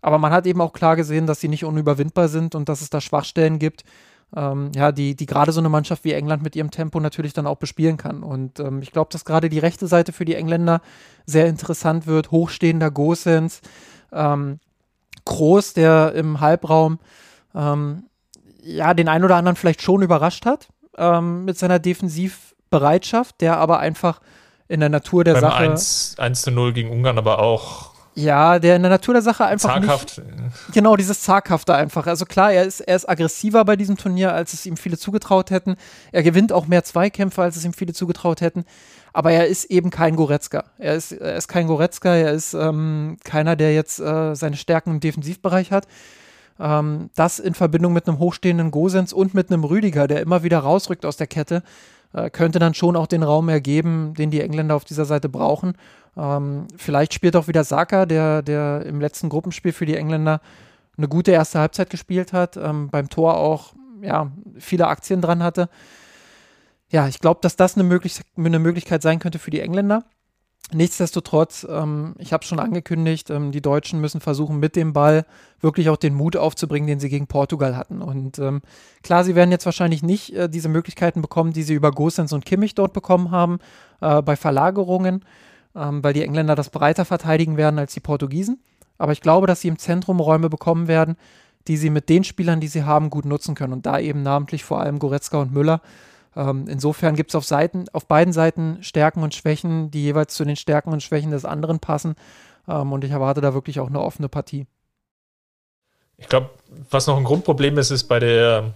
[0.00, 2.90] Aber man hat eben auch klar gesehen, dass sie nicht unüberwindbar sind und dass es
[2.90, 3.84] da Schwachstellen gibt,
[4.34, 7.46] ähm, ja, die, die gerade so eine Mannschaft wie England mit ihrem Tempo natürlich dann
[7.46, 8.22] auch bespielen kann.
[8.22, 10.80] Und ähm, ich glaube, dass gerade die rechte Seite für die Engländer
[11.26, 12.30] sehr interessant wird.
[12.30, 13.60] Hochstehender Gosens,
[14.12, 14.58] ähm,
[15.24, 16.98] Groß, der im Halbraum
[17.54, 18.04] ähm,
[18.62, 20.68] ja den einen oder anderen vielleicht schon überrascht hat
[20.98, 24.20] ähm, mit seiner Defensivbereitschaft, der aber einfach
[24.68, 25.56] in der Natur der Beim Sache.
[25.56, 29.44] 1, 1 zu 0 gegen Ungarn aber auch ja, der in der Natur der Sache
[29.44, 30.18] einfach zaghaft.
[30.18, 32.06] Nicht, genau, dieses Zaghafte einfach.
[32.06, 35.50] Also klar, er ist, er ist aggressiver bei diesem Turnier, als es ihm viele zugetraut
[35.50, 35.76] hätten.
[36.12, 38.64] Er gewinnt auch mehr Zweikämpfe, als es ihm viele zugetraut hätten.
[39.12, 40.64] Aber er ist eben kein Goretzka.
[40.78, 44.92] Er ist, er ist kein Goretzka, er ist ähm, keiner, der jetzt äh, seine Stärken
[44.92, 45.86] im Defensivbereich hat.
[46.58, 50.60] Ähm, das in Verbindung mit einem hochstehenden Gosens und mit einem Rüdiger, der immer wieder
[50.60, 51.62] rausrückt aus der Kette,
[52.12, 55.74] äh, könnte dann schon auch den Raum ergeben, den die Engländer auf dieser Seite brauchen.
[56.16, 60.40] Ähm, vielleicht spielt auch wieder Saka, der, der im letzten Gruppenspiel für die Engländer
[60.96, 65.68] eine gute erste Halbzeit gespielt hat, ähm, beim Tor auch ja, viele Aktien dran hatte.
[66.88, 70.04] Ja, ich glaube, dass das eine, möglich eine Möglichkeit sein könnte für die Engländer.
[70.72, 75.24] Nichtsdestotrotz, ähm, ich habe es schon angekündigt, ähm, die Deutschen müssen versuchen, mit dem Ball
[75.60, 78.02] wirklich auch den Mut aufzubringen, den sie gegen Portugal hatten.
[78.02, 78.62] Und ähm,
[79.04, 82.44] klar, sie werden jetzt wahrscheinlich nicht äh, diese Möglichkeiten bekommen, die sie über Gosens und
[82.44, 83.60] Kimmich dort bekommen haben,
[84.00, 85.24] äh, bei Verlagerungen,
[85.76, 88.60] ähm, weil die Engländer das breiter verteidigen werden als die Portugiesen.
[88.98, 91.16] Aber ich glaube, dass sie im Zentrum Räume bekommen werden,
[91.68, 93.72] die sie mit den Spielern, die sie haben, gut nutzen können.
[93.72, 95.80] Und da eben namentlich vor allem Goretzka und Müller.
[96.36, 97.50] Ähm, insofern gibt es auf,
[97.92, 101.80] auf beiden Seiten Stärken und Schwächen, die jeweils zu den Stärken und Schwächen des anderen
[101.80, 102.14] passen.
[102.68, 104.66] Ähm, und ich erwarte da wirklich auch eine offene Partie.
[106.18, 106.50] Ich glaube,
[106.90, 108.74] was noch ein Grundproblem ist, ist bei der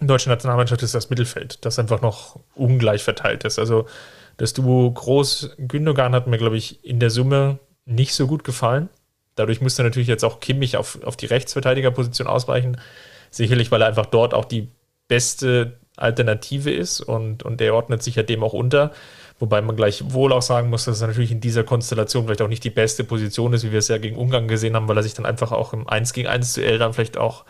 [0.00, 3.58] deutschen Nationalmannschaft ist das Mittelfeld, das einfach noch ungleich verteilt ist.
[3.58, 3.86] Also
[4.36, 8.88] das Duo Groß-Gündogan hat mir, glaube ich, in der Summe nicht so gut gefallen.
[9.34, 12.80] Dadurch musste natürlich jetzt auch Kimmich auf, auf die Rechtsverteidigerposition ausweichen.
[13.30, 14.68] Sicherlich, weil er einfach dort auch die
[15.08, 18.92] beste Alternative ist und, und der ordnet sich ja dem auch unter.
[19.38, 22.48] Wobei man gleich wohl auch sagen muss, dass er natürlich in dieser Konstellation vielleicht auch
[22.48, 25.02] nicht die beste Position ist, wie wir es ja gegen Ungarn gesehen haben, weil er
[25.02, 27.44] sich dann einfach auch im 1 gegen 1 Duell dann vielleicht auch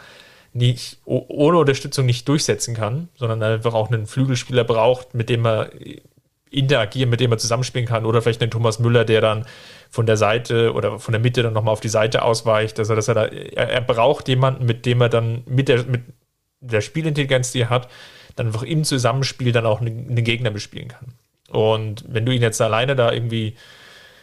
[0.52, 5.70] nicht ohne Unterstützung nicht durchsetzen kann, sondern einfach auch einen Flügelspieler braucht, mit dem er
[6.50, 9.46] interagieren, mit dem er zusammenspielen kann oder vielleicht einen Thomas Müller, der dann
[9.90, 12.78] von der Seite oder von der Mitte dann nochmal auf die Seite ausweicht.
[12.78, 16.02] Also, dass er da, er, er braucht jemanden, mit dem er dann mit der, mit
[16.60, 17.88] der Spielintelligenz, die er hat,
[18.38, 21.14] dann einfach im Zusammenspiel dann auch einen, Gegner bespielen kann.
[21.50, 23.56] Und wenn du ihn jetzt alleine da irgendwie,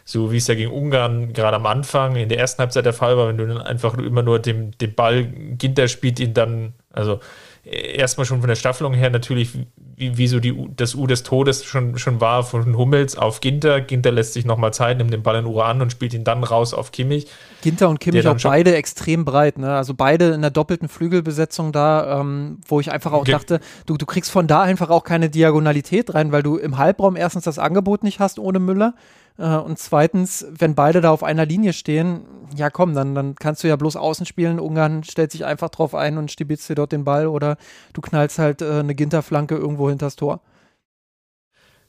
[0.03, 3.17] so wie es ja gegen Ungarn gerade am Anfang in der ersten Halbzeit der Fall
[3.17, 7.19] war, wenn du dann einfach immer nur dem, dem Ball, Ginter spielt ihn dann, also
[7.65, 9.49] erstmal schon von der Staffelung her natürlich,
[9.95, 13.81] wie, wie so die, das U des Todes schon, schon war von Hummels auf Ginter.
[13.81, 16.43] Ginter lässt sich nochmal Zeit, nimmt den Ball in Uhr an und spielt ihn dann
[16.43, 17.27] raus auf Kimmich.
[17.61, 19.75] Ginter und Kimmich auch beide extrem breit, ne?
[19.75, 23.97] Also beide in der doppelten Flügelbesetzung da, ähm, wo ich einfach auch Ge dachte, du,
[23.97, 27.57] du kriegst von da einfach auch keine Diagonalität rein, weil du im Halbraum erstens das
[27.57, 28.93] Angebot nicht hast ohne Müller.
[29.37, 32.21] Äh, und zweitens, wenn beide da auf einer Linie stehen,
[32.55, 34.59] ja komm, dann, dann kannst du ja bloß außen spielen.
[34.59, 37.57] Ungarn stellt sich einfach drauf ein und stibitzt dir dort den Ball oder
[37.93, 40.41] du knallst halt äh, eine Ginterflanke irgendwo hinters Tor.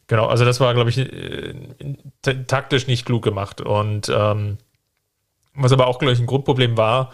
[0.09, 1.55] Genau, also das war, glaube ich, äh,
[2.47, 3.61] taktisch nicht klug gemacht.
[3.61, 4.59] Und ähm,
[5.55, 7.11] was aber auch, glaube ich, ein Grundproblem war,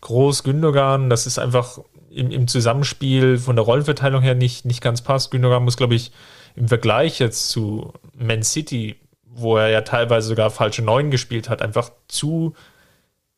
[0.00, 1.78] Groß Gündogan, das ist einfach
[2.10, 5.30] im, im, Zusammenspiel von der Rollenverteilung her nicht, nicht ganz passt.
[5.30, 6.12] Gündogan muss, glaube ich,
[6.56, 8.96] im Vergleich jetzt zu Man City
[9.34, 12.54] wo er ja teilweise sogar falsche Neun gespielt hat, einfach zu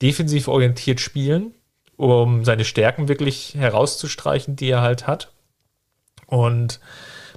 [0.02, 1.55] defensiv orientiert spielen,
[1.97, 5.32] um seine Stärken wirklich herauszustreichen, die er halt hat.
[6.27, 6.81] Und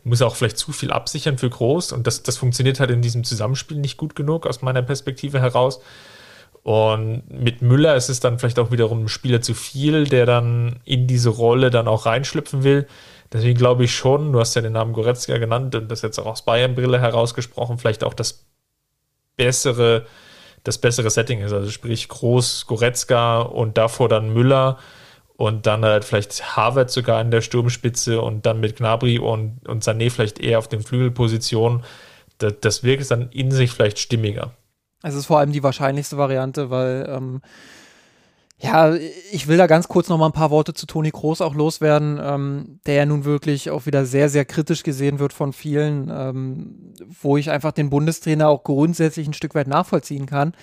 [0.03, 1.91] muss auch vielleicht zu viel absichern für Groß.
[1.91, 5.81] Und das, das funktioniert halt in diesem Zusammenspiel nicht gut genug aus meiner Perspektive heraus.
[6.63, 10.79] Und mit Müller ist es dann vielleicht auch wiederum ein Spieler zu viel, der dann
[10.85, 12.87] in diese Rolle dann auch reinschlüpfen will.
[13.31, 16.25] Deswegen glaube ich schon, du hast ja den Namen Goretzka genannt und das jetzt auch
[16.25, 18.45] aus Bayern-Brille herausgesprochen, vielleicht auch das
[19.35, 20.05] bessere,
[20.63, 21.53] das bessere Setting ist.
[21.53, 24.79] Also sprich Groß, Goretzka und davor dann Müller
[25.37, 29.83] und dann halt vielleicht Harvard sogar in der Sturmspitze und dann mit Gnabry und, und
[29.83, 31.83] Sané vielleicht eher auf den Flügelpositionen.
[32.39, 34.51] Das, das wirkt dann in sich vielleicht stimmiger.
[35.01, 37.41] Es ist vor allem die wahrscheinlichste Variante, weil ähm,
[38.61, 38.93] ja,
[39.31, 42.19] ich will da ganz kurz noch mal ein paar Worte zu Toni Kroos auch loswerden,
[42.21, 46.93] ähm, der ja nun wirklich auch wieder sehr, sehr kritisch gesehen wird von vielen, ähm,
[47.21, 50.53] wo ich einfach den Bundestrainer auch grundsätzlich ein Stück weit nachvollziehen kann.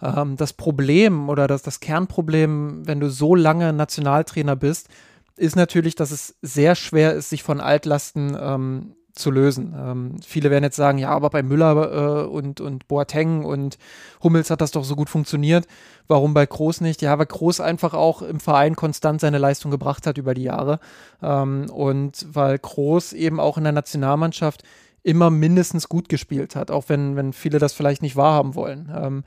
[0.00, 4.88] Ähm, das Problem oder das, das Kernproblem, wenn du so lange Nationaltrainer bist,
[5.36, 9.74] ist natürlich, dass es sehr schwer ist, sich von Altlasten ähm, zu lösen.
[9.76, 13.78] Ähm, viele werden jetzt sagen, ja, aber bei Müller äh, und, und Boateng und
[14.22, 15.66] Hummels hat das doch so gut funktioniert.
[16.08, 17.02] Warum bei Groß nicht?
[17.02, 20.80] Ja, weil Groß einfach auch im Verein konstant seine Leistung gebracht hat über die Jahre.
[21.22, 24.62] Ähm, und weil Groß eben auch in der Nationalmannschaft
[25.02, 28.90] immer mindestens gut gespielt hat, auch wenn, wenn viele das vielleicht nicht wahrhaben wollen.
[28.94, 29.24] Ähm,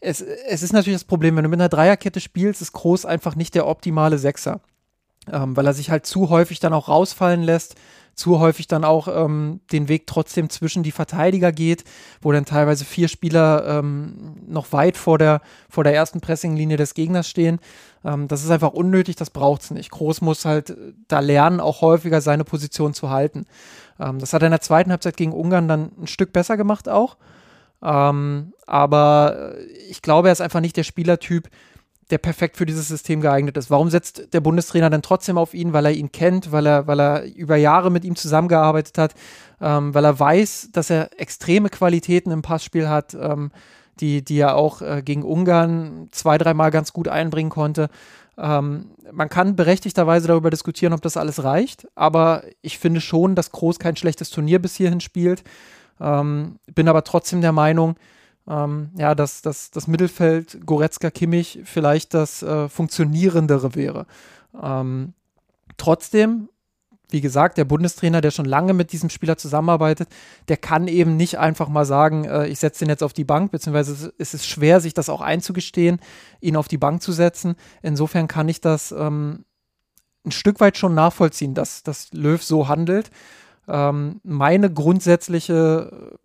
[0.00, 3.36] es, es ist natürlich das Problem, wenn du mit einer Dreierkette spielst, ist Groß einfach
[3.36, 4.60] nicht der optimale Sechser.
[5.32, 7.76] Ähm, weil er sich halt zu häufig dann auch rausfallen lässt,
[8.18, 11.84] zu häufig dann auch ähm, den Weg trotzdem zwischen die Verteidiger geht,
[12.20, 15.40] wo dann teilweise vier Spieler ähm, noch weit vor der,
[15.70, 17.60] vor der ersten Pressinglinie des Gegners stehen.
[18.04, 19.90] Ähm, das ist einfach unnötig, das braucht es nicht.
[19.92, 20.76] Groß muss halt
[21.06, 23.46] da lernen, auch häufiger seine Position zu halten.
[24.00, 26.88] Ähm, das hat er in der zweiten Halbzeit gegen Ungarn dann ein Stück besser gemacht
[26.88, 27.18] auch.
[27.82, 29.54] Ähm, aber
[29.88, 31.48] ich glaube, er ist einfach nicht der Spielertyp,
[32.10, 33.70] der perfekt für dieses System geeignet ist.
[33.70, 35.72] Warum setzt der Bundestrainer denn trotzdem auf ihn?
[35.72, 39.14] Weil er ihn kennt, weil er, weil er über Jahre mit ihm zusammengearbeitet hat,
[39.60, 43.50] ähm, weil er weiß, dass er extreme Qualitäten im Passspiel hat, ähm,
[44.00, 47.90] die, die er auch äh, gegen Ungarn zwei, dreimal ganz gut einbringen konnte.
[48.38, 53.50] Ähm, man kann berechtigterweise darüber diskutieren, ob das alles reicht, aber ich finde schon, dass
[53.50, 55.42] Groß kein schlechtes Turnier bis hierhin spielt.
[56.00, 57.96] Ähm, bin aber trotzdem der Meinung,
[58.48, 64.06] ähm, ja, dass, dass das Mittelfeld Goretzka Kimmich vielleicht das äh, funktionierendere wäre.
[64.60, 65.12] Ähm,
[65.76, 66.48] trotzdem,
[67.10, 70.08] wie gesagt, der Bundestrainer, der schon lange mit diesem Spieler zusammenarbeitet,
[70.48, 73.52] der kann eben nicht einfach mal sagen, äh, ich setze den jetzt auf die Bank,
[73.52, 76.00] beziehungsweise es ist schwer, sich das auch einzugestehen,
[76.40, 77.54] ihn auf die Bank zu setzen.
[77.82, 79.44] Insofern kann ich das ähm,
[80.24, 83.10] ein Stück weit schon nachvollziehen, dass, dass Löw so handelt.
[83.66, 86.18] Ähm, meine grundsätzliche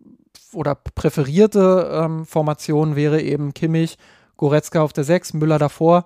[0.52, 3.98] oder präferierte ähm, Formation wäre eben Kimmich,
[4.36, 6.04] Goretzka auf der 6, Müller davor.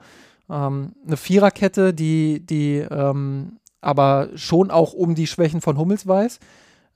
[0.50, 6.40] Ähm, eine Viererkette, die, die ähm, aber schon auch um die Schwächen von Hummels weiß.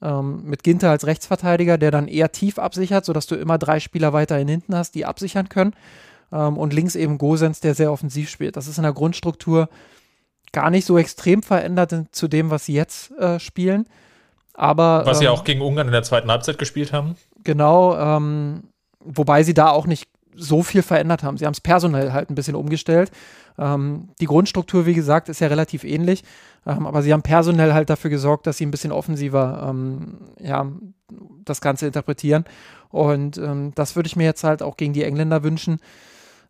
[0.02, 4.12] Ähm, mit Ginter als Rechtsverteidiger, der dann eher tief absichert, sodass du immer drei Spieler
[4.12, 5.74] weiterhin hinten hast, die absichern können.
[6.32, 8.56] Ähm, und links eben Gosens, der sehr offensiv spielt.
[8.56, 9.68] Das ist in der Grundstruktur
[10.52, 13.86] gar nicht so extrem verändert zu dem, was sie jetzt äh, spielen.
[14.54, 17.16] Aber, Was sie ähm, auch gegen Ungarn in der zweiten Halbzeit gespielt haben.
[17.44, 18.64] Genau, ähm,
[19.00, 21.36] wobei sie da auch nicht so viel verändert haben.
[21.36, 23.10] Sie haben es personell halt ein bisschen umgestellt.
[23.58, 26.24] Ähm, die Grundstruktur, wie gesagt, ist ja relativ ähnlich,
[26.66, 30.66] ähm, aber sie haben personell halt dafür gesorgt, dass sie ein bisschen offensiver ähm, ja,
[31.44, 32.44] das Ganze interpretieren.
[32.88, 35.80] Und ähm, das würde ich mir jetzt halt auch gegen die Engländer wünschen.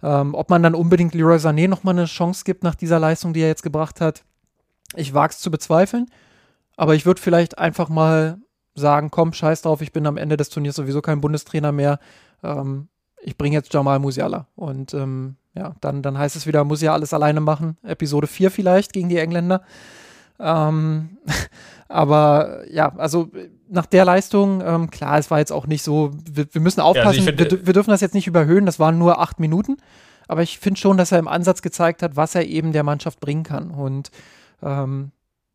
[0.03, 3.41] Ähm, ob man dann unbedingt Leroy Sané nochmal eine Chance gibt nach dieser Leistung, die
[3.41, 4.25] er jetzt gebracht hat,
[4.95, 6.07] ich wage es zu bezweifeln.
[6.83, 8.39] Aber ich würde vielleicht einfach mal
[8.75, 12.01] sagen, komm, scheiß drauf, ich bin am Ende des Turniers sowieso kein Bundestrainer mehr.
[12.43, 12.89] Ähm,
[13.23, 14.49] ich bringe jetzt Jamal Musiala.
[14.57, 17.77] Und ähm, ja, dann, dann heißt es wieder, muss ja alles alleine machen.
[17.85, 19.63] Episode 4 vielleicht gegen die Engländer.
[20.41, 21.19] Ähm,
[21.89, 23.31] aber ja, also
[23.69, 27.23] nach der Leistung, ähm, klar, es war jetzt auch nicht so, wir, wir müssen aufpassen,
[27.23, 29.77] ja, also wir, wir, dürfen das jetzt nicht überhöhen, das waren nur acht Minuten,
[30.27, 33.21] aber ich finde schon, dass er im Ansatz gezeigt hat, was er eben der Mannschaft
[33.21, 34.11] bringen kann und
[34.65, 35.13] ähm,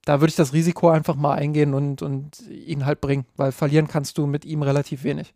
[0.07, 3.89] da würde ich das Risiko einfach mal eingehen und, und ihn halt bringen, weil verlieren
[3.89, 5.33] kannst du mit ihm relativ wenig.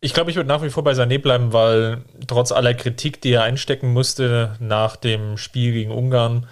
[0.00, 3.32] Ich glaube, ich würde nach wie vor bei Sané bleiben, weil trotz aller Kritik, die
[3.32, 6.46] er einstecken musste nach dem Spiel gegen Ungarn,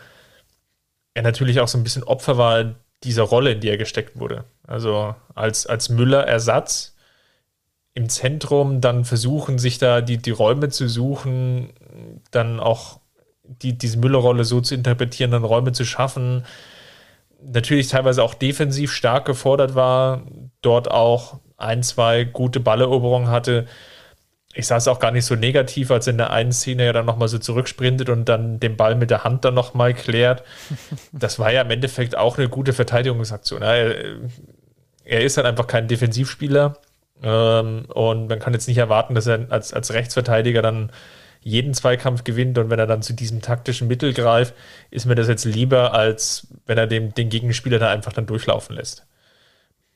[1.14, 2.74] er natürlich auch so ein bisschen Opfer war
[3.04, 4.44] dieser Rolle, in die er gesteckt wurde.
[4.66, 6.96] Also als, als Müller-Ersatz
[7.94, 11.72] im Zentrum dann versuchen, sich da die, die Räume zu suchen,
[12.30, 12.99] dann auch
[13.62, 16.44] die, diese Müller-Rolle so zu interpretieren, dann Räume zu schaffen.
[17.42, 20.22] Natürlich teilweise auch defensiv stark gefordert war,
[20.62, 23.66] dort auch ein, zwei gute Balleroberungen hatte.
[24.52, 27.06] Ich sah es auch gar nicht so negativ, als in der einen Szene ja dann
[27.06, 30.42] nochmal so zurücksprintet und dann den Ball mit der Hand dann nochmal klärt.
[31.12, 33.62] Das war ja im Endeffekt auch eine gute Verteidigungsaktion.
[33.62, 33.94] Er,
[35.04, 36.78] er ist halt einfach kein Defensivspieler
[37.22, 40.90] ähm, und man kann jetzt nicht erwarten, dass er als, als Rechtsverteidiger dann
[41.40, 44.54] jeden Zweikampf gewinnt und wenn er dann zu diesem taktischen Mittel greift,
[44.90, 48.76] ist mir das jetzt lieber, als wenn er dem, den Gegenspieler da einfach dann durchlaufen
[48.76, 49.06] lässt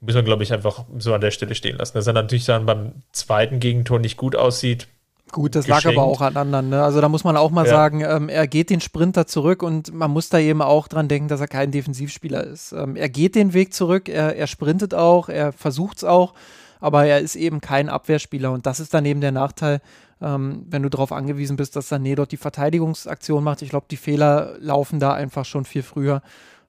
[0.05, 1.95] müssen wir, glaube ich, einfach so an der Stelle stehen lassen.
[1.95, 4.89] Dass er natürlich dann beim zweiten Gegentor nicht gut aussieht.
[5.33, 5.85] Gut, das geschenkt.
[5.85, 6.69] lag aber auch an anderen.
[6.69, 6.83] Ne?
[6.83, 7.71] Also da muss man auch mal ja.
[7.71, 11.29] sagen, ähm, er geht den Sprinter zurück und man muss da eben auch dran denken,
[11.29, 12.73] dass er kein Defensivspieler ist.
[12.73, 16.35] Ähm, er geht den Weg zurück, er, er sprintet auch, er versucht es auch,
[16.79, 19.81] aber er ist eben kein Abwehrspieler und das ist dann eben der Nachteil,
[20.25, 23.61] ähm, wenn du darauf angewiesen bist, dass Sané dort die Verteidigungsaktion macht.
[23.61, 26.23] Ich glaube, die Fehler laufen da einfach schon viel früher.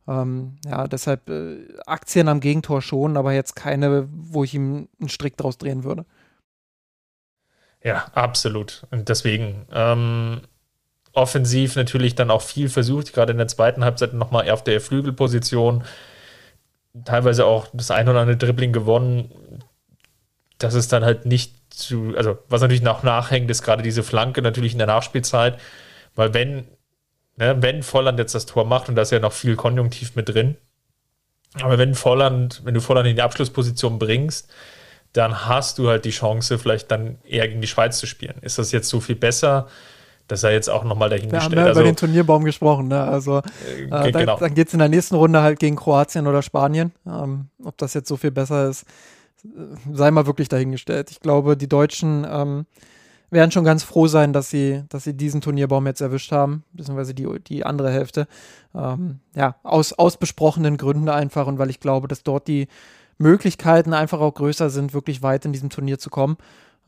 [0.08, 5.10] Ähm, ja, deshalb äh, Aktien am Gegentor schon, aber jetzt keine, wo ich ihm einen
[5.10, 6.06] Strick draus drehen würde.
[7.82, 8.86] Ja, absolut.
[8.92, 10.42] Und deswegen ähm,
[11.14, 15.84] offensiv natürlich dann auch viel versucht, gerade in der zweiten Halbzeit nochmal auf der Flügelposition.
[17.06, 19.32] Teilweise auch das ein oder andere Dribbling gewonnen.
[20.66, 24.42] Das ist dann halt nicht zu, also was natürlich noch nachhängt, ist gerade diese Flanke
[24.42, 25.60] natürlich in der Nachspielzeit,
[26.16, 26.66] weil wenn
[27.38, 30.30] Ne, wenn Volland jetzt das Tor macht, und da ist ja noch viel Konjunktiv mit
[30.30, 30.56] drin,
[31.62, 34.50] aber wenn Volland, wenn du Volland in die Abschlussposition bringst,
[35.14, 38.36] dann hast du halt die Chance, vielleicht dann eher gegen die Schweiz zu spielen.
[38.42, 39.68] Ist das jetzt so viel besser?
[40.28, 41.52] dass er jetzt auch nochmal dahingestellt.
[41.52, 43.04] Wir haben ja also, über den Turnierbaum gesprochen, ne?
[43.04, 44.38] Also äh, äh, genau.
[44.38, 46.94] dann geht es in der nächsten Runde halt gegen Kroatien oder Spanien.
[47.06, 48.86] Ähm, ob das jetzt so viel besser ist,
[49.92, 51.12] sei mal wirklich dahingestellt.
[51.12, 52.66] Ich glaube, die Deutschen ähm,
[53.32, 57.14] werden schon ganz froh sein, dass sie, dass sie diesen Turnierbaum jetzt erwischt haben, beziehungsweise
[57.14, 58.28] die, die andere Hälfte.
[58.74, 62.68] Ähm, ja, aus, aus besprochenen Gründen einfach und weil ich glaube, dass dort die
[63.18, 66.38] Möglichkeiten einfach auch größer sind, wirklich weit in diesem Turnier zu kommen.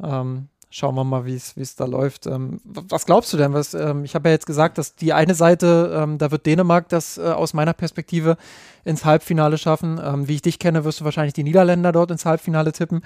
[0.04, 2.28] Ähm, schauen wir mal, wie es da läuft.
[2.28, 3.54] Ähm, was glaubst du denn?
[3.54, 6.90] Was, ähm, ich habe ja jetzt gesagt, dass die eine Seite, ähm, da wird Dänemark
[6.90, 8.38] das äh, aus meiner Perspektive
[8.84, 10.00] ins Halbfinale schaffen.
[10.04, 13.02] Ähm, wie ich dich kenne, wirst du wahrscheinlich die Niederländer dort ins Halbfinale tippen.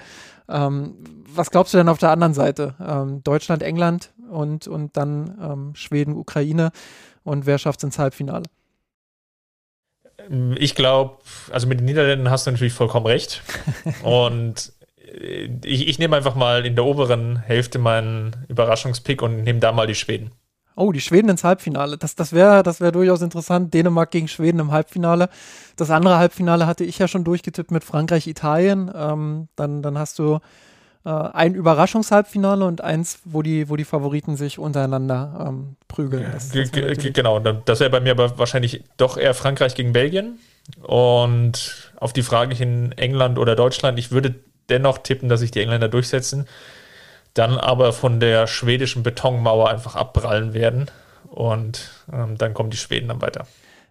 [0.48, 0.94] Ähm,
[1.26, 2.74] was glaubst du denn auf der anderen Seite?
[2.80, 6.72] Ähm, Deutschland, England und, und dann Schweden, Ukraine.
[7.22, 8.44] Und wer schafft es ins Halbfinale?
[10.56, 11.18] Ich glaube,
[11.50, 13.42] also mit den Niederländern hast du natürlich vollkommen recht.
[14.02, 14.72] und
[15.64, 19.86] ich, ich nehme einfach mal in der oberen Hälfte meinen Überraschungspick und nehme da mal
[19.86, 20.32] die Schweden.
[20.74, 21.98] Oh, die Schweden ins Halbfinale.
[21.98, 23.74] Das, das wäre das wär durchaus interessant.
[23.74, 25.28] Dänemark gegen Schweden im Halbfinale.
[25.76, 28.90] Das andere Halbfinale hatte ich ja schon durchgetippt mit Frankreich, Italien.
[28.94, 30.38] Ähm, dann, dann hast du
[31.04, 36.26] äh, ein Überraschungshalbfinale und eins, wo die, wo die Favoriten sich untereinander ähm, prügeln.
[36.32, 40.38] Das, das genau, das wäre bei mir aber wahrscheinlich doch eher Frankreich gegen Belgien.
[40.80, 44.36] Und auf die Frage in England oder Deutschland, ich würde
[44.72, 46.46] dennoch tippen, dass sich die Engländer durchsetzen,
[47.34, 50.90] dann aber von der schwedischen Betonmauer einfach abprallen werden
[51.28, 53.46] und ähm, dann kommen die Schweden dann weiter.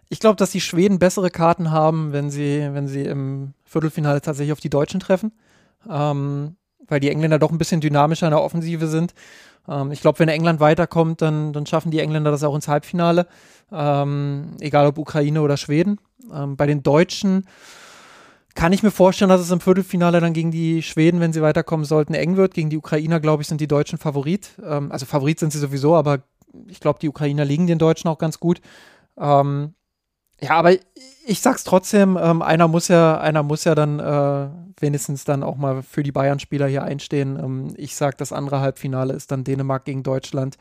[0.08, 4.52] Ich glaube, dass die Schweden bessere Karten haben, wenn sie, wenn sie im Viertelfinale tatsächlich
[4.52, 5.32] auf die Deutschen treffen,
[5.88, 6.56] ähm,
[6.86, 9.14] weil die Engländer doch ein bisschen dynamischer in der Offensive sind.
[9.66, 13.26] Ähm, ich glaube, wenn England weiterkommt, dann, dann schaffen die Engländer das auch ins Halbfinale,
[13.72, 15.98] ähm, egal ob Ukraine oder Schweden.
[16.32, 17.46] Ähm, bei den Deutschen
[18.54, 21.86] kann ich mir vorstellen, dass es im Viertelfinale dann gegen die Schweden, wenn sie weiterkommen
[21.86, 22.54] sollten, eng wird.
[22.54, 24.50] Gegen die Ukrainer, glaube ich, sind die Deutschen Favorit.
[24.64, 26.20] Ähm, also Favorit sind sie sowieso, aber
[26.68, 28.60] ich glaube, die Ukrainer liegen den Deutschen auch ganz gut.
[29.18, 29.74] Ähm,
[30.40, 30.72] ja, aber
[31.24, 34.48] ich sag's trotzdem, ähm, einer muss ja, einer muss ja dann äh,
[34.80, 37.38] wenigstens dann auch mal für die Bayern-Spieler hier einstehen.
[37.38, 40.58] Ähm, ich sag, das andere Halbfinale ist dann Dänemark gegen Deutschland,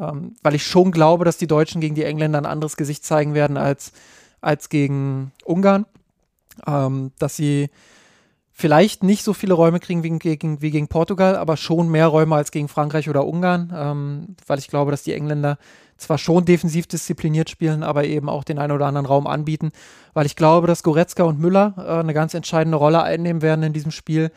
[0.00, 3.34] ähm, weil ich schon glaube, dass die Deutschen gegen die Engländer ein anderes Gesicht zeigen
[3.34, 3.92] werden als,
[4.40, 5.84] als gegen Ungarn
[6.66, 7.70] ähm, dass sie
[8.52, 12.34] vielleicht nicht so viele Räume kriegen wie gegen, wie gegen Portugal, aber schon mehr Räume
[12.34, 15.58] als gegen Frankreich oder Ungarn, ähm, weil ich glaube, dass die Engländer
[15.96, 19.70] zwar schon defensiv diszipliniert spielen, aber eben auch den einen oder anderen Raum anbieten,
[20.12, 23.72] weil ich glaube, dass Goretzka und Müller äh, eine ganz entscheidende Rolle einnehmen werden in
[23.72, 24.32] diesem Spiel.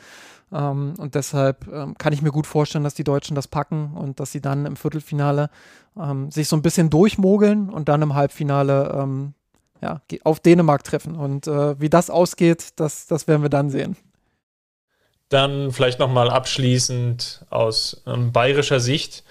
[0.51, 4.19] Ähm, und deshalb ähm, kann ich mir gut vorstellen, dass die Deutschen das packen und
[4.19, 5.49] dass sie dann im Viertelfinale
[5.99, 9.33] ähm, sich so ein bisschen durchmogeln und dann im Halbfinale ähm,
[9.81, 11.15] ja, auf Dänemark treffen.
[11.15, 13.97] Und äh, wie das ausgeht, das, das werden wir dann sehen.
[15.29, 19.23] Dann vielleicht nochmal abschließend aus ähm, bayerischer Sicht.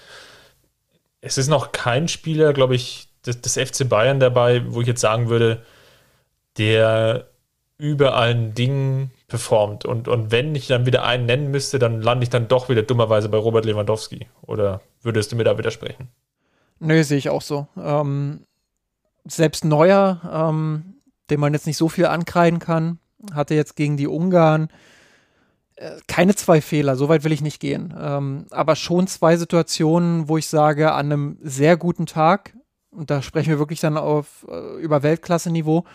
[1.21, 5.01] Es ist noch kein Spieler, glaube ich, des, des FC Bayern dabei, wo ich jetzt
[5.01, 5.63] sagen würde,
[6.57, 7.27] der
[7.77, 9.85] über allen Dingen performt.
[9.85, 12.83] Und, und wenn ich dann wieder einen nennen müsste, dann lande ich dann doch wieder
[12.83, 14.27] dummerweise bei Robert Lewandowski.
[14.41, 16.09] Oder würdest du mir da widersprechen?
[16.79, 17.67] Nö, sehe ich auch so.
[17.77, 18.45] Ähm,
[19.25, 20.95] selbst Neuer, ähm,
[21.29, 22.99] dem man jetzt nicht so viel ankreiden kann,
[23.33, 24.69] hatte jetzt gegen die Ungarn
[25.81, 27.93] äh, keine zwei Fehler, so weit will ich nicht gehen.
[27.99, 32.53] Ähm, aber schon zwei Situationen, wo ich sage, an einem sehr guten Tag,
[32.91, 35.85] und da sprechen wir wirklich dann auf, äh, über Weltklasse-Niveau,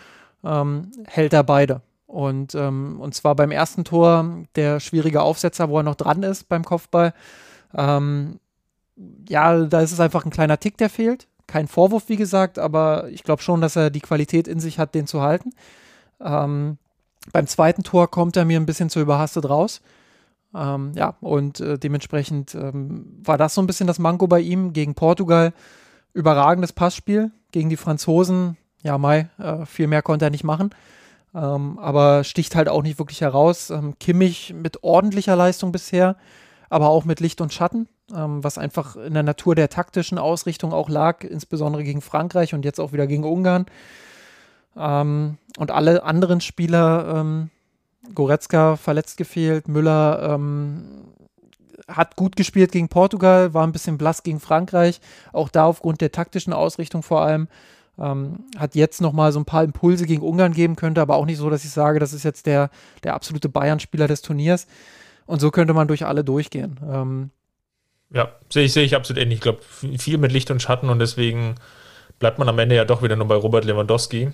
[0.44, 1.82] ähm, hält er beide.
[2.06, 6.48] Und, ähm, und zwar beim ersten Tor der schwierige Aufsetzer, wo er noch dran ist
[6.48, 7.12] beim Kopfball.
[7.74, 8.40] Ähm,
[9.28, 11.28] ja, da ist es einfach ein kleiner Tick, der fehlt.
[11.46, 14.94] Kein Vorwurf, wie gesagt, aber ich glaube schon, dass er die Qualität in sich hat,
[14.94, 15.52] den zu halten.
[16.20, 16.78] Ähm,
[17.32, 19.80] beim zweiten Tor kommt er mir ein bisschen zu überhastet raus.
[20.54, 24.72] Ähm, ja, und äh, dementsprechend ähm, war das so ein bisschen das Manko bei ihm
[24.72, 25.52] gegen Portugal.
[26.14, 28.56] Überragendes Passspiel gegen die Franzosen.
[28.82, 30.70] Ja, Mai, äh, viel mehr konnte er nicht machen.
[31.34, 33.70] Ähm, aber sticht halt auch nicht wirklich heraus.
[33.70, 36.16] Ähm, Kimmich mit ordentlicher Leistung bisher,
[36.70, 40.72] aber auch mit Licht und Schatten ähm, was einfach in der Natur der taktischen Ausrichtung
[40.72, 43.66] auch lag, insbesondere gegen Frankreich und jetzt auch wieder gegen Ungarn.
[44.76, 47.50] Ähm, und alle anderen Spieler, ähm,
[48.14, 51.06] Goretzka verletzt gefehlt, Müller ähm,
[51.88, 55.00] hat gut gespielt gegen Portugal, war ein bisschen blass gegen Frankreich,
[55.32, 57.48] auch da aufgrund der taktischen Ausrichtung vor allem.
[57.98, 61.38] Ähm, hat jetzt nochmal so ein paar Impulse gegen Ungarn geben könnte, aber auch nicht
[61.38, 62.70] so, dass ich sage, das ist jetzt der,
[63.04, 64.66] der absolute Bayern-Spieler des Turniers.
[65.24, 66.78] Und so könnte man durch alle durchgehen.
[66.86, 67.30] Ähm,
[68.10, 69.38] ja, sehe ich, sehe ich absolut ähnlich.
[69.38, 71.56] Ich glaube, viel mit Licht und Schatten und deswegen
[72.18, 74.32] bleibt man am Ende ja doch wieder nur bei Robert Lewandowski.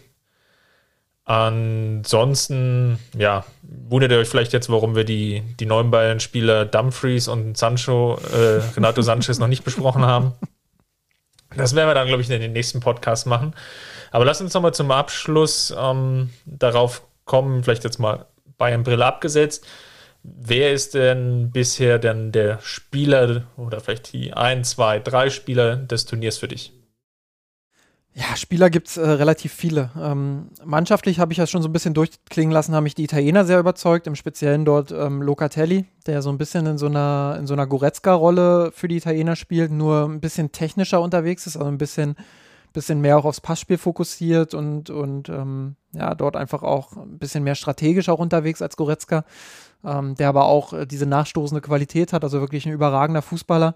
[1.24, 7.57] Ansonsten, ja, wundert ihr euch vielleicht jetzt, warum wir die, die neuen Bayern-Spieler Dumfries und
[7.57, 10.32] Sancho, äh, Renato Sanchez noch nicht besprochen haben.
[11.57, 13.55] Das werden wir dann, glaube ich, in den nächsten Podcast machen.
[14.11, 18.27] Aber lass uns nochmal zum Abschluss ähm, darauf kommen, vielleicht jetzt mal
[18.59, 19.66] Bayern-Brille abgesetzt.
[20.24, 26.05] Wer ist denn bisher denn der Spieler oder vielleicht die ein, zwei, drei Spieler des
[26.05, 26.73] Turniers für dich?
[28.15, 29.90] Ja, Spieler gibt es äh, relativ viele.
[29.99, 33.47] Ähm, mannschaftlich habe ich ja schon so ein bisschen durchklingen lassen, haben mich die Italiener
[33.47, 37.47] sehr überzeugt, im Speziellen dort ähm, Locatelli, der so ein bisschen in so einer, in
[37.47, 41.78] so einer Goretzka-Rolle für die Italiener spielt, nur ein bisschen technischer unterwegs ist, also ein
[41.78, 42.16] bisschen,
[42.74, 47.44] bisschen mehr auch aufs Passspiel fokussiert und, und ähm, ja, dort einfach auch ein bisschen
[47.44, 49.24] mehr strategisch auch unterwegs als Goretzka
[49.85, 53.75] ähm, der aber auch äh, diese nachstoßende Qualität hat, also wirklich ein überragender Fußballer,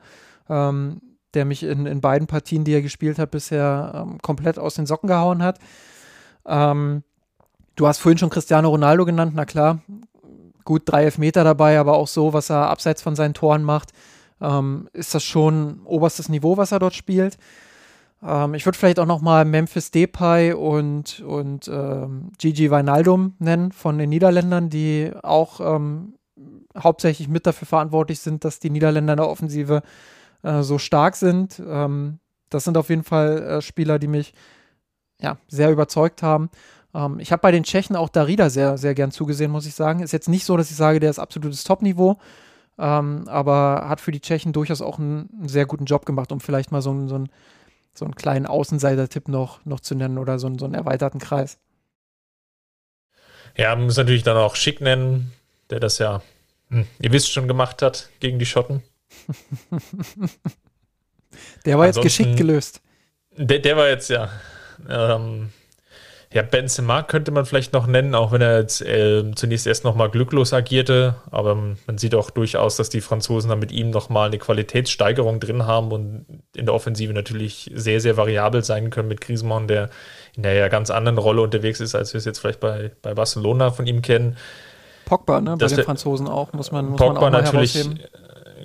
[0.49, 1.01] ähm,
[1.35, 4.87] der mich in, in beiden Partien, die er gespielt hat, bisher ähm, komplett aus den
[4.87, 5.59] Socken gehauen hat.
[6.47, 7.03] Ähm,
[7.75, 9.81] du hast vorhin schon Cristiano Ronaldo genannt, na klar,
[10.65, 13.93] gut drei Elfmeter dabei, aber auch so, was er abseits von seinen Toren macht,
[14.41, 17.39] ähm, ist das schon oberstes Niveau, was er dort spielt.
[18.23, 23.73] Ähm, ich würde vielleicht auch noch mal Memphis Depay und, und ähm, Gigi Wijnaldum nennen
[23.73, 26.15] von den Niederländern, die auch ähm,
[26.77, 29.83] hauptsächlich mit dafür verantwortlich sind, dass die Niederländer in der Offensive
[30.43, 31.63] äh, so stark sind.
[31.67, 32.19] Ähm,
[32.51, 34.33] das sind auf jeden Fall äh, Spieler, die mich
[35.21, 36.51] ja, sehr überzeugt haben.
[36.95, 40.01] Ähm, ich habe bei den Tschechen auch Darida sehr, sehr gern zugesehen, muss ich sagen.
[40.01, 42.19] Ist jetzt nicht so, dass ich sage, der ist absolutes Top-Niveau.
[42.79, 46.41] Ähm, aber hat für die Tschechen durchaus auch einen, einen, sehr guten Job gemacht, um
[46.41, 47.31] vielleicht mal so, so ein
[47.99, 51.59] so einen kleinen Außenseiter-Tipp noch, noch zu nennen oder so, so einen erweiterten Kreis.
[53.57, 55.33] Ja, man muss natürlich dann auch Schick nennen,
[55.71, 56.23] der das ja,
[56.69, 58.83] hm, ihr wisst schon, gemacht hat gegen die Schotten.
[61.65, 62.83] der war Ansonsten, jetzt geschickt gelöst.
[63.37, 64.31] Der, der war jetzt, ja.
[64.89, 65.53] Ähm,
[66.33, 70.11] ja, Benzema könnte man vielleicht noch nennen, auch wenn er jetzt äh, zunächst erst nochmal
[70.11, 71.15] glücklos agierte.
[71.31, 75.67] Aber man sieht auch durchaus, dass die Franzosen da mit ihm nochmal eine Qualitätssteigerung drin
[75.67, 79.89] haben und in der Offensive natürlich sehr, sehr variabel sein können mit Griezmann, der
[80.35, 83.15] in der ja ganz anderen Rolle unterwegs ist, als wir es jetzt vielleicht bei, bei
[83.15, 84.37] Barcelona von ihm kennen.
[85.05, 85.57] Pogba, ne?
[85.57, 88.01] Bei den Franzosen auch, muss man, muss Pogba man auch natürlich, herausheben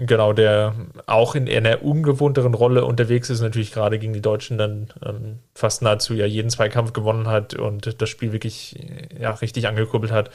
[0.05, 0.73] genau, der
[1.05, 5.81] auch in einer ungewohnteren Rolle unterwegs ist, natürlich gerade gegen die Deutschen dann ähm, fast
[5.81, 8.79] nahezu ja jeden Zweikampf gewonnen hat und das Spiel wirklich
[9.19, 10.29] ja, richtig angekurbelt hat.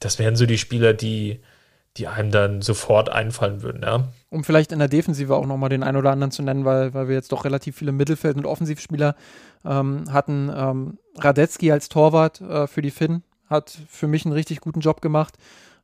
[0.00, 1.40] das wären so die Spieler, die,
[1.96, 4.08] die einem dann sofort einfallen würden, ja.
[4.30, 7.08] Um vielleicht in der Defensive auch nochmal den einen oder anderen zu nennen, weil, weil
[7.08, 9.16] wir jetzt doch relativ viele Mittelfeld- und Offensivspieler
[9.64, 10.50] ähm, hatten.
[10.54, 15.02] Ähm, Radetzky als Torwart äh, für die Finn hat für mich einen richtig guten Job
[15.02, 15.34] gemacht.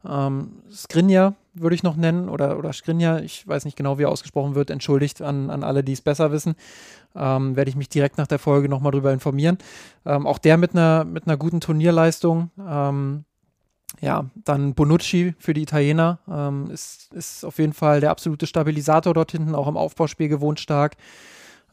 [0.08, 4.10] Ähm, Skrinja würde ich noch nennen oder, oder Skrinja, ich weiß nicht genau, wie er
[4.10, 6.54] ausgesprochen wird, entschuldigt an, an alle, die es besser wissen.
[7.14, 9.58] Ähm, werde ich mich direkt nach der Folge nochmal drüber informieren.
[10.04, 12.50] Ähm, auch der mit einer, mit einer guten Turnierleistung.
[12.58, 13.24] Ähm,
[14.00, 19.14] ja, dann Bonucci für die Italiener ähm, ist, ist auf jeden Fall der absolute Stabilisator
[19.14, 20.96] dort hinten, auch im Aufbauspiel gewohnt stark.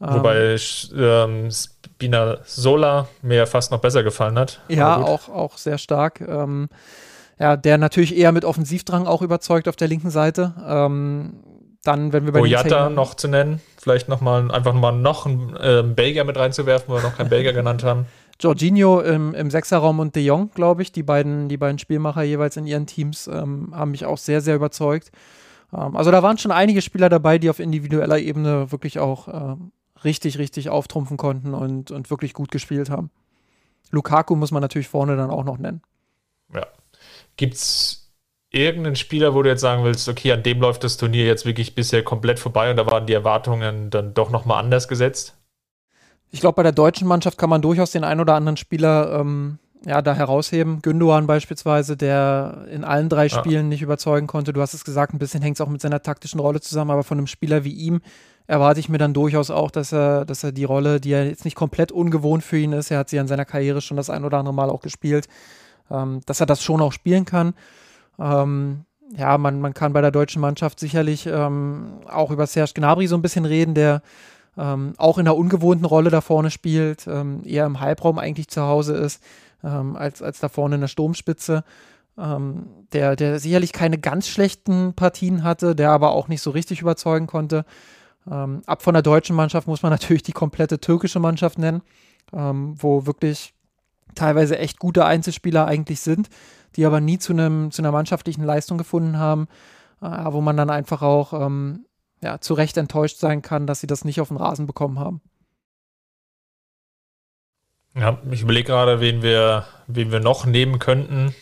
[0.00, 0.56] Wobei
[0.96, 4.60] ähm, Spina Sola mir fast noch besser gefallen hat.
[4.68, 6.20] Ja, auch, auch sehr stark.
[6.20, 6.68] Ähm,
[7.38, 10.54] ja, der natürlich eher mit Offensivdrang auch überzeugt auf der linken Seite.
[10.66, 11.40] Ähm,
[11.82, 15.54] dann, wenn wir bei Boyata noch zu nennen, vielleicht noch mal einfach mal noch einen
[15.56, 18.06] äh, Belgier mit reinzuwerfen, weil wir noch keinen Belgier genannt haben.
[18.40, 22.56] Jorginho im, im Sechserraum und De Jong, glaube ich, die beiden, die beiden Spielmacher jeweils
[22.56, 25.12] in ihren Teams, ähm, haben mich auch sehr, sehr überzeugt.
[25.72, 29.72] Ähm, also da waren schon einige Spieler dabei, die auf individueller Ebene wirklich auch ähm,
[30.04, 33.10] richtig, richtig auftrumpfen konnten und, und wirklich gut gespielt haben.
[33.90, 35.82] Lukaku muss man natürlich vorne dann auch noch nennen.
[36.52, 36.66] Ja.
[37.36, 38.12] Gibt es
[38.50, 41.74] irgendeinen Spieler, wo du jetzt sagen willst, okay, an dem läuft das Turnier jetzt wirklich
[41.74, 45.34] bisher komplett vorbei und da waren die Erwartungen dann doch nochmal anders gesetzt?
[46.30, 49.58] Ich glaube, bei der deutschen Mannschaft kann man durchaus den einen oder anderen Spieler ähm,
[49.86, 50.80] ja, da herausheben.
[50.82, 53.68] Gündogan beispielsweise, der in allen drei Spielen ja.
[53.68, 54.52] nicht überzeugen konnte.
[54.52, 57.04] Du hast es gesagt, ein bisschen hängt es auch mit seiner taktischen Rolle zusammen, aber
[57.04, 58.00] von einem Spieler wie ihm
[58.46, 61.44] erwarte ich mir dann durchaus auch, dass er, dass er die Rolle, die ja jetzt
[61.44, 64.24] nicht komplett ungewohnt für ihn ist, er hat sie in seiner Karriere schon das ein
[64.24, 65.28] oder andere Mal auch gespielt,
[65.90, 67.54] ähm, dass er das schon auch spielen kann.
[68.18, 68.84] Ähm,
[69.16, 73.16] ja, man, man kann bei der deutschen Mannschaft sicherlich ähm, auch über Serge Gnabry so
[73.16, 74.02] ein bisschen reden, der
[74.56, 78.62] ähm, auch in einer ungewohnten Rolle da vorne spielt, ähm, eher im Halbraum eigentlich zu
[78.62, 79.22] Hause ist,
[79.62, 81.64] ähm, als, als da vorne in der Sturmspitze.
[82.16, 87.26] der, der sicherlich keine ganz schlechten Partien hatte, der aber auch nicht so richtig überzeugen
[87.26, 87.64] konnte.
[88.24, 91.82] Ab von der deutschen Mannschaft muss man natürlich die komplette türkische Mannschaft nennen,
[92.30, 93.53] wo wirklich
[94.14, 96.28] teilweise echt gute Einzelspieler eigentlich sind,
[96.76, 99.48] die aber nie zu, einem, zu einer mannschaftlichen Leistung gefunden haben,
[100.00, 101.86] äh, wo man dann einfach auch ähm,
[102.22, 105.20] ja, zu Recht enttäuscht sein kann, dass sie das nicht auf den Rasen bekommen haben.
[107.94, 111.34] Ja, ich überlege gerade, wen wir, wen wir noch nehmen könnten.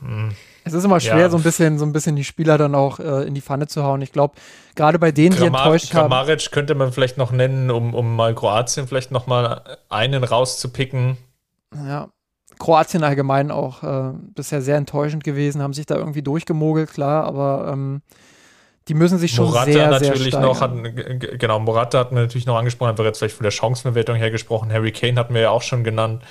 [0.00, 0.34] Hm.
[0.66, 1.30] Es ist immer schwer, ja.
[1.30, 3.84] so ein bisschen, so ein bisschen die Spieler dann auch äh, in die Pfanne zu
[3.84, 4.02] hauen.
[4.02, 4.34] Ich glaube,
[4.74, 6.10] gerade bei denen, Kramar die enttäuscht haben.
[6.10, 11.18] Kramaric könnte man vielleicht noch nennen, um, um mal Kroatien vielleicht noch mal einen rauszupicken.
[11.72, 12.08] Ja.
[12.58, 17.70] Kroatien allgemein auch äh, bisher sehr enttäuschend gewesen, haben sich da irgendwie durchgemogelt, klar, aber
[17.72, 18.02] ähm,
[18.88, 20.72] die müssen sich schon Morata sehr, natürlich sehr noch, hat,
[21.38, 24.30] genau, Morata hat man natürlich noch angesprochen, haben wir jetzt vielleicht von der Chancenverwertung her
[24.32, 24.72] gesprochen.
[24.72, 26.24] Harry Kane hatten wir ja auch schon genannt.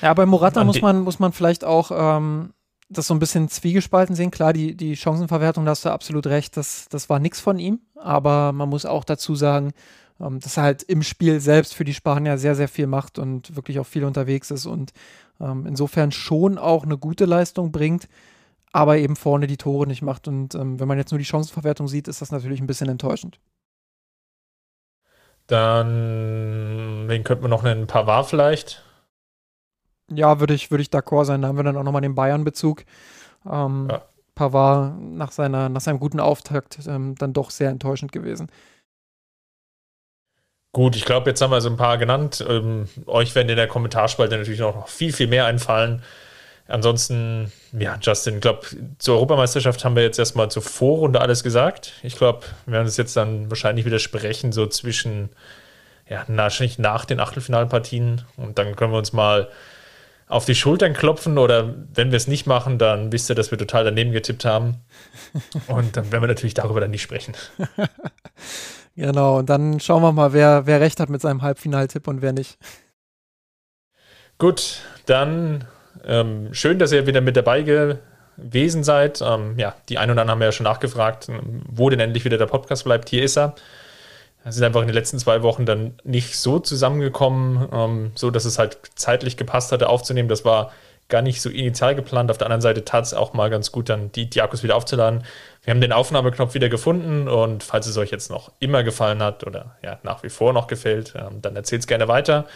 [0.00, 2.54] Ja, bei Morata muss man, muss man vielleicht auch ähm,
[2.90, 4.30] das so ein bisschen zwiegespalten sehen.
[4.30, 7.80] Klar, die, die Chancenverwertung, da hast du absolut recht, das, das war nichts von ihm.
[7.94, 9.72] Aber man muss auch dazu sagen,
[10.20, 13.54] ähm, dass er halt im Spiel selbst für die Spanier sehr, sehr viel macht und
[13.56, 14.92] wirklich auch viel unterwegs ist und
[15.40, 18.08] ähm, insofern schon auch eine gute Leistung bringt,
[18.72, 20.26] aber eben vorne die Tore nicht macht.
[20.26, 23.38] Und ähm, wenn man jetzt nur die Chancenverwertung sieht, ist das natürlich ein bisschen enttäuschend.
[25.46, 27.86] Dann, wen könnte man noch nennen?
[27.86, 28.84] Pavard vielleicht?
[30.12, 31.42] Ja, würde ich, würd ich d'accord sein.
[31.42, 32.84] Da haben wir dann auch nochmal den Bayern-Bezug.
[33.50, 34.02] Ähm, ja.
[34.34, 38.50] Pavard nach, seiner, nach seinem guten Auftakt ähm, dann doch sehr enttäuschend gewesen.
[40.72, 42.44] Gut, ich glaube, jetzt haben wir so ein paar genannt.
[42.48, 46.02] Ähm, euch werden in der Kommentarspalte natürlich noch viel, viel mehr einfallen.
[46.68, 48.60] Ansonsten, ja, Justin, ich glaube,
[48.98, 51.94] zur Europameisterschaft haben wir jetzt erstmal zur Vorrunde alles gesagt.
[52.04, 55.30] Ich glaube, wir werden es jetzt dann wahrscheinlich widersprechen, so zwischen,
[56.08, 58.22] ja, wahrscheinlich nach den Achtelfinalpartien.
[58.36, 59.48] Und dann können wir uns mal
[60.30, 63.58] auf die Schultern klopfen oder wenn wir es nicht machen, dann wisst ihr, dass wir
[63.58, 64.76] total daneben getippt haben.
[65.66, 67.34] Und dann werden wir natürlich darüber dann nicht sprechen.
[68.96, 72.32] genau, und dann schauen wir mal, wer, wer recht hat mit seinem Halbfinaltipp und wer
[72.32, 72.58] nicht.
[74.38, 75.66] Gut, dann
[76.04, 79.20] ähm, schön, dass ihr wieder mit dabei gewesen seid.
[79.22, 81.28] Ähm, ja, die einen oder anderen haben ja schon nachgefragt,
[81.68, 83.08] wo denn endlich wieder der Podcast bleibt.
[83.08, 83.54] Hier ist er
[84.48, 88.58] sind einfach in den letzten zwei Wochen dann nicht so zusammengekommen, ähm, so dass es
[88.58, 90.28] halt zeitlich gepasst hatte aufzunehmen.
[90.28, 90.72] Das war
[91.08, 92.30] gar nicht so initial geplant.
[92.30, 94.76] Auf der anderen Seite tat es auch mal ganz gut, dann die, die Akkus wieder
[94.76, 95.24] aufzuladen.
[95.62, 99.46] Wir haben den Aufnahmeknopf wieder gefunden und falls es euch jetzt noch immer gefallen hat
[99.46, 102.46] oder ja, nach wie vor noch gefällt, ähm, dann erzählt es gerne weiter.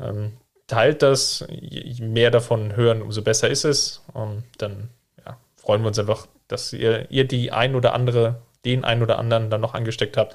[0.00, 0.32] Ähm,
[0.66, 4.02] teilt das, je mehr davon hören, umso besser ist es.
[4.12, 4.88] Und dann
[5.24, 9.18] ja, freuen wir uns einfach, dass ihr, ihr die ein oder andere, den ein oder
[9.18, 10.34] anderen dann noch angesteckt habt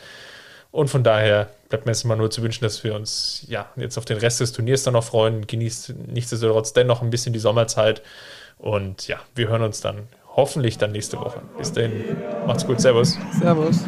[0.77, 3.97] Und von daher bleibt mir jetzt immer nur zu wünschen, dass wir uns ja jetzt
[3.97, 5.47] auf den Rest des Turniers dann noch freuen.
[5.47, 8.03] Genießt nichtsdestotrotz dennoch ein bisschen die Sommerzeit.
[8.59, 10.03] Und ja, wir hören uns dann
[10.35, 11.41] hoffentlich dann nächste Woche.
[11.57, 12.03] Bis dahin,
[12.45, 13.17] macht's gut, Servus.
[13.39, 13.85] Servus.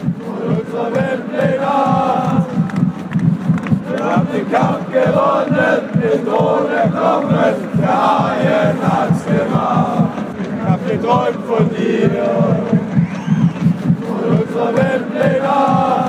[3.91, 10.10] Wir haben den Kampf gewonnen, den Thron erklommen, der Haien hat's gemacht.
[10.40, 12.10] Ich hab geträumt von dir,
[14.07, 16.09] von unserer Weltpläne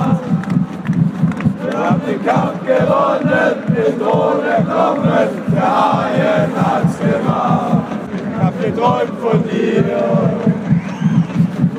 [1.83, 7.81] hab den Kampf gewonnen, den Thron erklommen, der Haien hat's gemacht.
[8.13, 9.83] Ich hab geträumt von dir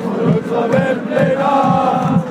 [0.01, 2.23] von unserer Welt legal.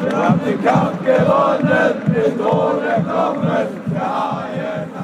[0.00, 4.97] Wir haben den Kampf gewonnen, den Thron erklommen, der Haien